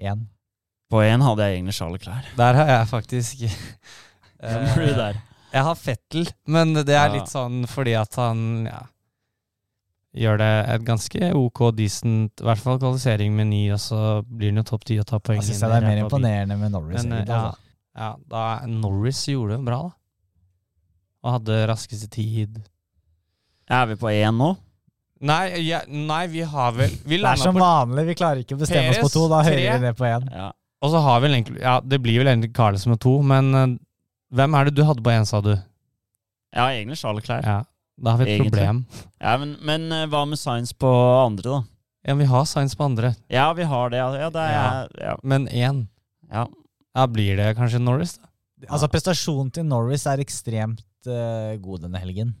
Én. 0.00 0.24
På 0.94 1.02
én 1.02 1.22
hadde 1.26 1.46
jeg 1.48 1.58
egne 1.58 1.74
Charles 1.74 1.98
Leclerc. 1.98 2.26
Der 2.38 2.58
har 2.60 2.68
jeg 2.70 2.90
faktisk 2.92 3.44
der? 5.02 5.16
Jeg 5.54 5.62
har 5.68 5.78
Fettel, 5.78 6.28
men 6.50 6.74
det 6.74 6.94
er 6.94 7.08
Ja. 7.08 7.12
litt 7.16 7.30
sånn 7.30 7.64
fordi 7.70 7.94
at 7.98 8.14
han 8.18 8.66
ja, 8.66 8.80
gjør 10.14 10.38
det 10.42 10.50
et 10.74 10.86
ganske 10.86 11.30
ok, 11.38 11.60
decent 11.78 12.42
I 12.42 12.46
hvert 12.48 12.62
fall 12.62 12.80
kvalifisering 12.82 13.34
med 13.34 13.50
ni, 13.50 13.62
og 13.74 13.80
så 13.82 14.00
blir 14.26 14.50
han 14.52 14.62
jo 14.62 14.66
topp 14.70 14.86
ti 14.86 14.98
og 15.02 15.06
tar 15.10 15.22
poeng. 15.22 15.38
Jeg 15.42 15.52
syns 15.52 15.62
det 15.66 15.78
er 15.78 15.86
mer 15.86 16.02
imponerende 16.04 16.58
med 16.58 16.74
Norris. 16.74 17.02
Men, 17.02 17.20
egentlig, 17.20 17.34
ja, 17.34 17.40
altså. 17.50 17.60
ja, 17.98 18.10
da 18.34 18.44
Norris 18.70 19.22
gjorde 19.30 19.58
det 19.58 19.66
bra, 19.70 19.80
da. 19.88 19.94
Og 21.24 21.32
hadde 21.38 21.60
raskeste 21.70 22.10
tid. 22.12 22.58
Er 23.70 23.86
vi 23.88 23.96
på 23.96 24.10
én 24.12 24.34
nå? 24.36 24.50
Nei, 25.24 25.44
ja, 25.64 25.78
nei 25.88 26.26
vi 26.28 26.42
har 26.44 26.74
vel 26.76 26.90
Vi 27.06 27.16
Det 27.16 27.30
er 27.30 27.38
som 27.40 27.54
på 27.56 27.62
vanlig, 27.62 28.02
vi 28.10 28.16
klarer 28.18 28.42
ikke 28.42 28.58
å 28.58 28.60
bestemme 28.60 28.90
oss 28.92 29.00
på 29.06 29.12
to. 29.14 29.22
Da 29.32 29.38
hører 29.46 29.62
vi 29.78 29.86
ned 29.86 29.96
på 29.96 30.04
én. 30.10 30.26
Ja. 30.28 30.50
Og 30.84 30.90
så 30.92 31.00
har 31.00 31.20
vel 31.24 31.32
egentlig 31.38 31.62
Ja, 31.64 31.78
det 31.80 31.98
blir 32.04 32.20
vel 32.20 32.28
egentlig 32.34 32.52
Carlsen 32.56 32.92
med 32.92 33.00
to, 33.00 33.14
men 33.24 33.48
uh, 33.56 33.64
hvem 34.34 34.56
er 34.58 34.68
det 34.68 34.74
du 34.76 34.82
hadde 34.84 35.04
på 35.06 35.12
én, 35.14 35.24
sa 35.28 35.40
du? 35.44 35.54
Har 36.54 36.74
egentlig 36.76 36.98
Charles 37.00 37.24
Clair. 37.24 37.42
Ja, 37.46 37.60
da 37.98 38.12
har 38.14 38.20
vi 38.20 38.26
et 38.28 38.34
Egentlig. 38.36 38.52
problem. 38.52 38.82
Ja, 39.22 39.36
men, 39.40 39.56
men 39.64 39.86
uh, 39.94 40.04
hva 40.12 40.24
med 40.28 40.38
Science 40.38 40.74
på 40.76 40.90
andre, 41.24 41.48
da? 41.56 41.62
Ja, 42.04 42.14
vi 42.20 42.26
har 42.28 42.44
Science 42.46 42.76
på 42.76 42.84
andre, 42.84 43.14
Ja, 43.32 43.46
vi 43.56 43.64
har 43.70 43.90
det. 43.90 43.98
Ja, 44.02 44.10
ja 44.26 44.30
det 44.34 44.44
er 44.44 44.88
ja. 45.08 45.16
men 45.24 45.48
én. 45.48 45.86
ja. 46.30 46.44
Ja, 46.94 47.08
blir 47.10 47.34
det 47.40 47.56
kanskje 47.58 47.80
Norris, 47.82 48.18
da? 48.20 48.28
Altså, 48.70 48.86
prestasjonen 48.92 49.48
til 49.52 49.64
Norris 49.66 50.04
er 50.06 50.20
ekstremt 50.22 50.84
uh, 51.10 51.56
god 51.64 51.82
denne 51.88 51.98
helgen. 51.98 52.34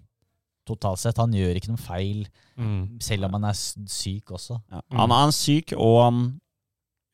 Totalt 0.68 1.00
sett. 1.02 1.18
Han 1.20 1.34
gjør 1.36 1.58
ikke 1.58 1.72
noen 1.72 1.82
feil, 1.90 2.26
Mm. 2.54 3.00
selv 3.02 3.26
om 3.26 3.32
han 3.34 3.44
er 3.48 3.56
syk 3.90 4.30
også. 4.30 4.60
ja. 4.70 4.78
Mm. 4.92 4.98
Han, 5.00 5.10
han 5.10 5.32
er 5.32 5.34
syk, 5.34 5.72
og 5.74 5.96
han 6.04 6.20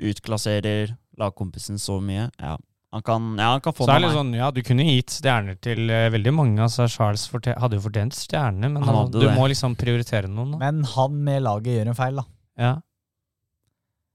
utklasserer 0.00 0.92
lagkompisen 1.20 1.78
så 1.80 2.00
mye. 2.02 2.28
Ja. 2.40 2.56
Han 2.90 3.04
kan, 3.06 3.26
ja, 3.38 3.52
han 3.52 3.60
kan 3.62 3.74
få 3.76 3.86
Så 3.86 3.92
er 3.94 4.00
det 4.00 4.08
litt 4.08 4.16
sånn, 4.18 4.32
ja, 4.34 4.48
du 4.50 4.64
kunne 4.66 4.82
gitt 4.82 5.12
stjerner 5.14 5.54
til 5.62 5.84
uh, 5.92 6.08
veldig 6.10 6.32
mange. 6.34 6.56
Altså, 6.64 6.88
Charles 6.90 7.28
hadde 7.30 7.78
jo 7.78 7.84
fortjent 7.84 8.16
stjerne, 8.18 8.66
men 8.66 8.82
Han 8.82 9.12
du 9.14 9.20
det. 9.22 9.34
må 9.36 9.46
liksom 9.52 9.76
prioritere 9.78 10.26
noen. 10.26 10.56
Da. 10.56 10.62
Men 10.64 10.82
han 10.96 11.20
med 11.28 11.44
laget 11.46 11.76
gjør 11.78 11.92
en 11.92 11.98
feil, 11.98 12.18
da. 12.18 12.24
Ja. 12.58 12.72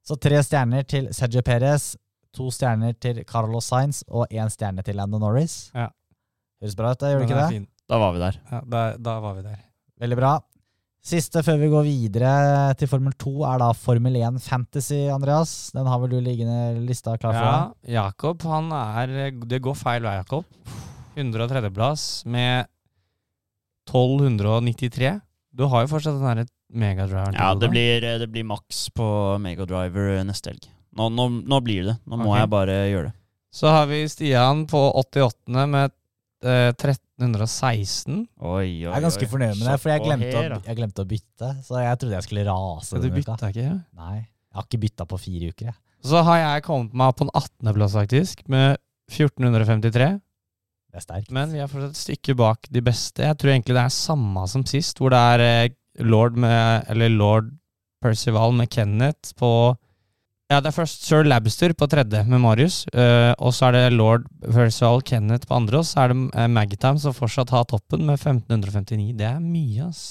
Så 0.06 0.18
tre 0.22 0.42
stjerner 0.44 0.84
til 0.84 1.08
Sergio 1.16 1.42
Perez, 1.46 1.94
to 2.36 2.50
stjerner 2.52 2.98
til 3.00 3.24
Carlos 3.24 3.72
Sainz 3.72 4.04
og 4.12 4.28
én 4.28 4.52
stjerne 4.52 4.84
til 4.84 5.00
Lando 5.00 5.22
Norris. 5.24 5.70
Ja. 5.74 5.88
Høres 6.60 6.76
bra 6.76 6.92
ut, 6.92 7.00
da, 7.00 7.14
gjør 7.14 7.24
det 7.24 7.30
ikke 7.30 7.40
det? 7.40 7.48
fin. 7.56 7.70
Da 7.88 8.02
var 8.02 8.12
vi 8.12 8.22
der. 8.26 8.42
Ja, 8.52 8.60
da, 8.76 8.84
da 9.08 9.16
var 9.24 9.40
vi 9.40 9.46
der. 9.48 9.64
Veldig 10.04 10.20
bra. 10.20 10.34
Siste 11.06 11.44
før 11.46 11.60
vi 11.62 11.68
går 11.70 11.84
videre 11.86 12.30
til 12.80 12.90
Formel 12.90 13.14
2, 13.22 13.34
er 13.46 13.60
da 13.62 13.68
Formel 13.78 14.16
1 14.18 14.40
Fantasy, 14.42 15.04
Andreas. 15.14 15.70
Den 15.76 15.86
har 15.86 16.00
vel 16.02 16.16
du 16.16 16.18
liggende 16.18 16.80
lista 16.82 17.14
klar 17.22 17.36
for 17.36 17.46
Ja. 17.46 18.02
Jakob, 18.02 18.42
han 18.42 18.72
er 18.74 19.32
Det 19.32 19.62
går 19.62 19.76
feil 19.78 20.02
vei, 20.02 20.16
Jakob. 20.18 20.46
103.-plass 21.16 22.26
med 22.26 22.66
1293. 23.86 25.22
Du 25.54 25.68
har 25.68 25.86
jo 25.86 25.94
fortsatt 25.94 26.18
den 26.18 26.26
derre 26.26 26.48
megadriveren. 26.74 27.38
Ja, 27.38 27.54
det 27.54 27.70
blir, 27.70 28.04
eh, 28.04 28.18
det 28.18 28.32
blir 28.32 28.44
maks 28.44 28.90
på 28.90 29.38
Megadriver 29.40 30.24
neste 30.26 30.50
helg. 30.50 30.66
Nå, 30.98 31.10
nå, 31.10 31.30
nå 31.46 31.62
blir 31.62 31.84
det. 31.86 32.00
Nå 32.08 32.18
må 32.18 32.32
okay. 32.32 32.42
jeg 32.42 32.50
bare 32.50 32.80
gjøre 32.90 33.12
det. 33.12 33.16
Så 33.54 33.70
har 33.72 33.86
vi 33.86 34.02
Stian 34.10 34.66
på 34.68 34.82
88. 35.06 35.68
med 35.68 35.86
eh, 35.86 35.94
1316. 36.50 38.20
Oi, 38.40 38.50
oi, 38.50 38.66
Jeg 38.84 38.92
er 38.92 39.06
ganske 39.06 39.28
fornøyd 39.32 39.56
med 39.60 39.66
det, 39.70 39.78
for 39.82 39.92
jeg 39.94 40.04
glemte, 40.04 40.44
å, 40.44 40.60
jeg 40.68 40.78
glemte 40.80 41.06
å 41.06 41.10
bytte. 41.10 41.50
Så 41.66 41.82
jeg 41.82 42.00
trodde 42.02 42.18
jeg 42.18 42.28
skulle 42.28 42.46
rase 42.50 43.02
du 43.02 43.08
uka. 43.08 43.16
bytta 43.18 43.50
ikke? 43.54 43.66
Ja. 43.66 43.78
Nei, 44.02 44.18
jeg 44.20 44.60
har 44.60 44.68
ikke 44.68 44.82
bytta 44.86 45.08
på 45.10 45.20
fire 45.22 45.52
uker. 45.54 45.72
Jeg. 45.72 45.78
Så 46.06 46.22
har 46.28 46.38
jeg 46.42 46.66
kommet 46.68 46.94
meg 46.94 47.16
på 47.18 47.26
en 47.26 47.34
18.-plass, 47.34 47.96
faktisk, 47.98 48.44
med 48.52 48.78
1453. 49.10 50.10
Det 50.96 51.02
er 51.02 51.04
sterkt. 51.04 51.32
Men 51.36 51.52
vi 51.52 51.60
er 51.60 51.68
fortsatt 51.72 51.96
et 51.96 52.04
stykke 52.04 52.36
bak 52.40 52.70
de 52.72 52.82
beste. 52.86 53.26
Jeg 53.26 53.38
tror 53.42 53.52
egentlig 53.52 53.76
det 53.76 53.84
er 53.84 53.96
samme 53.96 54.46
som 54.48 54.64
sist, 54.70 55.02
hvor 55.02 55.12
det 55.12 55.20
er 55.34 55.44
eh, 55.44 55.74
Lord 56.06 56.38
med 56.40 56.86
Eller 56.92 57.10
Lord 57.12 57.50
Percival 58.04 58.54
med 58.56 58.70
Kenneth 58.72 59.34
på 59.40 59.50
Ja, 60.46 60.60
det 60.62 60.70
er 60.70 60.76
først 60.76 61.08
Sir 61.08 61.26
Labster 61.26 61.74
på 61.74 61.88
tredje 61.90 62.20
med 62.30 62.38
Marius. 62.44 62.84
Uh, 62.94 63.34
og 63.42 63.50
så 63.58 63.72
er 63.72 63.74
det 63.74 63.96
lord 63.96 64.28
Versal 64.46 65.02
Kenneth 65.02 65.50
på 65.50 65.56
andre. 65.58 65.80
Og 65.82 65.88
så 65.90 66.04
er 66.04 66.14
det 66.14 66.20
uh, 66.38 67.00
som 67.02 67.16
fortsatt 67.18 67.50
har 67.50 67.66
toppen 67.66 68.06
med 68.06 68.20
1559. 68.20 69.16
Det 69.18 69.26
er 69.26 69.40
mye, 69.42 69.88
ass. 69.88 70.04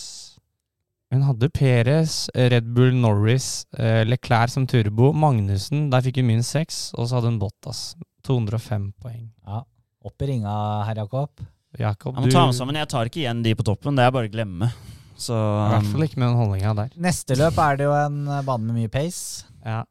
Hun 1.15 1.23
hadde 1.23 1.51
Perez, 1.55 2.27
Red 2.35 2.67
Bull 2.75 2.97
Norris, 2.99 3.63
uh, 3.79 4.03
Leclerc 4.03 4.57
som 4.57 4.67
turbo. 4.67 5.13
Magnussen, 5.15 5.87
der 5.95 6.03
fikk 6.03 6.19
hun 6.19 6.33
minst 6.33 6.51
seks. 6.51 6.91
Og 6.99 7.07
så 7.07 7.21
hadde 7.21 7.31
hun 7.31 7.39
Bottas. 7.39 7.95
205 8.27 8.91
poeng. 9.05 9.31
Ja. 9.47 9.63
Opp 10.05 10.27
i 10.27 10.33
ringa, 10.33 10.59
herr 10.89 11.05
Jakob. 11.05 11.47
Jakob, 11.79 12.19
Jeg 12.19 12.27
må 12.27 12.35
ta 12.35 12.47
med 12.51 12.59
sammen. 12.59 12.83
Jeg 12.83 12.91
tar 12.91 13.07
ikke 13.07 13.23
igjen 13.23 13.47
de 13.47 13.55
på 13.55 13.71
toppen. 13.71 13.95
Det 13.95 14.03
er 14.03 14.11
bare 14.11 14.27
å 14.27 14.35
glemme. 14.35 14.75
Så 15.15 15.39
I 15.39 15.75
hvert 15.77 15.91
fall 15.95 16.11
ikke 16.11 16.19
med 16.19 16.33
den 16.33 16.39
holdninga 16.43 16.75
der. 16.83 16.95
Neste 16.99 17.39
løp 17.39 17.59
er 17.63 17.79
det 17.79 17.87
jo 17.87 17.99
en 18.03 18.23
bane 18.27 18.65
med 18.67 18.83
mye 18.83 18.91
pace. 18.91 19.47
Ja. 19.63 19.85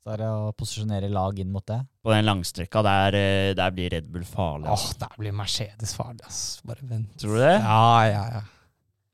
Så 0.00 0.14
er 0.14 0.22
det 0.22 0.28
å 0.32 0.52
posisjonere 0.56 1.10
lag 1.12 1.38
inn 1.42 1.50
mot 1.52 1.64
det. 1.68 1.80
på 2.02 2.12
den 2.14 2.24
langstrekka 2.24 2.80
der, 2.82 3.14
eh, 3.18 3.54
der 3.54 3.70
blir 3.76 3.90
Red 3.92 4.06
Bull 4.10 4.24
farlig. 4.24 4.70
Åh, 4.72 4.84
der 4.98 5.16
blir 5.18 5.32
Mercedes 5.36 5.92
farlig, 5.94 6.22
ass. 6.26 6.60
Bare 6.64 6.80
vent. 6.88 7.10
Tror 7.20 7.34
du 7.36 7.40
det? 7.42 7.56
Ja, 7.60 8.04
ja, 8.08 8.22
ja. 8.38 8.42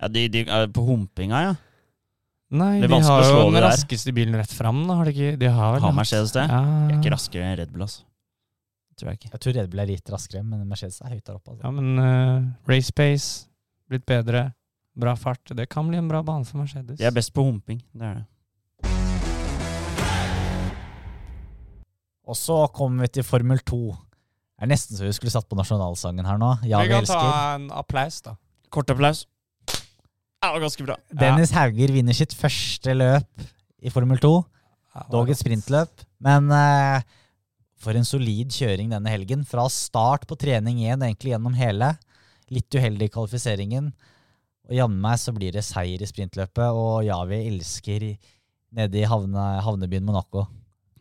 Ja, 0.01 0.09
de, 0.09 0.29
de, 0.29 0.45
eh, 0.47 0.67
på 0.71 0.85
humpinga, 0.87 1.41
ja. 1.43 1.55
Nei, 2.55 2.77
de 2.81 2.87
har 3.03 3.25
jo 3.27 3.51
den 3.51 3.63
raskeste 3.65 4.13
bilen 4.15 4.37
rett 4.39 4.53
fram, 4.55 4.85
da. 4.87 4.95
Har 5.01 5.09
de 5.09 5.13
ikke? 5.17 5.39
De 5.41 5.49
har 5.51 5.81
Har 5.83 5.93
Mercedes 5.97 6.31
det? 6.37 6.45
Ja. 6.47 6.61
De 6.87 6.95
er 6.95 7.01
ikke 7.01 7.11
raskere 7.17 7.43
enn 7.49 7.59
Red 7.59 7.73
Bull, 7.75 7.83
altså. 7.89 8.05
Tror 8.97 9.11
jeg 9.11 9.19
ikke. 9.19 9.31
Jeg 9.35 9.41
tror 9.43 9.57
Red 9.59 9.71
Bull 9.73 9.81
er 9.83 9.87
litt 9.91 10.09
raskere, 10.15 10.45
men 10.47 10.63
Mercedes 10.71 11.01
er 11.03 11.11
høyt 11.17 11.25
der 11.27 11.35
oppe. 11.35 11.57
Ja, 11.59 11.67
Altså. 11.69 11.73
men 11.83 11.99
uh, 11.99 12.47
race 12.71 12.93
pace, 12.95 13.49
blitt 13.91 14.07
bedre, 14.07 14.53
bra 14.97 15.17
fart. 15.19 15.43
Det 15.59 15.67
kan 15.69 15.89
bli 15.91 15.99
en 15.99 16.07
bra 16.09 16.23
bane 16.23 16.47
for 16.47 16.63
Mercedes. 16.63 16.97
De 16.97 17.05
er 17.05 17.11
best 17.13 17.35
på 17.35 17.43
humping. 17.45 17.83
Det 17.93 18.07
er 18.07 18.15
det. 18.23 18.25
Og 22.27 22.39
så 22.39 22.59
kommer 22.75 23.07
vi 23.07 23.17
til 23.19 23.27
Formel 23.27 23.61
2. 23.63 23.81
Det 24.57 24.65
er 24.67 24.71
nesten 24.73 24.99
så 24.99 25.07
vi 25.07 25.15
skulle 25.15 25.33
satt 25.35 25.47
på 25.49 25.59
nasjonalsangen 25.59 26.27
her 26.27 26.41
nå. 26.41 26.55
Ja, 26.67 26.81
vi 26.83 26.91
vi 26.91 26.97
kan 26.97 27.09
ta 27.09 27.55
en 27.55 27.69
applaus, 27.75 28.23
da. 28.25 28.35
Kort 28.73 28.91
applaus. 28.91 29.27
Det 29.67 30.53
var 30.55 30.63
ganske 30.63 30.87
bra. 30.87 30.97
Dennis 31.11 31.53
Hauger 31.57 31.93
vinner 31.95 32.17
sitt 32.17 32.35
første 32.37 32.95
løp 32.95 33.47
i 33.83 33.93
Formel 33.93 34.21
2. 34.23 34.33
Dog 35.13 35.31
et 35.31 35.39
sprintløp. 35.39 36.05
Men 36.25 36.51
uh, 36.51 37.05
for 37.83 37.99
en 37.99 38.07
solid 38.07 38.55
kjøring 38.55 38.91
denne 38.93 39.13
helgen. 39.13 39.45
Fra 39.47 39.67
start 39.73 40.27
på 40.29 40.39
trening 40.41 40.81
igjen, 40.83 41.05
egentlig 41.05 41.35
gjennom 41.35 41.57
hele. 41.59 41.93
Litt 42.53 42.75
uheldig 42.75 43.11
i 43.11 43.15
kvalifiseringen. 43.15 43.91
Og 44.67 44.75
jammen 44.75 45.03
meg 45.03 45.21
så 45.23 45.35
blir 45.35 45.55
det 45.55 45.67
seier 45.67 46.03
i 46.03 46.09
sprintløpet, 46.09 46.75
og 46.75 47.05
ja, 47.07 47.21
vi 47.29 47.45
elsker 47.53 48.09
nede 48.75 48.99
i 48.99 49.07
havne, 49.07 49.45
havnebyen 49.63 50.07
Monaco. 50.07 50.49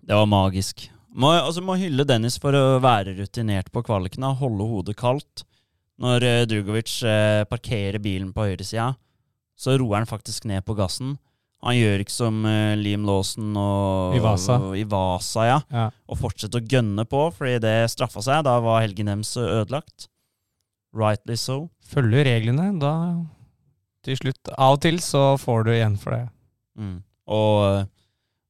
Det 0.06 0.14
var 0.14 0.30
magisk. 0.30 0.86
Må, 1.16 1.32
altså, 1.32 1.64
må 1.64 1.78
hylle 1.80 2.04
Dennis 2.08 2.36
for 2.42 2.56
å 2.58 2.80
være 2.84 3.16
rutinert 3.20 3.72
på 3.72 3.84
kvalikene 3.88 4.34
holde 4.40 4.68
hodet 4.68 4.98
kaldt. 5.00 5.46
Når 6.02 6.26
uh, 6.28 6.42
Drugovic 6.52 6.92
eh, 7.08 7.46
parkerer 7.48 8.02
bilen 8.04 8.34
på 8.36 8.50
høyresida, 8.50 8.90
så 9.56 9.78
roer 9.80 10.02
han 10.02 10.10
faktisk 10.10 10.44
ned 10.50 10.66
på 10.68 10.76
gassen. 10.76 11.14
Han 11.64 11.78
gjør 11.78 12.04
ikke 12.04 12.12
som 12.12 12.42
eh, 12.50 12.74
Liam 12.76 13.06
Lawson 13.08 13.56
og 13.56 14.18
Ivasa. 14.18 14.58
og 14.60 14.76
Ivasa 14.76 15.46
ja, 15.48 15.62
Ja. 15.72 15.86
og 16.12 16.20
fortsetter 16.20 16.60
å 16.60 16.68
gønne 16.68 17.08
på, 17.08 17.22
fordi 17.38 17.62
det 17.64 17.78
straffa 17.96 18.26
seg. 18.26 18.44
Da 18.44 18.58
var 18.66 18.84
helgen 18.84 19.08
deres 19.08 19.32
ødelagt. 19.40 20.10
Rightly 20.92 21.40
so. 21.40 21.70
Følger 21.88 22.28
reglene, 22.28 22.74
da 22.84 22.94
til 24.06 24.20
slutt 24.20 24.52
Av 24.54 24.76
og 24.78 24.82
til 24.86 25.00
så 25.04 25.34
får 25.42 25.66
du 25.66 25.72
igjen 25.74 25.98
for 26.00 26.16
det. 26.16 26.26
Mm. 26.78 26.98
Og 27.36 27.60
eh, 27.70 27.86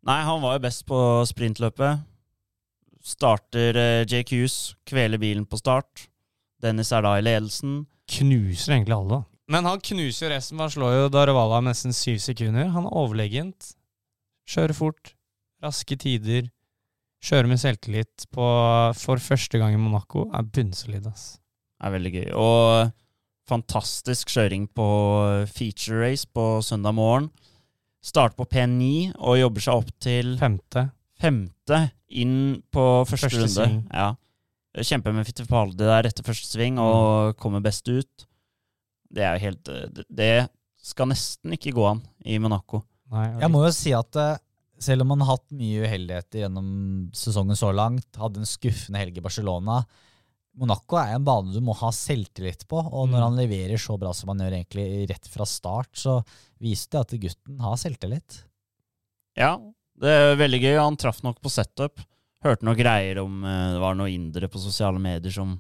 Nei, 0.06 0.20
han 0.22 0.42
var 0.44 0.58
jo 0.58 0.62
best 0.62 0.84
på 0.86 0.98
sprintløpet. 1.26 2.04
Starter 3.06 3.78
JQs, 4.10 4.76
kveler 4.90 5.22
bilen 5.22 5.46
på 5.46 5.60
start. 5.62 6.08
Dennis 6.64 6.90
er 6.96 7.06
da 7.06 7.14
i 7.20 7.26
ledelsen. 7.26 7.84
Knuser 8.10 8.80
egentlig 8.80 8.96
alle, 8.96 9.20
da. 9.20 9.36
Men 9.54 9.68
han 9.70 9.82
knuser 9.86 10.32
resten. 10.34 10.60
Han 10.62 10.72
slår 10.74 10.96
jo 10.96 11.14
Darevala 11.14 11.60
med 11.62 11.76
nesten 11.76 11.94
syv 11.94 12.18
sekunder. 12.24 12.72
Han 12.74 12.88
er 12.90 12.98
overlegent. 12.98 13.76
Kjører 14.50 14.78
fort. 14.78 15.14
Raske 15.62 15.98
tider. 16.02 16.50
Kjører 17.26 17.50
med 17.50 17.62
selvtillit 17.62 18.26
på, 18.34 18.46
for 18.98 19.22
første 19.22 19.62
gang 19.62 19.78
i 19.78 19.82
Monaco. 19.82 20.28
Er 20.34 20.46
bunnsolid, 20.46 21.06
ass. 21.10 21.38
er 21.82 21.94
veldig 21.94 22.12
gøy. 22.14 22.28
Og 22.42 22.92
fantastisk 23.50 24.34
kjøring 24.34 24.66
på 24.74 24.86
feature 25.54 26.02
race 26.02 26.26
på 26.26 26.62
søndag 26.66 26.98
morgen. 26.98 27.30
Starter 28.06 28.38
på 28.38 28.50
P9 28.50 29.14
og 29.18 29.40
jobber 29.40 29.66
seg 29.66 29.82
opp 29.82 29.94
til 30.02 30.36
Femte. 30.42 30.90
Femte 31.20 31.80
inn 32.10 32.62
på 32.74 32.84
første, 33.08 33.30
Første 33.30 33.42
runde. 33.42 33.56
sving. 33.56 33.78
Ja. 33.94 34.16
Kjemper 34.76 35.14
med 35.16 35.26
Fittipaldi 35.28 35.78
der 35.88 36.04
etter 36.10 36.24
første 36.28 36.50
sving 36.52 36.78
og 36.82 37.38
kommer 37.40 37.64
best 37.64 37.88
ut. 37.88 38.26
Det 39.12 39.24
er 39.24 39.38
jo 39.38 39.46
helt 39.46 39.64
det- 39.64 40.06
Det 40.14 40.50
skal 40.82 41.08
nesten 41.08 41.54
ikke 41.54 41.74
gå 41.74 41.86
an 41.90 42.02
i 42.26 42.38
Monaco. 42.38 42.84
Nei, 43.12 43.40
Jeg 43.40 43.50
må 43.52 43.64
jo 43.66 43.72
si 43.72 43.92
at 43.94 44.16
eh, 44.16 44.38
selv 44.80 45.02
om 45.02 45.10
han 45.12 45.20
har 45.22 45.38
hatt 45.38 45.50
mye 45.52 45.86
uheldigheter 45.88 46.42
gjennom 46.44 47.10
sesongen 47.14 47.56
så 47.56 47.74
langt, 47.74 48.06
hadde 48.18 48.38
en 48.38 48.46
skuffende 48.46 48.98
helg 49.00 49.18
i 49.18 49.22
Barcelona 49.22 49.86
Monaco 50.58 50.96
er 50.96 51.16
en 51.16 51.24
bane 51.26 51.52
du 51.52 51.60
må 51.60 51.76
ha 51.76 51.90
selvtillit 51.92 52.66
på, 52.66 52.78
og 52.80 53.10
når 53.10 53.20
Mm. 53.20 53.24
han 53.24 53.36
leverer 53.36 53.78
så 53.78 54.00
bra 54.00 54.14
som 54.14 54.30
han 54.30 54.38
gjør 54.40 54.54
egentlig 54.66 55.10
rett 55.10 55.28
fra 55.28 55.44
start, 55.46 55.92
så 55.94 56.24
viser 56.62 56.92
det 56.92 57.00
at 57.02 57.20
gutten 57.20 57.60
har 57.60 57.76
selvtillit. 57.76 58.44
Ja, 59.36 59.58
det 60.02 60.12
er 60.12 60.36
veldig 60.40 60.60
gøy. 60.64 60.76
Han 60.82 60.98
traff 61.00 61.22
nok 61.24 61.40
på 61.44 61.52
setup. 61.54 62.02
Hørte 62.46 62.68
noen 62.68 62.78
greier 62.78 63.20
om 63.24 63.40
eh, 63.48 63.72
det 63.76 63.82
var 63.82 63.96
noen 63.98 64.12
indere 64.14 64.50
på 64.52 64.60
sosiale 64.62 65.00
medier 65.02 65.34
som 65.34 65.56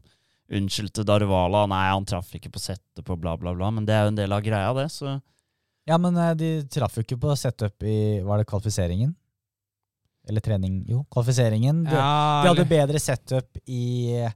unnskyldte 0.53 1.05
Darvala. 1.07 1.63
Nei, 1.71 1.85
han 1.89 2.05
traff 2.05 2.33
ikke 2.37 2.51
på 2.53 2.61
setup 2.61 3.09
og 3.15 3.21
bla, 3.23 3.33
bla, 3.41 3.55
bla. 3.57 3.71
Men 3.73 3.87
det 3.87 3.95
er 3.95 4.03
jo 4.05 4.11
en 4.13 4.19
del 4.19 4.35
av 4.35 4.43
greia, 4.45 4.73
det. 4.77 4.89
Så 4.93 5.15
Ja, 5.89 5.97
men 6.01 6.17
eh, 6.17 6.33
de 6.37 6.49
traff 6.73 6.97
jo 6.97 7.05
ikke 7.05 7.17
på 7.21 7.33
setup 7.37 7.83
i 7.85 8.21
Var 8.25 8.41
det 8.43 8.47
kvalifiseringen? 8.49 9.15
Eller 10.27 10.41
trening? 10.41 10.79
Jo, 10.89 11.03
kvalifiseringen. 11.13 11.83
De, 11.85 11.93
Ja, 11.97 12.41
de 12.43 12.49
hadde 12.53 12.67
bedre 12.69 13.01
setup 13.01 13.59
i 13.69 14.15
eh, 14.25 14.33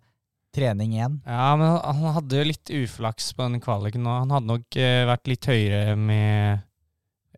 trening 0.54 0.94
igjen. 0.98 1.20
Ja, 1.26 1.52
men 1.58 1.76
han- 1.78 2.14
hadde 2.16 2.38
jo 2.42 2.48
litt 2.50 2.70
uflaks 2.74 3.32
på 3.38 3.46
den 3.50 3.62
kvaliken 3.62 4.02
nå. 4.06 4.16
Han 4.24 4.34
hadde 4.34 4.50
nok 4.50 4.78
vært 5.10 5.30
litt 5.30 5.46
høyere 5.50 5.96
med 5.98 6.62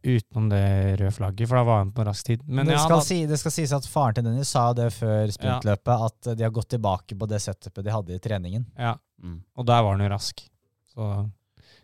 utenom 0.03 0.49
det 0.51 0.61
røde 0.99 1.11
flagget, 1.15 1.49
for 1.49 1.59
da 1.59 1.63
var 1.67 1.81
han 1.83 1.91
på 1.95 2.05
rask 2.07 2.25
tid. 2.27 2.45
Men 2.45 2.69
det, 2.69 2.77
ja, 2.77 2.83
skal 2.85 3.01
da, 3.01 3.05
si, 3.05 3.19
det 3.29 3.37
skal 3.41 3.53
sies 3.53 3.73
at 3.75 3.87
faren 3.89 4.17
til 4.17 4.25
Dennis 4.25 4.53
sa 4.53 4.69
det 4.77 4.89
før 4.95 5.33
sprintløpet, 5.33 6.07
at 6.07 6.31
de 6.37 6.47
har 6.47 6.53
gått 6.55 6.71
tilbake 6.75 7.17
på 7.17 7.29
det 7.29 7.41
setupet 7.43 7.85
de 7.85 7.93
hadde 7.93 8.17
i 8.17 8.23
treningen. 8.23 8.65
ja, 8.77 8.95
mm. 9.21 9.37
og 9.57 9.69
der 9.69 9.85
var 9.85 9.95
han 9.95 10.05
jo 10.05 10.11
rask. 10.13 10.43
Så 10.91 11.11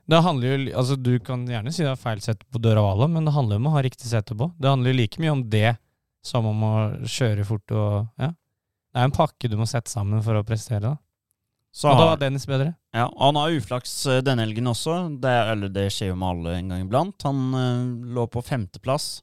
det 0.07 0.19
handler 0.23 0.47
jo 0.47 0.77
Altså, 0.79 0.95
du 0.95 1.13
kan 1.19 1.43
gjerne 1.47 1.71
si 1.75 1.83
det 1.83 1.91
er 1.91 1.99
feil 1.99 2.21
sett 2.23 2.43
på 2.51 2.61
Døravala, 2.63 3.09
men 3.11 3.27
det 3.27 3.35
handler 3.35 3.57
jo 3.57 3.63
om 3.63 3.69
å 3.71 3.75
ha 3.75 3.83
riktig 3.85 4.09
setup 4.09 4.39
på. 4.39 4.49
Det 4.57 4.71
handler 4.71 4.93
jo 4.93 4.99
like 5.01 5.23
mye 5.23 5.35
om 5.35 5.43
det 5.51 5.75
som 6.25 6.47
om 6.47 6.63
å 6.63 6.75
kjøre 7.05 7.47
fort 7.47 7.75
og 7.75 8.07
Ja. 8.19 8.33
Det 8.97 9.03
er 9.03 9.09
en 9.11 9.13
pakke 9.13 9.49
du 9.51 9.57
må 9.59 9.67
sette 9.69 9.91
sammen 9.91 10.23
for 10.25 10.39
å 10.39 10.45
prestere, 10.47 10.79
da. 10.81 10.95
Så 11.77 11.91
Og 11.91 11.99
da 11.99 12.07
var 12.09 12.17
Dennis 12.17 12.47
bedre. 12.49 12.71
ja, 12.95 13.05
og 13.05 13.21
han 13.27 13.37
har 13.37 13.53
uflaks 13.59 13.91
eh, 14.09 14.23
denne 14.25 14.47
helgen 14.47 14.69
også. 14.71 14.95
Det, 15.21 15.33
eller 15.53 15.69
det 15.69 15.87
skjer 15.93 16.09
jo 16.09 16.17
med 16.17 16.31
alle 16.31 16.55
en 16.57 16.71
gang 16.73 16.85
iblant. 16.87 17.25
Han 17.27 17.41
uh, 17.53 18.13
lå 18.17 18.23
på 18.33 18.41
femteplass. 18.41 19.19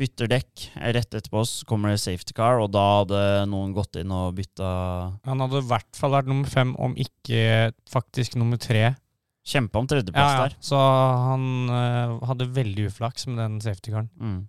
Bytter 0.00 0.30
dekk. 0.32 0.62
Rett 0.96 1.12
etterpå 1.12 1.42
så 1.44 1.66
kommer 1.68 1.92
det 1.92 2.00
safety 2.00 2.32
car, 2.34 2.56
og 2.62 2.70
da 2.72 2.86
hadde 3.02 3.20
noen 3.52 3.74
gått 3.76 4.00
inn 4.00 4.14
og 4.16 4.32
bytta 4.38 4.70
Han 5.28 5.44
hadde 5.44 5.60
i 5.60 5.68
hvert 5.68 6.00
fall 6.00 6.14
vært 6.16 6.30
nummer 6.32 6.48
fem, 6.48 6.72
om 6.80 6.96
ikke 6.96 7.68
faktisk 7.92 8.38
nummer 8.40 8.56
tre. 8.56 8.94
Kjempa 9.44 9.82
om 9.82 9.90
tredjeplass 9.90 10.32
Ja, 10.32 10.38
ja. 10.38 10.48
der. 10.48 10.56
Så 10.64 10.80
han 10.80 11.46
uh, 11.68 12.16
hadde 12.30 12.48
veldig 12.56 12.88
uflaks 12.88 13.28
med 13.28 13.42
den 13.42 13.60
safety-caren. 13.60 14.08
Mm. 14.16 14.40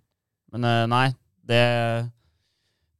Men 0.54 0.66
uh, 0.70 0.86
nei, 0.88 1.06
det, 1.44 1.62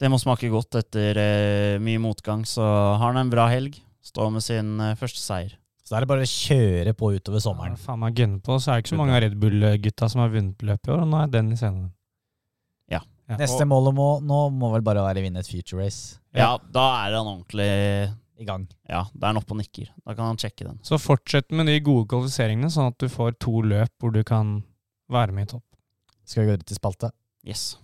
det 0.02 0.12
må 0.12 0.20
smake 0.20 0.50
godt 0.52 0.76
etter 0.82 1.16
eh, 1.22 1.80
mye 1.80 2.02
motgang. 2.02 2.44
Så 2.44 2.60
har 2.66 3.06
han 3.08 3.22
en 3.24 3.32
bra 3.32 3.46
helg. 3.48 3.78
Står 4.04 4.30
med 4.34 4.44
sin 4.44 4.74
eh, 4.84 4.94
første 5.00 5.20
seier. 5.22 5.54
Så 5.84 5.92
da 5.92 5.98
er 5.98 6.04
det 6.04 6.08
bare 6.14 6.24
å 6.24 6.28
kjøre 6.30 6.92
på 6.96 7.10
utover 7.12 7.40
Ja, 7.40 7.44
sommeren. 7.44 7.76
faen 7.80 8.00
meg 8.00 8.16
gønne 8.16 8.40
på. 8.44 8.56
Så 8.60 8.70
er 8.72 8.78
det 8.78 8.84
ikke 8.86 8.94
så 8.94 9.00
mange 9.00 9.16
av 9.16 9.22
Red 9.24 9.34
Bull-gutta 9.40 10.08
som 10.12 10.22
har 10.22 10.30
vunnet 10.32 10.64
løpet 10.64 10.88
i 10.88 10.92
år, 10.94 11.02
og 11.04 11.10
nå 11.12 11.18
er 11.22 11.32
den 11.32 11.50
i 11.52 11.58
scenen. 11.60 11.90
Ja. 12.92 13.00
Ja. 13.28 13.36
Neste 13.40 13.64
mål 13.68 13.90
må, 13.96 14.06
nå 14.24 14.38
må 14.52 14.70
vel 14.74 14.84
bare 14.84 15.04
være 15.04 15.20
å 15.20 15.24
vinne 15.24 15.40
et 15.40 15.48
future 15.48 15.80
race 15.80 16.18
Ja, 16.36 16.58
da 16.72 16.82
er 17.06 17.14
han 17.16 17.28
ordentlig 17.30 17.68
i 18.40 18.44
gang. 18.48 18.66
Ja, 18.88 19.04
da 19.14 19.28
er 19.28 19.32
han 19.32 19.40
oppe 19.40 19.54
og 19.54 19.60
nikker. 19.62 19.88
Da 20.04 20.12
kan 20.16 20.26
han 20.32 20.40
sjekke 20.40 20.66
den. 20.66 20.80
Så 20.84 20.98
fortsett 21.00 21.52
med 21.54 21.68
de 21.70 21.78
gode 21.84 22.08
kvalifiseringene, 22.10 22.68
sånn 22.72 22.90
at 22.92 22.98
du 23.00 23.08
får 23.12 23.36
to 23.40 23.60
løp 23.64 23.92
hvor 24.02 24.12
du 24.12 24.20
kan 24.26 24.58
være 25.12 25.32
med 25.36 25.48
i 25.48 25.52
topp. 25.54 25.64
Skal 26.24 26.44
vi 26.44 26.52
gå 26.56 26.64
til 26.64 26.80
spalte? 26.80 27.12
Yes. 27.44 27.74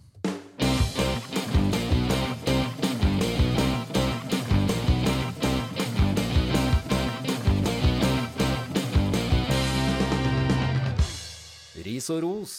Ris 12.00 12.08
og 12.08 12.22
ros. 12.24 12.52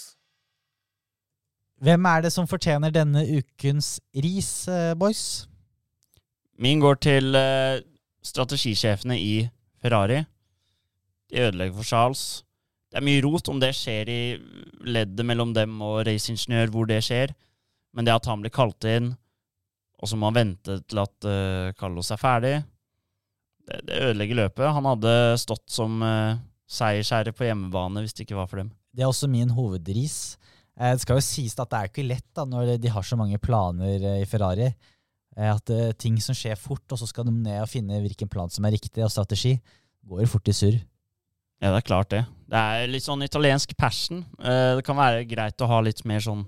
Hvem 1.82 2.06
er 2.06 2.22
det 2.22 2.30
som 2.30 2.46
fortjener 2.46 2.94
denne 2.94 3.24
ukens 3.26 3.96
ris, 4.14 4.68
eh, 4.70 4.94
boys? 4.94 5.48
Min 6.62 6.80
går 6.80 7.00
til 7.02 7.34
eh, 7.34 7.82
strategisjefene 8.22 9.18
i 9.18 9.50
Ferrari. 9.82 10.20
De 11.32 11.42
ødelegger 11.42 11.80
for 11.80 11.90
Charles. 11.90 12.44
Det 12.92 13.00
er 13.00 13.08
mye 13.08 13.24
rot 13.26 13.50
om 13.50 13.58
det 13.58 13.72
skjer 13.74 14.12
i 14.14 14.22
leddet 14.86 15.26
mellom 15.26 15.56
dem 15.56 15.82
og 15.82 16.04
raceingeniør, 16.06 16.70
hvor 16.70 16.86
det 16.86 17.00
skjer. 17.02 17.34
Men 17.96 18.06
det 18.06 18.14
at 18.14 18.30
han 18.30 18.44
blir 18.44 18.54
kalt 18.54 18.86
inn, 18.86 19.16
og 19.98 20.12
så 20.12 20.20
må 20.20 20.30
han 20.30 20.38
vente 20.38 20.78
til 20.86 21.02
at 21.02 21.26
uh, 21.26 21.72
Carlos 21.80 22.12
er 22.12 22.20
ferdig, 22.20 22.54
det, 23.68 23.80
det 23.88 24.02
ødelegger 24.06 24.42
løpet. 24.44 24.74
Han 24.76 24.90
hadde 24.92 25.16
stått 25.42 25.66
som 25.72 25.98
uh, 26.04 26.38
seiersherre 26.68 27.34
på 27.34 27.48
hjemmebane 27.48 28.04
hvis 28.04 28.14
det 28.14 28.28
ikke 28.28 28.38
var 28.38 28.52
for 28.52 28.62
dem. 28.62 28.72
Det 28.92 29.04
er 29.04 29.10
også 29.10 29.30
min 29.32 29.54
hovedris. 29.56 30.38
Eh, 30.80 30.94
det 30.96 31.04
skal 31.04 31.20
jo 31.20 31.26
sies 31.26 31.58
at 31.60 31.72
det 31.72 31.80
er 31.80 31.92
ikke 31.92 32.08
lett 32.08 32.28
da, 32.38 32.46
når 32.48 32.76
de 32.82 32.92
har 32.92 33.06
så 33.08 33.18
mange 33.20 33.40
planer 33.42 33.98
eh, 34.00 34.22
i 34.24 34.30
Ferrari. 34.30 34.72
Eh, 35.38 35.50
at 35.52 35.72
eh, 35.72 35.92
ting 35.96 36.20
som 36.24 36.36
skjer 36.38 36.60
fort, 36.60 36.86
og 36.92 37.00
så 37.00 37.08
skal 37.10 37.28
de 37.28 37.36
ned 37.36 37.62
og 37.64 37.70
finne 37.72 38.02
hvilken 38.04 38.32
plan 38.32 38.52
som 38.52 38.68
er 38.68 38.76
riktig, 38.76 39.04
og 39.06 39.14
strategi, 39.14 39.56
går 40.08 40.28
fort 40.30 40.52
i 40.52 40.56
surr. 40.56 40.80
Ja, 41.62 41.70
det 41.70 41.84
er 41.84 41.86
klart 41.86 42.10
det. 42.10 42.24
Det 42.50 42.58
er 42.58 42.90
litt 42.90 43.06
sånn 43.06 43.22
italiensk 43.24 43.76
passion. 43.78 44.26
Eh, 44.42 44.74
det 44.80 44.86
kan 44.88 44.98
være 44.98 45.28
greit 45.30 45.62
å 45.62 45.70
ha 45.70 45.80
litt 45.86 46.02
mer 46.10 46.24
sånn 46.26 46.48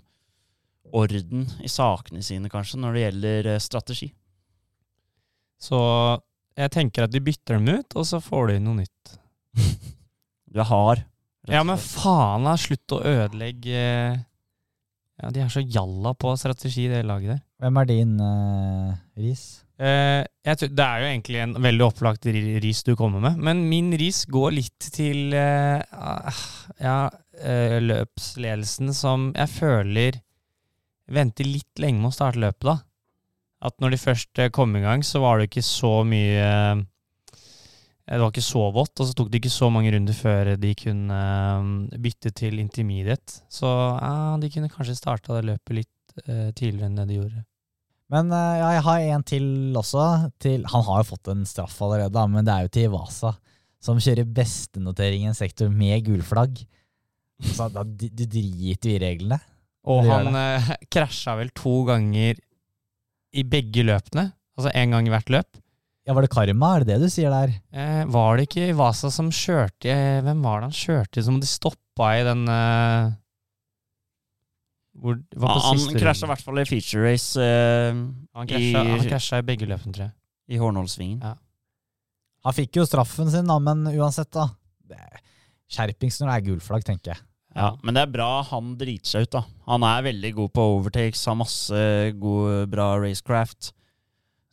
orden 0.94 1.48
i 1.64 1.70
sakene 1.72 2.22
sine, 2.26 2.52
kanskje, 2.52 2.80
når 2.82 2.96
det 2.96 3.04
gjelder 3.06 3.50
eh, 3.54 3.62
strategi. 3.64 4.10
Så 5.62 5.80
jeg 6.58 6.74
tenker 6.74 7.06
at 7.06 7.14
de 7.14 7.22
bytter 7.24 7.58
dem 7.58 7.80
ut, 7.80 7.96
og 7.96 8.08
så 8.10 8.20
får 8.22 8.52
de 8.52 8.60
noe 8.66 8.84
nytt. 8.84 9.18
Du 10.54 10.60
er 10.62 10.68
hard. 10.70 11.00
Ja, 11.52 11.64
men 11.68 11.80
faen, 11.80 12.46
da. 12.48 12.56
Slutt 12.60 12.96
å 12.96 13.02
ødelegge 13.04 13.74
eh, 13.76 14.22
Ja, 15.22 15.32
de 15.34 15.44
er 15.44 15.52
så 15.52 15.64
jalla 15.64 16.14
på 16.16 16.34
strategi, 16.39 16.88
det 16.91 17.04
laget 17.08 17.36
der. 17.36 17.41
Hvem 17.64 17.80
er 17.80 17.89
din 17.89 18.16
uh, 18.20 18.96
ris? 19.20 19.44
Uh, 19.80 20.24
tror, 20.44 20.72
det 20.76 20.86
er 20.86 21.04
jo 21.04 21.10
egentlig 21.10 21.41
en 21.44 21.54
veldig 21.64 21.86
opplagt 21.86 22.28
ris 22.28 22.82
du 22.84 22.94
kommer 23.00 23.24
med, 23.24 23.38
men 23.39 23.64
min 23.70 23.91
ris 24.00 24.24
går 24.32 24.56
litt 24.58 24.88
til 24.96 25.36
uh, 25.36 25.80
ja, 26.82 26.98
løpsledelsen 27.84 28.91
som 28.96 29.32
jeg 29.32 29.52
føler 29.54 30.20
venter 31.14 31.48
litt 31.48 31.82
lenge 31.82 32.02
med 32.02 32.12
å 32.12 32.16
starte 32.18 32.41
løpet, 32.44 32.68
da. 32.68 32.78
At 33.64 33.78
når 33.80 33.94
de 33.94 34.02
først 34.02 34.44
kom 34.56 34.76
i 34.76 34.84
gang, 34.84 35.06
så 35.08 35.22
var 35.24 35.39
det 35.39 35.48
ikke 35.48 35.64
så 35.64 35.96
mye 36.08 36.84
Det 38.04 38.20
var 38.20 38.34
ikke 38.34 38.43
så 38.43 38.66
vått, 38.76 38.99
og 38.99 39.08
så 39.08 39.16
tok 39.16 39.30
det 39.32 39.39
ikke 39.39 39.54
så 39.54 39.70
mange 39.72 39.93
runder 39.93 40.16
før 40.18 40.54
de 40.60 40.74
kunne 40.76 41.20
eh, 41.24 41.99
bytte 42.04 42.34
til 42.36 42.60
intermediate. 42.60 43.39
Så 43.47 43.70
ja, 43.70 44.36
de 44.41 44.49
kunne 44.51 44.72
kanskje 44.72 44.97
starta 44.99 45.38
det 45.38 45.45
løpet 45.54 45.78
litt 45.78 46.26
eh, 46.28 46.49
tidligere 46.51 46.89
enn 46.89 46.99
det 46.99 47.08
de 47.14 47.20
gjorde. 47.22 47.45
Men 48.12 48.34
eh, 48.36 48.58
ja, 48.60 48.74
jeg 48.76 48.84
har 48.89 49.08
en 49.16 49.26
til 49.28 49.47
også. 49.80 50.08
Til, 50.43 50.68
han 50.74 50.86
har 50.89 51.01
jo 51.01 51.10
fått 51.14 51.32
en 51.32 51.47
straff 51.47 51.80
allerede, 51.86 52.28
men 52.34 52.43
det 52.43 52.54
er 52.54 52.68
jo 52.68 52.74
til 52.76 52.91
Vasa, 52.93 53.34
som 53.84 54.01
kjører 54.04 54.28
bestenotering 54.36 55.24
i 55.24 55.32
en 55.32 55.39
sektor 55.39 55.72
med 55.72 56.04
gulflagg. 56.06 56.60
Så 57.43 57.68
da, 57.72 57.88
du, 57.88 58.08
du 58.12 58.28
driter 58.28 58.93
i 58.93 59.01
reglene. 59.01 59.39
Og 59.89 60.06
han 60.12 60.32
eh, 60.39 60.74
krasja 60.93 61.38
vel 61.39 61.56
to 61.56 61.82
ganger 61.88 62.36
i 63.34 63.47
begge 63.47 63.88
løpene. 63.88 64.30
Altså 64.60 64.76
én 64.78 64.93
gang 64.93 65.08
i 65.08 65.16
hvert 65.16 65.32
løp. 65.34 65.62
Ja, 66.06 66.12
Var 66.18 66.26
det 66.26 66.32
karma? 66.34 66.70
Er 66.76 66.84
det 66.84 66.88
det 66.97 67.06
du 67.06 67.10
sier 67.14 67.32
der? 67.32 67.54
Eh, 67.72 68.04
var 68.12 68.36
det 68.38 68.49
ikke 68.49 68.74
Vasa 68.76 69.08
som 69.14 69.30
kjørte 69.32 69.93
Hvem 70.26 70.41
var 70.43 70.60
det 70.60 70.68
han 70.72 70.76
kjørte 70.76 71.24
som 71.24 71.38
de 71.39 71.47
stoppa 71.47 72.10
i 72.20 72.26
den 72.28 72.41
eh, 72.51 73.14
hvor, 74.99 75.18
Ja, 75.34 75.54
han 75.64 75.80
krasja 75.97 76.28
i 76.28 76.32
hvert 76.34 76.43
fall 76.45 76.60
i 76.62 76.66
feature 76.70 77.06
race 77.08 77.39
eh, 77.41 77.93
Han 78.38 78.49
krasja, 78.49 78.84
i- 78.84 78.91
han 78.91 79.08
krasja 79.10 79.39
i 79.41 79.45
begge 79.47 79.66
løpene, 79.70 79.93
tror 79.95 80.06
jeg. 80.10 80.14
i 80.54 80.60
Hornholsvingen. 80.60 81.22
Ja. 81.24 81.36
Han 82.43 82.54
fikk 82.54 82.76
jo 82.76 82.84
straffen 82.86 83.30
sin, 83.32 83.47
da, 83.47 83.56
men 83.64 83.86
uansett, 83.95 84.30
da. 84.36 84.49
Er 84.91 85.22
Skjerpings 85.72 86.20
når 86.20 86.28
det 86.30 86.36
er 86.36 86.45
gulflagg, 86.51 86.84
tenker 86.86 87.14
jeg. 87.16 87.22
Ja, 87.56 87.70
men 87.82 87.95
det 87.95 88.01
er 88.04 88.12
bra 88.12 88.43
han 88.43 88.74
driter 88.78 89.08
seg 89.08 89.24
ut, 89.26 89.32
da. 89.38 89.41
Han 89.70 89.86
er 89.88 90.04
veldig 90.04 90.34
god 90.36 90.51
på 90.54 90.66
overtakes, 90.76 91.24
har 91.30 91.38
masse 91.39 91.80
god, 92.20 92.68
bra 92.70 92.89
racecraft. 92.99 93.72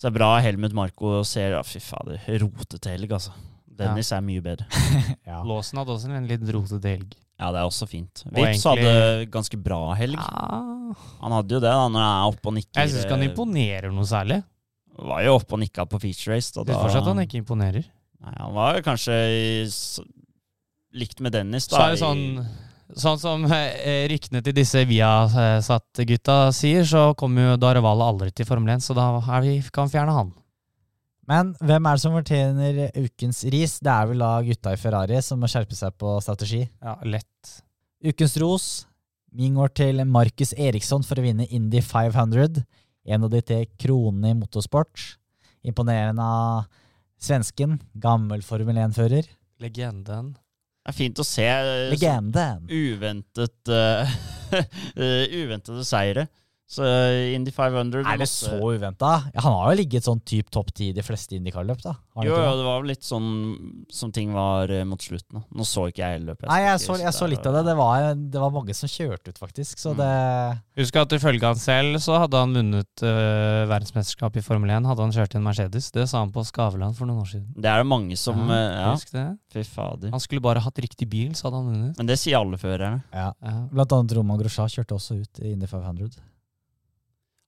Så 0.01 0.09
det 0.09 0.15
er 0.15 0.17
bra 0.17 0.31
Helmut 0.41 0.73
Marko 0.73 1.19
ser 1.29 1.53
ja, 1.59 1.63
Fy 1.67 1.81
fader, 1.85 2.21
rotete 2.41 2.95
helg, 2.95 3.11
altså. 3.13 3.35
Dennis 3.81 4.11
er 4.17 4.23
mye 4.25 4.41
bedre. 4.45 4.65
Ja. 5.31 5.43
Låsen 5.47 5.79
hadde 5.79 5.93
også 5.93 6.09
en 6.17 6.25
litt 6.29 6.43
rotete 6.53 6.89
helg. 6.95 7.13
Ja, 7.41 7.51
det 7.55 7.61
er 7.61 7.69
også 7.69 7.87
fint. 7.89 8.23
Og 8.27 8.33
Vips 8.37 8.65
egentlig- 8.65 8.89
hadde 8.89 9.27
ganske 9.33 9.59
bra 9.61 9.81
helg. 9.97 10.17
Ja. 10.17 10.97
Han 11.21 11.35
hadde 11.37 11.55
jo 11.57 11.61
det, 11.63 11.69
da, 11.71 11.85
når 11.89 12.01
han 12.05 12.09
er 12.17 12.33
oppe 12.33 12.51
og 12.51 12.57
nikker. 12.57 12.81
Jeg 12.81 12.93
syns 12.95 13.05
ikke 13.07 13.17
han 13.19 13.27
imponerer 13.29 13.93
noe 13.95 14.09
særlig. 14.09 14.41
Var 15.01 15.23
jo 15.25 15.37
oppe 15.39 15.57
og 15.57 15.63
nikka 15.63 15.87
på 15.89 16.01
feature 16.03 16.35
race. 16.35 16.51
Da, 16.57 16.65
da... 16.65 16.75
syns 16.75 16.83
fortsatt 16.89 17.09
han 17.13 17.23
ikke 17.25 17.41
imponerer. 17.41 17.87
Nei, 18.21 18.35
han 18.37 18.57
var 18.57 18.81
kanskje 18.85 19.17
i 19.37 19.45
likt 21.01 21.21
med 21.25 21.33
Dennis, 21.37 21.69
da. 21.71 21.77
Så 21.77 21.85
er 21.85 21.95
det 21.95 22.01
i- 22.01 22.05
sånn 22.05 22.47
Sånn 22.99 23.19
som 23.23 23.45
eh, 23.53 24.07
ryktene 24.11 24.43
til 24.43 24.55
disse 24.57 24.83
Viasat-gutta 24.89 26.39
sier, 26.57 26.87
så 26.89 27.11
kommer 27.19 27.53
jo 27.53 27.61
Darevala 27.61 28.09
aldri 28.11 28.33
til 28.35 28.49
Formel 28.49 28.75
1, 28.75 28.85
så 28.85 28.97
da 28.97 29.13
vi, 29.45 29.61
kan 29.71 29.87
vi 29.89 29.95
fjerne 29.95 30.17
han. 30.17 30.33
Men 31.31 31.53
hvem 31.63 31.87
er 31.87 31.95
det 31.95 32.03
som 32.03 32.17
fortjener 32.17 32.79
ukens 32.99 33.45
ris? 33.55 33.77
Det 33.79 33.93
er 33.93 34.09
vel 34.11 34.23
da 34.25 34.33
gutta 34.43 34.73
i 34.75 34.81
Ferrari 34.81 35.21
som 35.23 35.39
må 35.39 35.51
skjerpe 35.51 35.77
seg 35.79 35.95
på 36.01 36.17
strategi. 36.25 36.65
Ja, 36.83 36.97
lett. 37.07 37.53
Ukens 38.03 38.35
ros. 38.43 38.69
Min 39.31 39.55
går 39.55 39.71
til 39.79 40.03
Markus 40.11 40.51
Eriksson 40.59 41.07
for 41.07 41.21
å 41.21 41.23
vinne 41.23 41.47
Indy 41.55 41.85
500. 41.87 42.65
En 43.07 43.27
av 43.29 43.31
de 43.31 43.45
tre 43.47 43.63
kronene 43.79 44.35
i 44.35 44.39
motorsport. 44.41 45.05
Imponerende 45.63 46.25
av 46.25 46.67
svensken. 47.23 47.79
Gammel 47.95 48.43
Formel 48.43 48.83
1-fører. 48.83 49.31
Legenden. 49.63 50.35
Det 50.81 50.95
er 50.95 50.97
fint 50.97 51.19
å 51.21 51.25
se 51.29 51.45
eh, 51.45 51.91
Legenden. 51.93 52.63
uventet 52.73 53.69
eh, 53.69 54.15
Uventede 55.43 55.85
seire. 55.87 56.25
Så 56.71 56.85
eh, 56.87 57.33
Indy 57.35 57.51
500 57.51 58.05
Er 58.07 58.21
det 58.21 58.29
måtte... 58.29 58.31
så 58.31 58.59
uventa? 58.63 59.09
Ja, 59.35 59.41
han 59.43 59.57
har 59.59 59.73
jo 59.73 59.79
ligget 59.81 60.05
sånn 60.07 60.21
typ 60.23 60.53
topp 60.55 60.69
ti 60.79 60.91
i 60.93 60.95
de 60.95 61.03
fleste 61.03 61.35
Indycar-løp, 61.35 61.81
da. 61.83 61.97
Han 62.15 62.29
Jo, 62.29 62.37
jo, 62.39 62.53
det? 62.61 62.67
var 62.69 62.77
vel 62.85 62.91
litt 62.93 63.03
sånn 63.03 63.27
som 63.91 64.13
ting 64.15 64.31
var 64.37 64.71
eh, 64.71 64.85
mot 64.87 65.03
slutten. 65.03 65.41
da. 65.41 65.43
Nå 65.59 65.67
så 65.67 65.89
ikke 65.91 66.05
jeg 66.05 66.15
hele 66.21 66.29
løpet. 66.31 66.47
Nei, 66.47 66.61
jeg 66.69 66.79
så, 66.85 66.95
jeg 67.03 67.15
så 67.17 67.27
litt 67.33 67.49
av 67.51 67.57
det. 67.59 67.65
Det 67.67 67.75
var, 67.81 68.07
det 68.15 68.39
var 68.45 68.55
mange 68.55 68.77
som 68.79 68.87
kjørte 68.93 69.35
ut, 69.35 69.41
faktisk. 69.43 69.83
Så 69.83 69.91
Mm. 69.91 69.99
det 69.99 70.85
Husk 70.85 70.97
at 71.03 71.13
ifølge 71.19 71.43
han 71.51 71.59
selv 71.59 71.99
så 72.01 72.21
hadde 72.23 72.39
han 72.39 72.55
vunnet 72.55 73.03
uh, 73.03 73.67
verdensmesterskap 73.69 74.39
i 74.39 74.45
Formel 74.47 74.71
1. 74.71 74.87
Hadde 74.87 75.03
han 75.09 75.13
kjørt 75.19 75.35
en 75.35 75.43
Mercedes. 75.45 75.91
Det 75.93 76.07
sa 76.09 76.23
han 76.23 76.31
på 76.33 76.45
Skavlan 76.47 76.95
for 76.95 77.11
noen 77.11 77.25
år 77.25 77.29
siden. 77.35 77.51
Det 77.59 77.67
er 77.69 77.83
det 77.83 77.89
mange 77.91 78.17
som 78.17 78.39
Ja, 78.47 78.55
eh, 78.55 78.79
Ja, 78.81 78.93
Husk 78.95 79.11
det. 79.13 79.27
fy 79.53 79.63
fader. 79.67 80.11
Han 80.15 80.23
skulle 80.23 80.41
bare 80.47 80.63
hatt 80.63 80.79
riktig 80.79 81.11
bil, 81.11 81.35
så 81.35 81.49
hadde 81.51 81.61
han 81.65 81.73
vunnet. 81.75 81.99
Men 81.99 82.07
det 82.07 82.17
sier 82.23 82.39
alle 82.39 82.57
førere. 82.63 83.03
ja. 83.13 83.33
Ja. 83.43 83.57
Blant 83.75 83.93
annet 83.93 84.15
Roman 84.17 84.39
Grosjean 84.39 84.71
kjørte 84.71 84.95
også 84.95 85.19
ut 85.21 85.41
i 85.43 85.53
Indy 85.53 85.67
500. 85.67 86.15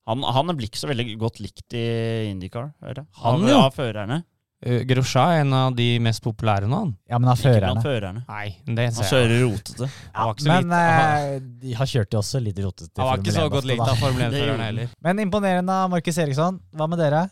Han, 0.09 0.23
han 0.35 0.51
blir 0.57 0.67
ikke 0.67 0.81
så 0.81 0.89
veldig 0.89 1.15
godt 1.21 1.39
likt 1.43 1.75
i 1.79 1.83
IndyCar. 2.29 2.73
Han, 2.83 3.07
av, 3.23 3.43
jo. 3.47 3.57
av 3.59 3.75
førerne. 3.75 4.23
Uh, 4.63 4.81
Grosja 4.87 5.23
er 5.33 5.41
en 5.43 5.53
av 5.55 5.75
de 5.75 5.87
mest 6.03 6.23
populære 6.23 6.67
nå, 6.71 6.81
han. 6.85 6.91
Ja, 7.11 7.19
men 7.19 7.31
av 7.31 7.39
førerne. 7.39 7.83
førerne. 7.83 8.23
Nei, 8.27 8.53
det 8.67 8.89
Han 8.89 8.97
ser 8.97 9.03
jeg. 9.03 9.13
kjører 9.13 9.41
rotete. 9.43 9.89
Han 10.15 10.35
så 10.39 10.51
men 10.51 10.75
eh, 10.77 11.29
de 11.63 11.75
har 11.79 11.89
kjørt 11.93 12.15
jo 12.15 12.21
også 12.21 12.43
litt 12.43 12.59
rotete. 12.63 12.93
Han 12.99 13.09
var 13.09 13.23
ikke 13.23 13.35
så 13.35 13.47
godt 13.51 13.67
likt 13.67 13.83
av 13.85 13.99
Formel 13.99 14.27
1-førerne 14.29 14.69
heller. 14.69 14.93
Men 15.07 15.23
imponerende 15.23 15.79
av 15.85 15.91
Markus 15.91 16.19
Eriksson. 16.23 16.61
Hva 16.75 16.87
med 16.91 17.03
dere? 17.03 17.25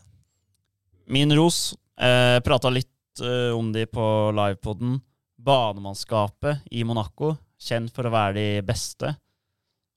Min 1.12 1.32
ros. 1.36 1.62
Eh, 2.00 2.38
Prata 2.44 2.72
litt 2.72 3.24
eh, 3.24 3.50
om 3.56 3.72
de 3.72 3.86
på 3.88 4.06
livepoden. 4.36 5.00
Banemannskapet 5.42 6.68
i 6.70 6.84
Monaco, 6.86 7.32
kjent 7.60 7.90
for 7.96 8.06
å 8.06 8.12
være 8.14 8.36
de 8.36 8.46
beste. 8.66 9.08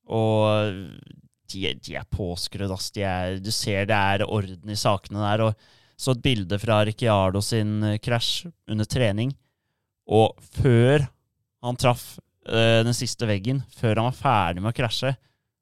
Og 0.10 0.88
de, 1.54 1.74
de 1.82 1.98
er 2.00 2.08
påskrudd, 2.12 2.74
ass. 2.76 2.92
Er, 2.98 3.40
du 3.44 3.52
ser 3.54 3.88
det 3.90 3.98
er 3.98 4.26
orden 4.28 4.72
i 4.72 4.78
sakene 4.80 5.24
der. 5.24 5.48
Og 5.50 5.72
så 5.96 6.16
et 6.16 6.24
bilde 6.24 6.60
fra 6.60 6.82
Ricciardo 6.88 7.42
sin 7.44 7.78
eh, 7.86 8.00
krasj 8.04 8.48
under 8.72 8.88
trening. 8.90 9.34
Og 10.06 10.36
før 10.60 11.08
han 11.66 11.80
traff 11.82 12.18
øh, 12.50 12.82
den 12.86 12.96
siste 12.98 13.28
veggen, 13.30 13.64
før 13.78 14.02
han 14.02 14.10
var 14.12 14.20
ferdig 14.20 14.64
med 14.64 14.74
å 14.74 14.78
krasje, 14.78 15.16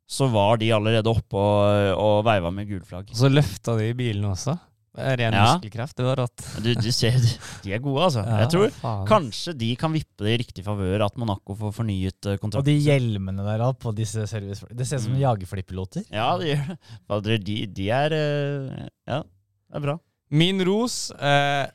så 0.09 0.27
var 0.29 0.59
de 0.59 0.73
allerede 0.75 1.09
oppe 1.09 1.39
og, 1.39 1.93
og 1.95 2.17
veiva 2.27 2.51
med 2.53 2.67
gulflagg. 2.69 3.13
Og 3.13 3.17
så 3.17 3.31
løfta 3.31 3.77
de 3.79 3.93
bilene 3.97 4.33
også. 4.33 4.57
Er 4.95 5.17
Ren 5.17 5.33
Ja. 5.33 5.43
muskelkraft. 5.55 5.95
Det 5.97 6.05
var 6.05 6.19
rått. 6.21 6.43
Du, 6.61 6.67
du 6.77 6.91
ser, 6.93 7.15
de 7.63 7.71
er 7.73 7.79
gode, 7.81 8.03
altså. 8.05 8.21
Ja, 8.27 8.37
Jeg 8.43 8.49
tror 8.53 8.69
faen. 8.77 9.07
kanskje 9.09 9.53
de 9.57 9.69
kan 9.81 9.91
vippe 9.95 10.21
det 10.27 10.33
i 10.35 10.37
riktig 10.43 10.63
favør 10.67 11.05
at 11.07 11.17
Monaco 11.17 11.55
får 11.57 11.71
fornyet 11.79 12.27
kontrakt. 12.37 12.61
Og 12.61 12.67
de 12.67 12.75
hjelmene 12.77 13.41
der 13.47 13.63
på 13.73 13.93
disse 13.97 14.27
service... 14.29 14.61
Det 14.69 14.85
ser 14.85 14.97
ut 15.01 15.07
som 15.07 15.13
Mm. 15.15 15.21
jagerflypiloter. 15.23 16.03
Ja, 16.13 16.37
de 16.37 16.51
gjør 16.53 16.77
det. 17.25 17.39
De, 17.45 17.55
de 17.65 17.89
er 17.89 18.13
eh, 18.13 18.87
Ja, 19.09 19.21
det 19.23 19.75
er 19.81 19.85
bra. 19.87 19.97
Min 20.29 20.61
ros, 20.65 21.11
eh, 21.17 21.65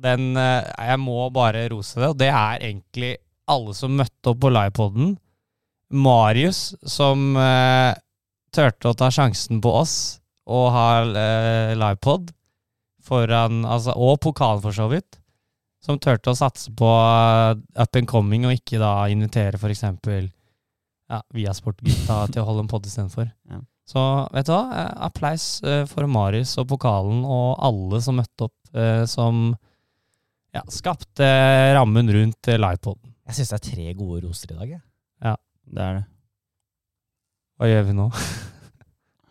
den 0.00 0.36
eh, 0.36 0.66
Jeg 0.90 0.98
må 0.98 1.30
bare 1.32 1.68
rose 1.70 2.00
det, 2.00 2.08
og 2.08 2.18
det 2.18 2.28
er 2.34 2.58
egentlig 2.66 3.16
alle 3.46 3.74
som 3.74 3.94
møtte 3.98 4.30
opp 4.34 4.40
på 4.42 4.50
livepoden. 4.50 5.16
Marius, 5.90 6.74
som 6.86 7.36
eh, 7.36 7.94
turte 8.54 8.90
å 8.90 8.94
ta 8.98 9.08
sjansen 9.10 9.60
på 9.62 9.72
oss 9.80 9.94
og 10.50 10.68
ha 10.74 10.86
eh, 11.06 11.72
livepod 11.78 12.30
foran 13.06 13.64
Altså, 13.64 13.94
og 13.96 14.20
pokalen, 14.22 14.62
for 14.64 14.76
så 14.76 14.88
vidt. 14.90 15.18
Som 15.80 15.98
turte 16.02 16.32
å 16.32 16.36
satse 16.36 16.72
på 16.76 16.88
eh, 16.88 17.56
up 17.80 17.96
and 17.96 18.08
coming, 18.08 18.44
og 18.46 18.56
ikke 18.56 18.80
da 18.80 19.08
invitere 19.12 19.56
eksempel 19.70 20.28
ja, 21.10 21.22
Viasport-gutta 21.34 22.26
til 22.32 22.42
å 22.42 22.46
holde 22.48 22.66
en 22.66 22.70
pod 22.70 22.86
istedenfor. 22.86 23.30
Ja. 23.50 23.62
Så 23.88 24.02
vet 24.34 24.46
du 24.46 24.52
hva? 24.52 24.62
Eh, 24.76 24.92
applaus 25.08 25.48
eh, 25.64 25.82
for 25.90 26.06
Marius 26.06 26.52
og 26.60 26.68
pokalen 26.74 27.24
og 27.24 27.56
alle 27.64 28.02
som 28.04 28.20
møtte 28.20 28.50
opp, 28.50 28.56
som 29.10 29.48
ja, 30.54 30.60
skapte 30.70 31.26
rammen 31.74 32.06
rundt 32.14 32.50
livepoden. 32.54 33.16
Jeg 33.26 33.40
syns 33.40 33.50
det 33.50 33.56
er 33.56 33.64
tre 33.64 33.94
gode 33.98 34.20
roser 34.28 34.52
i 34.52 34.58
dag. 34.60 34.76
Jeg. 34.76 35.40
Det 35.74 35.82
er 35.82 35.98
det. 35.98 36.04
Hva 37.58 37.68
gjør 37.72 37.84
vi 37.88 37.96
nå? 37.98 38.06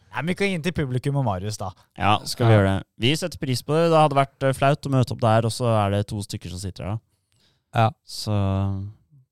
Nei, 0.10 0.24
Vi 0.26 0.36
kan 0.36 0.48
gi 0.50 0.56
den 0.58 0.64
til 0.66 0.74
publikum 0.74 1.18
og 1.22 1.26
Marius, 1.28 1.58
da. 1.62 1.70
Ja, 1.98 2.16
skal 2.26 2.48
vi 2.50 2.54
gjøre 2.58 2.72
det. 2.80 2.88
Vi 3.06 3.12
setter 3.20 3.38
pris 3.42 3.62
på 3.66 3.76
det. 3.78 3.90
Det 3.94 4.00
hadde 4.02 4.18
vært 4.18 4.46
eh, 4.48 4.56
flaut 4.58 4.88
å 4.90 4.94
møte 4.94 5.14
opp 5.16 5.22
der, 5.22 5.46
og 5.46 5.54
så 5.54 5.70
er 5.86 5.94
det 5.98 6.08
to 6.10 6.22
stykker 6.26 6.50
som 6.54 6.60
sitter 6.64 6.84
der. 6.84 6.98
da. 6.98 7.84
Ja. 7.84 7.90
Så 8.10 8.34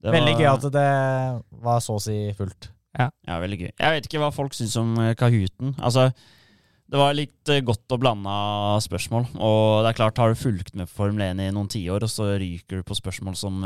det 0.04 0.14
Veldig 0.14 0.34
var- 0.36 0.42
gøy 0.42 0.50
at 0.54 0.68
det 0.78 0.88
var 1.66 1.80
så 1.82 1.98
å 1.98 2.02
si 2.04 2.18
fullt. 2.38 2.70
Ja, 2.98 3.10
veldig 3.42 3.60
gøy. 3.60 3.72
Jeg 3.78 3.94
vet 3.94 4.08
ikke 4.10 4.20
hva 4.24 4.32
folk 4.34 4.54
syns 4.58 4.76
om 4.80 4.96
eh, 5.02 5.14
Kahooten. 5.18 5.76
Altså, 5.78 6.08
det 6.90 6.98
var 7.02 7.14
litt 7.18 7.50
eh, 7.50 7.62
godt 7.66 7.90
og 7.94 8.00
blanda 8.02 8.38
spørsmål. 8.82 9.28
Og 9.36 9.84
det 9.84 9.92
er 9.92 9.98
klart, 10.00 10.18
har 10.22 10.30
du 10.34 10.40
fulgt 10.40 10.74
med 10.78 10.88
på 10.90 10.96
Formel 11.04 11.26
1 11.28 11.42
i 11.48 11.52
noen 11.54 11.68
tiår, 11.70 12.06
og 12.06 12.10
så 12.10 12.32
ryker 12.40 12.80
du 12.80 12.84
på 12.88 12.96
spørsmål 12.98 13.36
som 13.38 13.60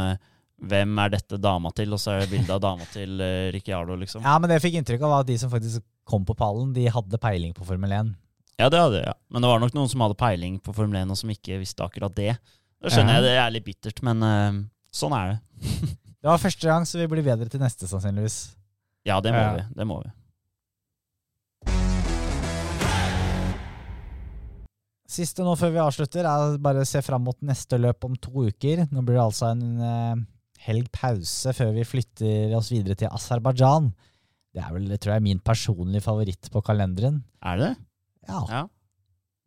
hvem 0.62 0.98
er 1.04 1.10
dette 1.16 1.38
dama 1.42 1.72
til? 1.76 1.94
Og 1.96 2.00
så 2.02 2.14
er 2.16 2.24
det 2.26 2.32
bilde 2.36 2.54
av 2.54 2.62
dama 2.64 2.86
til 2.94 3.16
uh, 3.22 3.50
Ricciardo, 3.56 3.96
liksom. 3.98 4.22
Ja, 4.26 4.36
men 4.40 4.50
det 4.52 4.60
jeg 4.60 4.66
fikk 4.68 4.78
inntrykk 4.82 5.06
av 5.08 5.14
var 5.16 5.24
at 5.26 5.30
de 5.32 5.38
som 5.42 5.52
faktisk 5.54 5.82
kom 6.08 6.26
på 6.28 6.36
pallen, 6.38 6.72
de 6.76 6.86
hadde 6.92 7.20
peiling 7.22 7.54
på 7.58 7.66
Formel 7.68 7.92
1. 7.98 8.12
Ja, 8.62 8.68
det 8.70 8.78
hadde. 8.82 9.02
Ja. 9.08 9.14
Men 9.34 9.42
det 9.42 9.50
var 9.50 9.60
nok 9.64 9.74
noen 9.78 9.90
som 9.90 10.04
hadde 10.06 10.18
peiling 10.20 10.60
på 10.62 10.74
Formel 10.78 11.00
1, 11.02 11.10
og 11.16 11.18
som 11.18 11.32
ikke 11.34 11.58
visste 11.62 11.86
akkurat 11.86 12.14
det. 12.18 12.36
Da 12.82 12.90
skjønner 12.94 13.18
Ja. 13.18 13.20
jeg, 13.22 13.26
det 13.30 13.36
er 13.42 13.54
litt 13.58 13.66
bittert, 13.66 14.02
men 14.06 14.22
uh, 14.26 14.62
sånn 14.94 15.14
er 15.18 15.34
det. 15.34 15.42
Det 16.22 16.30
var 16.30 16.38
første 16.38 16.68
gang, 16.70 16.84
så 16.86 17.00
vi 17.02 17.08
blir 17.10 17.24
bedre 17.26 17.48
til 17.50 17.58
neste, 17.64 17.88
sannsynligvis. 17.90 18.36
Ja, 19.10 19.16
det 19.26 19.32
må 19.34 19.40
Ja. 19.42 19.54
vi. 19.56 19.64
Det 19.74 19.86
må 19.90 19.96
vi. 20.04 20.12
Siste 25.12 25.44
nå 25.44 25.56
før 25.60 25.74
vi 25.74 25.82
avslutter, 25.84 26.24
er 26.24 26.44
å 26.54 26.60
bare 26.62 26.86
se 26.88 27.02
fram 27.04 27.26
mot 27.26 27.36
neste 27.44 27.80
løp 27.82 28.06
om 28.08 28.14
to 28.16 28.46
uker. 28.48 28.86
Nå 28.94 29.02
blir 29.04 29.18
det 29.18 29.24
altså 29.26 29.50
en 29.52 29.64
eh, 29.84 30.22
helg 30.66 30.90
pause 30.94 31.54
før 31.58 31.72
vi 31.76 31.84
flytter 31.88 32.54
oss 32.58 32.70
videre 32.74 32.96
til 33.00 33.10
Aserbajdsjan. 33.12 33.92
Det 34.54 34.62
er 34.62 34.74
vel, 34.76 34.88
det 34.92 35.00
tror 35.02 35.16
jeg, 35.16 35.24
min 35.26 35.40
personlige 35.40 36.04
favoritt 36.06 36.50
på 36.52 36.62
kalenderen. 36.68 37.22
Er 37.42 37.58
det? 37.62 37.72
Ja, 38.28 38.42
Ja. 38.50 38.62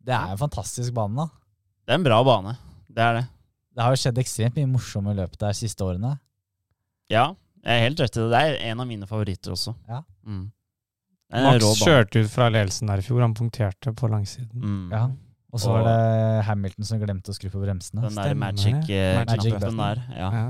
Det 0.05 0.13
er 0.13 0.31
en 0.35 0.37
fantastisk 0.37 0.93
bane, 0.93 1.15
da. 1.17 1.25
Det 1.87 1.93
er 1.95 1.97
en 1.97 2.03
bra 2.05 2.19
bane. 2.23 2.51
Det 2.93 3.01
er 3.01 3.13
det. 3.19 3.23
Det 3.75 3.81
har 3.83 3.91
jo 3.95 3.97
skjedd 4.03 4.19
ekstremt 4.21 4.55
mye 4.59 4.69
morsomme 4.69 5.15
løp 5.17 5.33
der 5.41 5.55
siste 5.57 5.81
årene. 5.81 6.11
Ja, 7.09 7.33
jeg 7.65 7.73
er 7.79 7.83
helt 7.87 7.99
rett 8.03 8.17
i 8.17 8.21
det. 8.21 8.29
Det 8.29 8.41
er 8.45 8.59
en 8.71 8.83
av 8.83 8.87
mine 8.87 9.07
favoritter 9.09 9.55
også. 9.55 9.73
Ja. 9.89 10.03
Mm. 10.25 10.51
Max 11.33 11.65
kjørte 11.81 12.21
ut 12.21 12.29
fra 12.31 12.47
ledelsen 12.53 12.87
der 12.91 13.01
i 13.01 13.05
fjor. 13.05 13.23
Han 13.25 13.33
punkterte 13.35 13.93
på 13.97 14.07
langsiden. 14.11 14.61
Mm. 14.61 14.91
Ja. 14.93 15.07
Og 15.55 15.59
så 15.63 15.71
var 15.73 15.85
det 15.87 16.45
Hamilton 16.49 16.85
som 16.85 16.99
glemte 17.01 17.31
å 17.33 17.35
skru 17.35 17.49
på 17.49 17.61
bremsene. 17.63 18.03
Den 18.05 18.15
der 18.19 18.29
Stemmer 18.29 18.53
magic, 18.53 18.89
eh, 18.93 19.23
Magic 19.25 19.53
button. 19.55 19.77
der. 19.81 20.01
Ja. 20.13 20.29
Ja. 20.35 20.45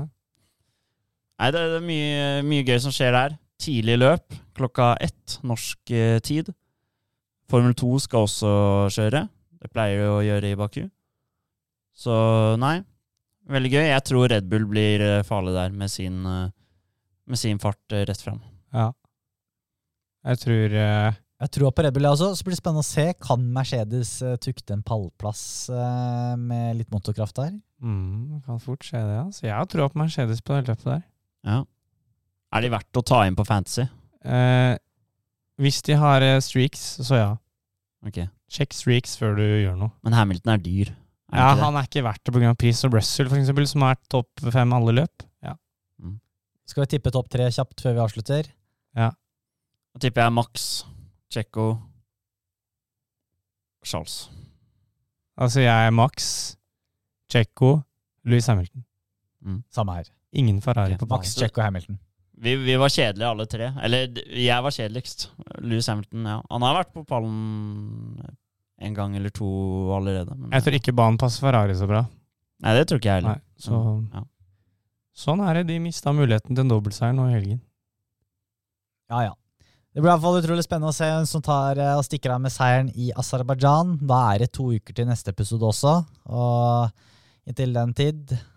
Nei, 1.36 1.50
det 1.52 1.62
er 1.62 1.84
mye, 1.84 2.28
mye 2.48 2.64
gøy 2.64 2.78
som 2.80 2.94
skjer 2.94 3.12
der. 3.16 3.36
Tidlig 3.60 3.98
løp 4.00 4.36
klokka 4.56 4.94
ett 5.04 5.38
norsk 5.44 5.92
eh, 5.92 6.18
tid. 6.24 6.48
Formel 7.50 7.76
2 7.76 7.98
skal 8.06 8.26
også 8.26 8.52
kjøre. 8.92 9.26
Det 9.60 9.72
pleier 9.72 10.02
de 10.02 10.12
å 10.12 10.22
gjøre 10.24 10.52
i 10.52 10.58
Baku. 10.58 10.84
Så 11.96 12.14
nei, 12.60 12.78
veldig 13.48 13.72
gøy. 13.72 13.84
Jeg 13.88 14.04
tror 14.08 14.28
Red 14.32 14.48
Bull 14.50 14.66
blir 14.68 15.04
eh, 15.04 15.24
farlig 15.28 15.54
der 15.56 15.76
med 15.76 15.92
sin, 15.92 16.20
eh, 16.28 16.48
med 17.26 17.40
sin 17.40 17.60
fart 17.62 17.96
rett 17.96 18.22
fram. 18.22 18.40
ja. 18.74 18.92
Jeg 20.26 20.42
tror 20.42 20.72
uh 20.74 21.14
Jeg 21.36 21.50
tror 21.52 21.70
på 21.70 21.82
Red 21.84 21.92
Bull, 21.92 22.02
jeg 22.02 22.16
også. 22.16 22.30
Så 22.34 22.44
blir 22.44 22.54
det 22.54 22.58
spennende 22.58 22.82
å 22.82 22.86
se. 22.86 23.02
Kan 23.20 23.42
Mercedes 23.52 24.22
eh, 24.24 24.38
tukte 24.40 24.72
en 24.72 24.82
pallplass 24.82 25.68
uh, 25.68 26.32
med 26.40 26.78
litt 26.78 26.88
motorkraft 26.90 27.36
der? 27.36 27.52
mm, 27.84 28.40
kan 28.46 28.58
fort 28.58 28.80
skje 28.82 29.02
det. 29.04 29.18
Altså. 29.20 29.44
Jeg 29.44 29.52
har 29.52 29.68
troa 29.68 29.90
på 29.92 30.00
Mercedes 30.00 30.40
på 30.40 30.56
det 30.56 30.70
løpet 30.70 30.88
der. 30.88 31.02
Ja. 31.46 31.62
Er 32.56 32.64
de 32.64 32.70
verdt 32.72 32.98
å 32.98 33.04
ta 33.06 33.22
inn 33.26 33.36
på 33.38 33.44
fantasy? 33.46 33.86
Eh, 34.26 34.74
hvis 35.62 35.80
de 35.86 35.96
har 35.98 36.24
eh, 36.24 36.38
streaks, 36.42 36.84
så 37.06 37.18
ja. 37.20 37.32
Ok. 38.06 38.20
Sjekk 38.52 38.74
streaks 38.76 39.16
før 39.18 39.36
du 39.38 39.44
gjør 39.44 39.76
noe. 39.78 39.92
Men 40.06 40.14
Hamilton 40.16 40.54
er 40.54 40.62
dyr. 40.62 40.92
Er 41.32 41.40
Ja. 41.42 41.54
Han 41.64 41.76
er 41.78 41.88
ikke 41.88 42.04
verdt 42.06 42.22
det 42.24 42.34
pga. 42.34 42.52
pris. 42.54 42.84
Og 42.86 42.94
Russell, 42.94 43.28
for 43.30 43.38
eksempel, 43.40 43.66
som 43.66 43.82
er 43.82 43.96
topp 44.12 44.44
fem 44.54 44.72
alle 44.76 44.94
løp. 44.94 45.24
Ja. 45.42 45.56
Skal 46.66 46.82
vi 46.84 46.96
tippe 46.96 47.12
topp 47.14 47.28
tre 47.30 47.46
kjapt 47.54 47.82
før 47.82 47.94
vi 47.94 48.02
avslutter? 48.02 48.48
Ja. 48.98 49.10
Da 49.94 50.02
tipper 50.02 50.26
jeg 50.26 50.32
Max, 50.34 50.84
Checo, 51.30 51.66
Charles. 53.86 54.30
Altså, 55.38 55.60
jeg 55.62 55.86
er 55.86 55.90
Max, 55.94 56.56
Checo, 57.30 57.82
Louis 58.24 58.46
Hamilton. 58.46 58.84
Mm. 59.44 59.62
Samme 59.70 59.94
her. 59.98 60.10
Ingen 60.32 60.60
Ferrari 60.64 60.94
okay, 60.94 60.98
på 60.98 61.06
banen. 61.06 61.24
Max, 61.24 61.36
Checo, 61.38 61.62
Hamilton. 61.62 61.98
Vi, 62.36 62.56
vi 62.56 62.76
var 62.76 62.92
kjedelige 62.92 63.28
alle 63.28 63.46
tre. 63.48 63.70
Eller 63.82 64.18
jeg 64.36 64.64
var 64.66 64.74
kjedeligst. 64.74 65.30
Lewis 65.64 65.88
Hamilton, 65.88 66.26
ja. 66.28 66.40
Han 66.50 66.66
har 66.66 66.76
vært 66.82 66.92
på 66.92 67.04
pallen 67.08 68.20
en 68.76 68.96
gang 68.96 69.16
eller 69.16 69.32
to 69.32 69.48
allerede. 69.96 70.34
Men, 70.36 70.50
Jeg 70.52 70.66
tror 70.66 70.78
ikke 70.80 70.96
banen 70.96 71.20
passer 71.20 71.46
Ferrari 71.46 71.76
så 71.78 71.88
bra. 71.88 72.04
Nei, 72.64 72.74
det 72.76 72.86
tror 72.88 73.00
ikke 73.00 73.12
jeg 73.12 73.22
heller. 73.22 73.40
Nei, 73.40 73.60
så 73.60 73.80
ja. 74.12 74.26
Sånn 75.16 75.40
er 75.40 75.58
det. 75.60 75.70
De 75.70 75.80
mista 75.80 76.12
muligheten 76.12 76.52
til 76.52 76.66
en 76.66 76.72
dobbeltseier 76.74 77.16
nå 77.16 77.30
i 77.30 77.36
helgen. 77.38 77.60
Ja, 79.08 79.30
ja. 79.30 79.34
Det 79.96 80.02
blir 80.02 80.10
i 80.10 80.12
hvert 80.12 80.24
fall 80.26 80.42
utrolig 80.42 80.64
spennende 80.66 80.92
å 80.92 80.96
se 80.96 81.06
hvem 81.08 81.24
som 81.24 81.40
tar 81.40 81.78
eh, 81.80 81.94
og 81.96 82.04
stikker 82.04 82.34
av 82.34 82.42
med 82.44 82.52
seieren 82.52 82.90
i 83.00 83.08
Aserbajdsjan. 83.16 83.94
Da 84.04 84.18
er 84.34 84.42
det 84.44 84.50
to 84.52 84.66
uker 84.74 84.92
til 84.92 85.08
neste 85.08 85.32
episode 85.32 85.64
også. 85.70 85.94
Og 86.28 87.48
inntil 87.48 87.72
den 87.72 87.94
tid, 87.96 88.34